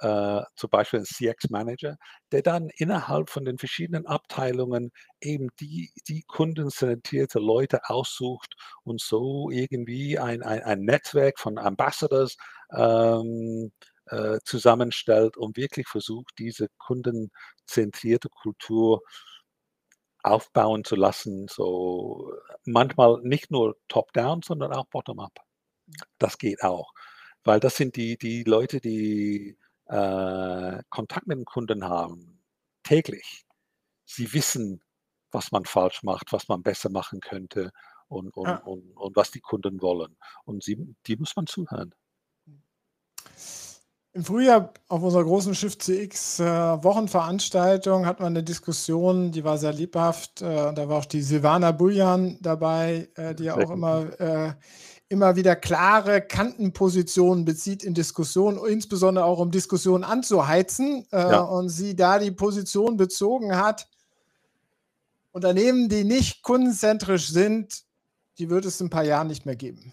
äh, 0.00 0.42
zum 0.56 0.70
Beispiel 0.70 1.00
ein 1.00 1.06
CX 1.06 1.50
Manager, 1.50 1.96
der 2.32 2.42
dann 2.42 2.68
innerhalb 2.76 3.30
von 3.30 3.44
den 3.44 3.58
verschiedenen 3.58 4.06
Abteilungen 4.06 4.92
eben 5.20 5.48
die, 5.60 5.90
die 6.08 6.24
kundenzentrierte 6.26 7.38
Leute 7.38 7.88
aussucht 7.88 8.54
und 8.82 9.00
so 9.00 9.50
irgendwie 9.50 10.18
ein, 10.18 10.42
ein, 10.42 10.62
ein 10.62 10.80
Netzwerk 10.80 11.38
von 11.38 11.58
Ambassadors 11.58 12.36
ähm, 12.72 13.72
äh, 14.10 14.38
zusammenstellt 14.44 15.36
und 15.36 15.56
wirklich 15.56 15.88
versucht, 15.88 16.34
diese 16.38 16.68
kundenzentrierte 16.78 18.28
Kultur 18.28 19.02
aufbauen 20.22 20.84
zu 20.84 20.96
lassen, 20.96 21.48
so 21.48 22.32
manchmal 22.64 23.20
nicht 23.22 23.50
nur 23.50 23.76
top-down, 23.88 24.42
sondern 24.42 24.72
auch 24.72 24.86
bottom-up. 24.86 25.38
Das 26.18 26.38
geht 26.38 26.62
auch, 26.62 26.92
weil 27.44 27.60
das 27.60 27.76
sind 27.76 27.96
die, 27.96 28.18
die 28.18 28.44
Leute, 28.44 28.80
die 28.80 29.56
äh, 29.86 30.82
Kontakt 30.90 31.26
mit 31.26 31.38
dem 31.38 31.44
Kunden 31.44 31.84
haben, 31.84 32.42
täglich. 32.82 33.44
Sie 34.04 34.32
wissen, 34.32 34.82
was 35.32 35.52
man 35.52 35.64
falsch 35.64 36.02
macht, 36.02 36.32
was 36.32 36.48
man 36.48 36.62
besser 36.62 36.90
machen 36.90 37.20
könnte 37.20 37.72
und, 38.08 38.36
und, 38.36 38.46
Ja. 38.48 38.56
und, 38.64 38.92
und 38.96 39.16
was 39.16 39.30
die 39.30 39.40
Kunden 39.40 39.80
wollen. 39.80 40.16
Und 40.44 40.62
sie, 40.64 40.76
die 41.06 41.16
muss 41.16 41.34
man 41.36 41.46
zuhören. 41.46 41.94
Im 44.12 44.24
Frühjahr 44.24 44.72
auf 44.88 45.02
unserer 45.04 45.22
großen 45.22 45.54
Schiff 45.54 45.78
CX 45.78 46.40
äh, 46.40 46.44
Wochenveranstaltung 46.44 48.06
hat 48.06 48.18
man 48.18 48.32
eine 48.32 48.42
Diskussion, 48.42 49.30
die 49.30 49.44
war 49.44 49.56
sehr 49.56 49.72
lebhaft. 49.72 50.42
Äh, 50.42 50.74
da 50.74 50.88
war 50.88 50.98
auch 50.98 51.04
die 51.04 51.22
Silvana 51.22 51.70
Buljan 51.70 52.36
dabei, 52.40 53.08
äh, 53.14 53.36
die 53.36 53.44
ja 53.44 53.54
auch 53.54 53.70
immer, 53.70 54.20
äh, 54.20 54.52
immer 55.08 55.36
wieder 55.36 55.54
klare 55.54 56.22
Kantenpositionen 56.22 57.44
bezieht 57.44 57.84
in 57.84 57.94
Diskussionen, 57.94 58.58
insbesondere 58.66 59.24
auch 59.24 59.38
um 59.38 59.52
Diskussionen 59.52 60.02
anzuheizen. 60.02 61.06
Äh, 61.12 61.18
Ja. 61.18 61.40
Und 61.42 61.68
sie 61.68 61.94
da 61.94 62.18
die 62.18 62.32
Position 62.32 62.96
bezogen 62.96 63.56
hat, 63.56 63.88
Unternehmen, 65.30 65.88
die 65.88 66.02
nicht 66.02 66.42
kundenzentrisch 66.42 67.28
sind, 67.28 67.84
die 68.38 68.50
wird 68.50 68.64
es 68.64 68.80
in 68.80 68.88
ein 68.88 68.90
paar 68.90 69.04
Jahren 69.04 69.28
nicht 69.28 69.46
mehr 69.46 69.54
geben. 69.54 69.92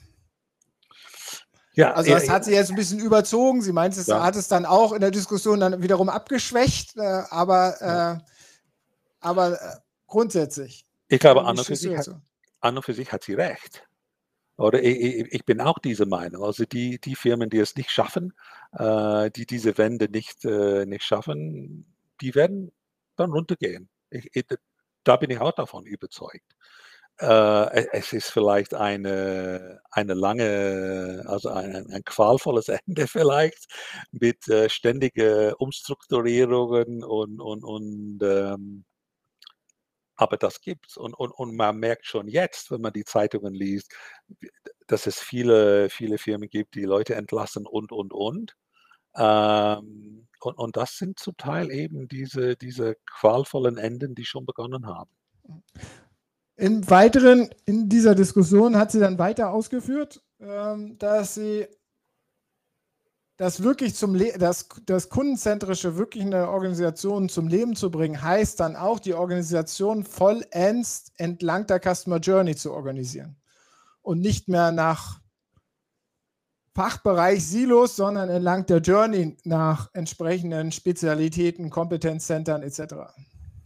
Ja, 1.78 1.94
Also 1.94 2.10
ja, 2.10 2.20
das 2.20 2.28
hat 2.28 2.44
sie 2.44 2.54
jetzt 2.54 2.72
ein 2.72 2.76
bisschen 2.76 3.00
überzogen. 3.00 3.62
Sie 3.62 3.72
meint, 3.72 3.96
es 3.96 4.08
Ja. 4.08 4.24
hat 4.24 4.36
es 4.36 4.48
dann 4.48 4.66
auch 4.66 4.94
in 4.94 5.00
der 5.00 5.12
Diskussion 5.12 5.60
dann 5.60 5.84
wiederum 5.84 6.10
abgeschwächt, 6.10 6.98
äh, 6.98 7.02
aber, 7.30 8.20
äh, 8.20 8.24
aber 9.20 9.62
äh, 9.62 9.76
grundsätzlich. 10.08 10.88
ich 11.08 11.20
glaube, 11.20 11.46
an 11.46 11.58
und, 11.58 11.64
für 11.64 11.76
sich 11.76 11.96
hat, 11.96 12.10
an 12.62 12.78
und 12.78 12.84
für 12.84 12.96
sich 12.96 13.12
hat 13.12 13.24
sie 13.24 13.36
recht. 13.36 13.88
Oder 14.58 14.82
ich, 14.82 14.98
ich, 15.00 15.34
ich 15.34 15.46
bin 15.46 15.62
auch 15.62 15.78
dieser 15.78 16.08
Meinung. 16.08 16.44
Also 16.44 16.66
die, 16.66 17.00
die 17.00 17.16
Firmen, 17.16 17.52
die 17.52 17.60
es 17.60 17.76
nicht 17.76 17.92
schaffen, 17.92 18.34
äh, 18.72 19.30
die 19.30 19.46
diese 19.46 19.78
Wende 19.78 20.10
nicht, 20.10 20.46
äh, 20.46 20.88
nicht 20.88 21.04
schaffen, 21.04 21.96
die 22.22 22.34
werden 22.34 22.72
dann 23.18 23.32
runtergehen. 23.32 23.88
Ich, 24.10 24.28
ich, 24.34 24.46
da 25.04 25.16
bin 25.16 25.30
ich 25.30 25.40
auch 25.40 25.52
davon 25.52 25.86
überzeugt. 25.86 26.56
Äh, 27.20 27.88
es- 27.94 28.14
ist 28.14 28.30
vielleicht 28.32 28.74
eine, 28.76 29.80
eine 29.92 30.14
lange, 30.14 31.24
also 31.28 31.50
ein, 31.50 31.90
ein, 31.92 32.04
qualvolles 32.06 32.68
Ende 32.86 33.08
vielleicht 33.08 33.66
mit 34.12 34.48
äh, 34.50 34.70
ständigen 34.70 35.54
Umstrukturierungen 35.54 37.04
und, 37.04 37.42
und, 37.42 37.64
und 37.64 38.20
ähm, 38.24 38.86
aber 40.16 40.38
das 40.38 40.62
gibt's 40.62 40.98
und, 40.98 41.14
und, 41.14 41.32
und 41.32 41.56
man 41.56 41.78
merkt 41.78 42.06
schon 42.06 42.28
jetzt, 42.28 42.72
wenn 42.72 42.82
man 42.82 42.94
die 42.94 43.04
Zeitungen 43.06 43.54
liest, 43.54 43.94
dass 44.88 45.08
es 45.08 45.20
viele, 45.20 45.90
viele 45.90 46.18
Firmen 46.18 46.50
gibt, 46.50 46.76
die 46.76 46.84
Leute 46.86 47.16
entlassen 47.16 47.66
und, 47.68 47.92
und, 47.92 48.14
und. 48.14 48.56
Ähm, 49.18 50.28
und, 50.42 50.58
und 50.58 50.78
das 50.78 50.98
sind 50.98 51.20
zum 51.20 51.38
Teil 51.38 51.72
eben 51.72 52.08
diese, 52.10 52.56
diese 52.58 52.96
qualvollen 53.06 53.78
Enden, 53.78 54.16
die 54.16 54.26
schon 54.26 54.46
begonnen 54.46 54.88
haben. 54.88 55.12
Im 56.58 56.90
Weiteren, 56.90 57.50
in 57.66 57.88
dieser 57.88 58.16
Diskussion 58.16 58.78
hat 58.78 58.92
sie 58.92 59.00
dann 59.00 59.20
weiter 59.20 59.52
ausgeführt, 59.52 60.24
ähm, 60.40 60.98
dass 60.98 61.36
sie 61.36 61.68
das 63.38 63.62
wirklich 63.62 63.94
zum 63.94 64.16
Le 64.16 64.34
das, 64.40 64.68
das 64.88 65.10
Kundenzentrische 65.10 65.98
wirklich 65.98 66.24
in 66.24 66.32
der 66.32 66.50
Organisation 66.50 67.30
zum 67.30 67.48
Leben 67.48 67.76
zu 67.76 67.92
bringen, 67.92 68.20
heißt 68.20 68.60
dann 68.60 68.76
auch, 68.76 69.00
die 69.00 69.14
Organisation 69.14 70.04
vollends 70.04 71.12
entlang 71.18 71.68
der 71.68 71.80
Customer 71.80 72.18
Journey 72.18 72.56
zu 72.56 72.74
organisieren. 72.74 73.38
Und 74.02 74.22
nicht 74.22 74.48
mehr 74.48 74.72
nach 74.72 75.22
Fachbereich 76.74 77.46
Silos, 77.46 77.96
sondern 77.96 78.30
entlang 78.30 78.66
der 78.66 78.80
Journey 78.80 79.38
nach 79.44 79.92
entsprechenden 79.94 80.72
Spezialitäten, 80.72 81.70
Kompetenzzentren 81.70 82.64
etc. 82.64 83.14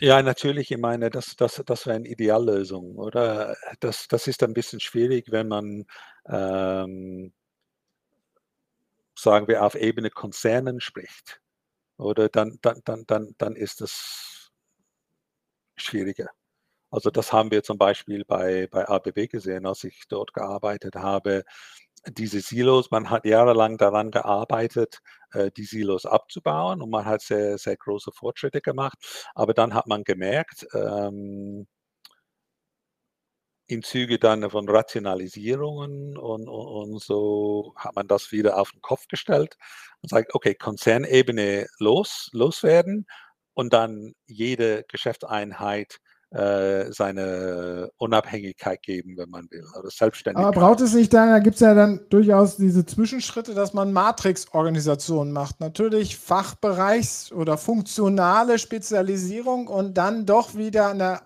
Ja, 0.04 0.22
natürlich, 0.24 0.72
ich 0.72 0.78
meine, 0.80 1.10
das, 1.12 1.36
das, 1.36 1.62
das 1.66 1.86
wäre 1.86 1.96
eine 1.98 2.08
Ideallösung, 2.08 2.96
oder? 2.98 3.56
Das, 3.80 4.08
das 4.08 4.28
ist 4.28 4.42
ein 4.44 4.54
bisschen 4.54 4.80
schwierig, 4.80 5.32
wenn 5.32 5.48
man, 5.48 5.86
ähm, 6.28 7.32
sagen 9.16 9.48
wir, 9.48 9.64
auf 9.66 9.76
Ebene 9.76 10.10
Konzernen 10.10 10.82
spricht. 10.82 11.42
Oder 11.98 12.30
dann, 12.30 12.60
dann, 12.62 12.82
dann, 12.86 13.06
dann, 13.08 13.36
dann 13.40 13.56
ist 13.56 13.82
es 13.82 14.52
schwieriger. 15.76 16.30
Also 16.92 17.12
das 17.12 17.34
haben 17.34 17.52
wir 17.52 17.64
zum 17.64 17.78
Beispiel 17.78 18.26
bei, 18.26 18.68
bei 18.72 18.88
ABB 18.90 19.28
gesehen, 19.30 19.66
als 19.68 19.84
ich 19.86 20.04
dort 20.10 20.34
gearbeitet 20.34 20.96
habe. 20.98 21.46
Diese 22.08 22.42
Silos, 22.42 22.90
man 22.92 23.10
hat 23.12 23.26
jahrelang 23.26 23.78
daran 23.78 24.10
gearbeitet, 24.12 25.00
äh, 25.34 25.52
die 25.52 25.66
Silos 25.66 26.06
abzubauen 26.06 26.82
und 26.82 26.90
man 26.90 27.06
hat 27.06 27.22
sehr, 27.22 27.58
sehr 27.60 27.78
große 27.78 28.12
Fortschritte 28.12 28.62
gemacht. 28.62 28.98
Aber 29.36 29.54
dann 29.54 29.74
hat 29.76 29.88
man 29.88 30.04
gemerkt, 30.04 30.66
ähm, 30.74 31.68
im 33.68 33.84
Zuge 33.84 34.20
dann 34.20 34.50
von 34.50 34.68
Rationalisierungen 34.68 36.18
und, 36.18 36.50
und, 36.50 36.92
und 36.92 37.02
so 37.02 37.74
hat 37.78 37.96
man 37.96 38.08
das 38.08 38.32
wieder 38.32 38.60
auf 38.60 38.72
den 38.72 38.82
Kopf 38.82 39.08
gestellt 39.08 39.56
und 40.02 40.10
sagt, 40.10 40.36
okay, 40.36 40.56
Konzernebene 40.56 41.68
los, 41.80 42.30
loswerden 42.34 43.06
und 43.54 43.72
dann 43.74 44.14
jede 44.28 44.84
Geschäftseinheit 44.90 46.00
äh, 46.32 46.92
seine 46.94 47.92
Unabhängigkeit 47.98 48.82
geben, 48.82 49.18
wenn 49.18 49.30
man 49.30 49.52
will, 49.52 49.66
oder 49.78 49.90
Selbstständigkeit. 49.90 50.56
Aber 50.56 50.68
braucht 50.68 50.80
es 50.80 50.94
nicht 50.94 51.14
dann, 51.14 51.30
da 51.30 51.40
gibt 51.40 51.56
es 51.56 51.60
ja 51.60 51.74
dann 51.74 52.06
durchaus 52.10 52.56
diese 52.56 52.86
Zwischenschritte, 52.86 53.54
dass 53.54 53.74
man 53.74 53.92
Matrix-Organisationen 53.92 55.34
macht. 55.34 55.60
Natürlich 55.60 56.16
Fachbereichs- 56.16 57.34
oder 57.34 57.58
funktionale 57.58 58.60
Spezialisierung 58.60 59.68
und 59.68 59.98
dann 59.98 60.26
doch 60.26 60.56
wieder 60.56 60.92
eine, 60.92 61.20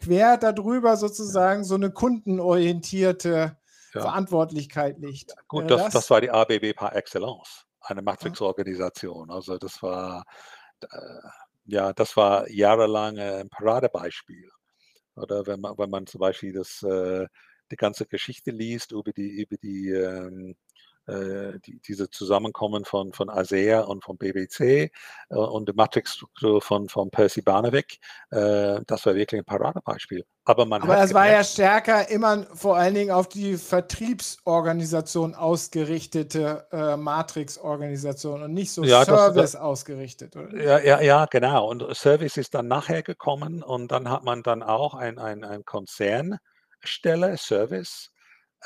quer 0.00 0.38
darüber 0.38 0.96
sozusagen 0.96 1.62
so 1.62 1.76
eine 1.76 1.92
kundenorientierte 1.92 3.56
Ja. 3.94 4.00
Verantwortlichkeit 4.00 4.98
liegt. 4.98 5.34
Gut, 5.46 5.68
Wäre 5.68 5.84
das, 5.84 5.92
das 5.92 6.10
war 6.10 6.20
die 6.20 6.30
ABB 6.32 6.74
par 6.74 6.96
excellence, 6.96 7.66
eine 7.80 8.02
Matrix-Organisation. 8.02 9.30
Also 9.30 9.56
das 9.56 9.80
war, 9.84 10.24
äh, 10.80 10.86
ja, 11.72 11.92
das 11.92 12.16
war 12.16 12.48
jahrelang 12.50 13.16
äh, 13.18 13.40
ein 13.40 13.48
Paradebeispiel. 13.48 14.50
Oder 15.16 15.46
wenn 15.46 15.60
man, 15.60 15.78
wenn 15.78 15.90
man 15.90 16.06
zum 16.06 16.20
Beispiel 16.20 16.52
das, 16.54 16.82
äh, 16.82 17.26
die 17.70 17.76
ganze 17.76 18.06
Geschichte 18.06 18.50
liest 18.52 18.92
über 18.92 19.12
die, 19.12 19.42
über 19.42 19.56
die, 19.58 19.90
ähm, 19.90 20.52
äh, 20.52 20.54
die 21.06 21.80
diese 21.86 22.08
Zusammenkommen 22.10 22.84
von, 22.84 23.12
von 23.12 23.28
ASEA 23.28 23.80
und 23.80 24.04
von 24.04 24.16
BBC 24.16 24.60
äh, 24.60 24.90
und 25.30 25.68
die 25.68 25.72
Matrix-Struktur 25.72 26.62
von, 26.62 26.88
von 26.88 27.10
Percy 27.10 27.42
Barnevik, 27.42 27.98
äh, 28.30 28.80
das 28.86 29.04
war 29.06 29.14
wirklich 29.14 29.40
ein 29.40 29.44
Paradebeispiel. 29.44 30.24
Aber 30.44 30.64
man 30.66 30.82
Aber 30.82 31.00
es 31.02 31.14
war 31.14 31.28
ja 31.30 31.44
stärker 31.44 32.08
immer 32.10 32.44
vor 32.54 32.76
allen 32.76 32.94
Dingen 32.94 33.10
auf 33.12 33.28
die 33.28 33.56
Vertriebsorganisation 33.56 35.34
ausgerichtete 35.34 36.66
äh, 36.72 36.96
Matrix-Organisation 36.96 38.42
und 38.42 38.52
nicht 38.52 38.72
so 38.72 38.82
Ja, 38.84 39.04
das- 39.04 39.08
das- 39.08 39.18
Service 39.34 39.56
ausgerichtet. 39.56 40.36
Oder? 40.36 40.56
Ja, 40.62 40.78
ja, 40.80 41.00
ja, 41.00 41.26
genau. 41.26 41.68
Und 41.70 41.84
Service 41.96 42.36
ist 42.36 42.54
dann 42.54 42.68
nachher 42.68 43.02
gekommen 43.02 43.62
und 43.62 43.92
dann 43.92 44.08
hat 44.10 44.24
man 44.24 44.42
dann 44.42 44.62
auch 44.62 44.94
ein, 44.94 45.18
ein, 45.18 45.44
ein 45.44 45.64
Konzernstelle, 45.64 47.36
Service, 47.36 48.10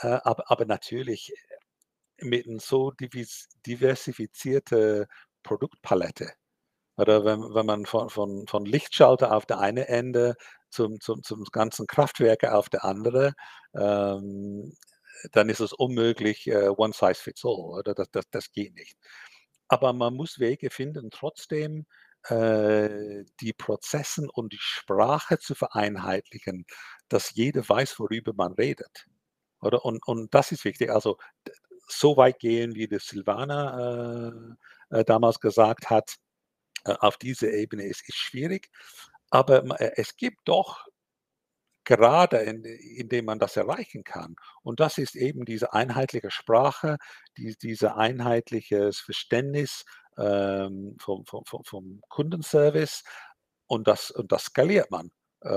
äh, 0.00 0.18
aber, 0.24 0.50
aber 0.50 0.64
natürlich 0.66 1.32
mit 2.20 2.46
einer 2.46 2.60
so 2.60 2.90
divis- 2.90 3.48
diversifizierte 3.66 5.06
Produktpalette. 5.42 6.32
Oder 6.96 7.24
wenn, 7.24 7.40
wenn 7.54 7.66
man 7.66 7.86
von, 7.86 8.08
von, 8.08 8.46
von 8.46 8.64
Lichtschalter 8.64 9.34
auf 9.34 9.46
der 9.46 9.58
einen 9.60 9.84
Ende 9.84 10.34
zum, 10.70 11.00
zum, 11.00 11.22
zum 11.22 11.44
ganzen 11.44 11.86
Kraftwerke 11.86 12.54
auf 12.54 12.68
der 12.68 12.84
andere, 12.84 13.34
ähm, 13.74 14.74
dann 15.32 15.48
ist 15.48 15.60
es 15.60 15.72
unmöglich, 15.72 16.46
äh, 16.46 16.68
one 16.68 16.92
size 16.92 17.14
fits 17.14 17.44
all, 17.44 17.78
oder? 17.78 17.94
Das, 17.94 18.10
das, 18.10 18.24
das 18.30 18.52
geht 18.52 18.74
nicht. 18.74 18.96
Aber 19.68 19.92
man 19.92 20.14
muss 20.14 20.38
Wege 20.38 20.70
finden, 20.70 21.10
trotzdem 21.10 21.86
äh, 22.28 23.24
die 23.40 23.52
Prozessen 23.52 24.28
und 24.30 24.52
die 24.52 24.58
Sprache 24.60 25.38
zu 25.38 25.54
vereinheitlichen, 25.54 26.66
dass 27.08 27.34
jeder 27.34 27.68
weiß, 27.68 27.98
worüber 27.98 28.32
man 28.34 28.52
redet. 28.52 29.06
Oder? 29.60 29.84
Und, 29.84 30.06
und 30.06 30.34
das 30.34 30.52
ist 30.52 30.64
wichtig. 30.64 30.90
Also 30.90 31.18
so 31.88 32.16
weit 32.16 32.38
gehen, 32.40 32.74
wie 32.74 32.88
das 32.88 33.06
Silvana 33.06 34.28
äh, 34.90 35.00
äh, 35.00 35.04
damals 35.04 35.40
gesagt 35.40 35.90
hat, 35.90 36.16
äh, 36.84 36.94
auf 37.00 37.16
diese 37.18 37.50
Ebene 37.50 37.84
ist, 37.84 38.08
ist 38.08 38.16
schwierig. 38.18 38.70
Aber 39.30 39.64
äh, 39.80 39.92
es 39.96 40.16
gibt 40.16 40.40
doch 40.46 40.86
gerade, 41.84 42.38
in, 42.38 42.64
indem 42.64 43.26
man 43.26 43.38
das 43.38 43.56
erreichen 43.56 44.04
kann. 44.04 44.36
Und 44.62 44.80
das 44.80 44.98
ist 44.98 45.14
eben 45.16 45.44
diese 45.44 45.72
einheitliche 45.72 46.30
Sprache, 46.30 46.98
die, 47.36 47.56
diese 47.62 47.96
einheitliches 47.96 49.00
Verständnis 49.00 49.84
ähm, 50.18 50.96
vom, 51.00 51.24
vom, 51.26 51.44
vom, 51.46 51.64
vom 51.64 52.00
Kundenservice. 52.08 53.04
Und 53.68 53.88
das, 53.88 54.10
und 54.10 54.32
das 54.32 54.44
skaliert 54.46 54.90
man. 54.90 55.10
äh, 55.42 55.48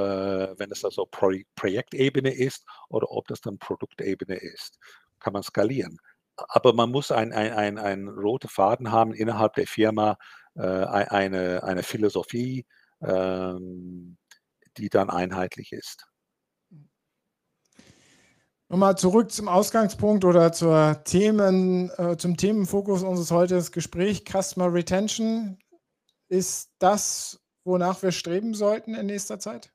wenn 0.58 0.72
es 0.72 0.84
also 0.86 1.06
Pro 1.06 1.32
Projektebene 1.56 2.34
ist 2.34 2.66
oder 2.90 3.12
ob 3.12 3.28
das 3.28 3.42
dann 3.42 3.58
Produktebene 3.60 4.36
ist. 4.36 4.80
Kann 5.20 5.34
man 5.34 5.44
skalieren. 5.44 5.98
Aber 6.48 6.74
man 6.74 6.92
muss 6.92 7.12
einen 7.12 7.34
ein, 7.34 7.78
ein 7.78 8.08
roten 8.08 8.48
Faden 8.48 8.92
haben 8.92 9.14
innerhalb 9.14 9.54
der 9.56 9.68
Firma, 9.68 10.18
äh, 10.56 10.62
eine, 10.62 11.64
eine 11.64 11.84
Philosophie, 11.84 12.66
ähm, 13.02 14.18
die 14.78 14.90
dann 14.90 15.10
einheitlich 15.10 15.72
ist. 15.72 16.06
Nochmal 18.72 18.98
zurück 18.98 19.32
zum 19.32 19.48
Ausgangspunkt 19.48 20.24
oder 20.26 20.52
zur 20.52 21.04
Themen, 21.04 21.90
äh, 21.98 22.18
zum 22.18 22.38
Themenfokus 22.38 23.02
unseres 23.02 23.32
heutigen 23.32 23.66
Gesprächs. 23.72 24.24
Customer 24.32 24.72
Retention. 24.72 25.58
Ist 26.28 26.72
das, 26.78 27.40
wonach 27.64 28.04
wir 28.04 28.12
streben 28.12 28.54
sollten 28.54 28.94
in 28.94 29.08
nächster 29.08 29.40
Zeit? 29.40 29.74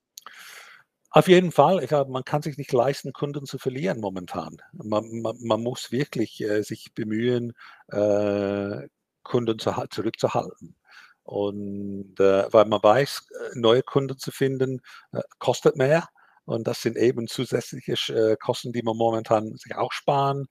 Auf 1.17 1.29
jeden 1.29 1.53
Fall. 1.53 1.81
Ich 1.83 1.89
glaube, 1.91 2.11
man 2.11 2.25
kann 2.25 2.43
sich 2.43 2.59
nicht 2.59 2.73
leisten, 2.73 3.13
Kunden 3.13 3.47
zu 3.47 3.57
verlieren 3.59 4.01
momentan. 4.01 4.57
Man, 4.73 5.21
man, 5.23 5.37
man 5.41 5.63
muss 5.63 5.93
wirklich 5.93 6.41
äh, 6.43 6.63
sich 6.63 6.93
bemühen, 6.93 7.53
äh, 7.89 8.89
Kunden 9.23 9.59
zu, 9.61 9.73
zurückzuhalten. 9.91 10.75
Und 11.23 12.19
äh, 12.19 12.53
weil 12.53 12.65
man 12.67 12.83
weiß, 12.83 13.29
äh, 13.55 13.59
neue 13.59 13.83
Kunden 13.85 14.19
zu 14.19 14.33
finden, 14.33 14.81
äh, 15.13 15.21
kostet 15.39 15.77
mehr. 15.77 16.09
Und 16.47 16.67
das 16.67 16.83
sind 16.83 16.97
eben 16.97 17.29
zusätzliche 17.29 17.93
äh, 18.13 18.37
Kosten, 18.37 18.73
die 18.73 18.83
man 18.83 18.97
momentan 18.97 19.57
sich 19.57 19.77
auch 19.77 19.93
sparen 19.93 20.47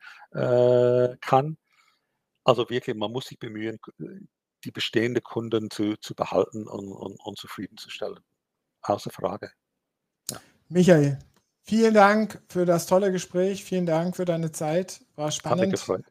kann. 1.22 1.58
Also 2.46 2.70
wirklich, 2.70 2.96
man 2.98 3.12
muss 3.12 3.26
sich 3.28 3.40
bemühen, 3.40 3.80
die 4.66 4.72
bestehenden 4.72 5.24
Kunden 5.24 5.70
zu, 5.72 5.98
zu 5.98 6.16
behalten 6.16 6.68
und, 6.68 6.92
und, 6.92 7.20
und 7.20 7.38
zufriedenzustellen. 7.38 8.20
Außer 8.84 9.12
Frage. 9.12 9.52
Michael, 10.74 11.20
vielen 11.62 11.94
Dank 11.94 12.42
für 12.48 12.66
das 12.66 12.88
tolle 12.88 13.12
Gespräch. 13.12 13.64
Vielen 13.64 13.86
Dank 13.86 14.16
für 14.16 14.26
deine 14.26 14.52
Zeit. 14.52 15.02
War 15.16 15.30
spannend. 15.30 15.62
Hat 15.62 15.68
mich 15.68 15.80
gefreut. 15.80 16.04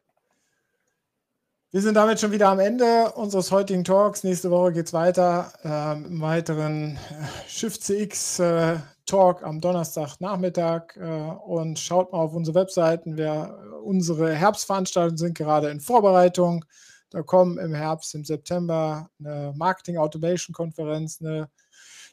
Wir 1.71 1.81
sind 1.81 1.95
damit 1.95 2.21
schon 2.21 2.31
wieder 2.31 2.47
am 2.47 2.59
Ende 2.59 3.11
unseres 3.11 3.51
heutigen 3.51 3.83
Talks. 3.83 4.23
Nächste 4.23 4.51
Woche 4.51 4.71
geht 4.71 4.85
es 4.85 4.93
weiter 4.93 5.51
äh, 5.65 5.97
im 6.05 6.21
weiteren 6.21 6.95
äh, 6.95 7.49
Shift 7.49 7.83
CX 7.83 8.39
äh, 8.39 8.77
Talk 9.05 9.43
am 9.43 9.59
Donnerstagnachmittag. 9.59 10.95
Äh, 10.95 11.01
und 11.01 11.77
schaut 11.77 12.13
mal 12.13 12.19
auf 12.19 12.33
unsere 12.33 12.55
Webseiten. 12.55 13.17
Wir, 13.17 13.59
unsere 13.83 14.33
Herbstveranstaltungen 14.33 15.17
sind 15.17 15.37
gerade 15.37 15.71
in 15.71 15.81
Vorbereitung. 15.81 16.63
Da 17.09 17.21
kommen 17.21 17.57
im 17.57 17.73
Herbst, 17.73 18.15
im 18.15 18.23
September 18.23 19.09
eine 19.19 19.51
Marketing 19.57 19.97
Automation 19.97 20.53
Konferenz, 20.53 21.19
eine 21.19 21.49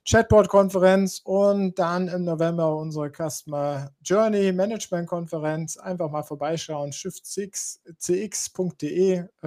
Chatbot-Konferenz 0.05 1.21
und 1.25 1.79
dann 1.79 2.09
im 2.09 2.25
November 2.25 2.77
unsere 2.77 3.11
Customer 3.11 3.91
Journey 4.03 4.53
Management 4.53 5.09
Konferenz. 5.09 5.77
Einfach 5.77 6.11
mal 6.11 6.23
vorbeischauen. 6.23 6.93
shiftcx.de 6.93 7.95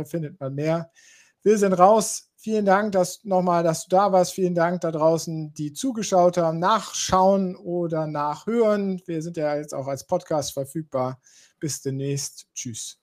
findet 0.06 0.40
man 0.40 0.56
mehr. 0.56 0.92
Wir 1.42 1.58
sind 1.58 1.74
raus. 1.74 2.30
Vielen 2.38 2.66
Dank 2.66 2.92
dass, 2.92 3.24
nochmal, 3.24 3.64
dass 3.64 3.84
du 3.86 3.96
da 3.96 4.12
warst. 4.12 4.34
Vielen 4.34 4.56
Dank 4.56 4.82
da 4.82 4.92
draußen, 4.92 5.54
die 5.54 5.74
zugeschaut 5.74 6.38
haben, 6.38 6.60
nachschauen 6.60 7.56
oder 7.56 8.06
nachhören. 8.06 9.02
Wir 9.06 9.22
sind 9.22 9.38
ja 9.38 9.56
jetzt 9.56 9.74
auch 9.74 9.88
als 9.88 10.06
Podcast 10.06 10.54
verfügbar. 10.54 11.20
Bis 11.60 11.82
demnächst. 11.82 12.48
Tschüss. 12.54 13.03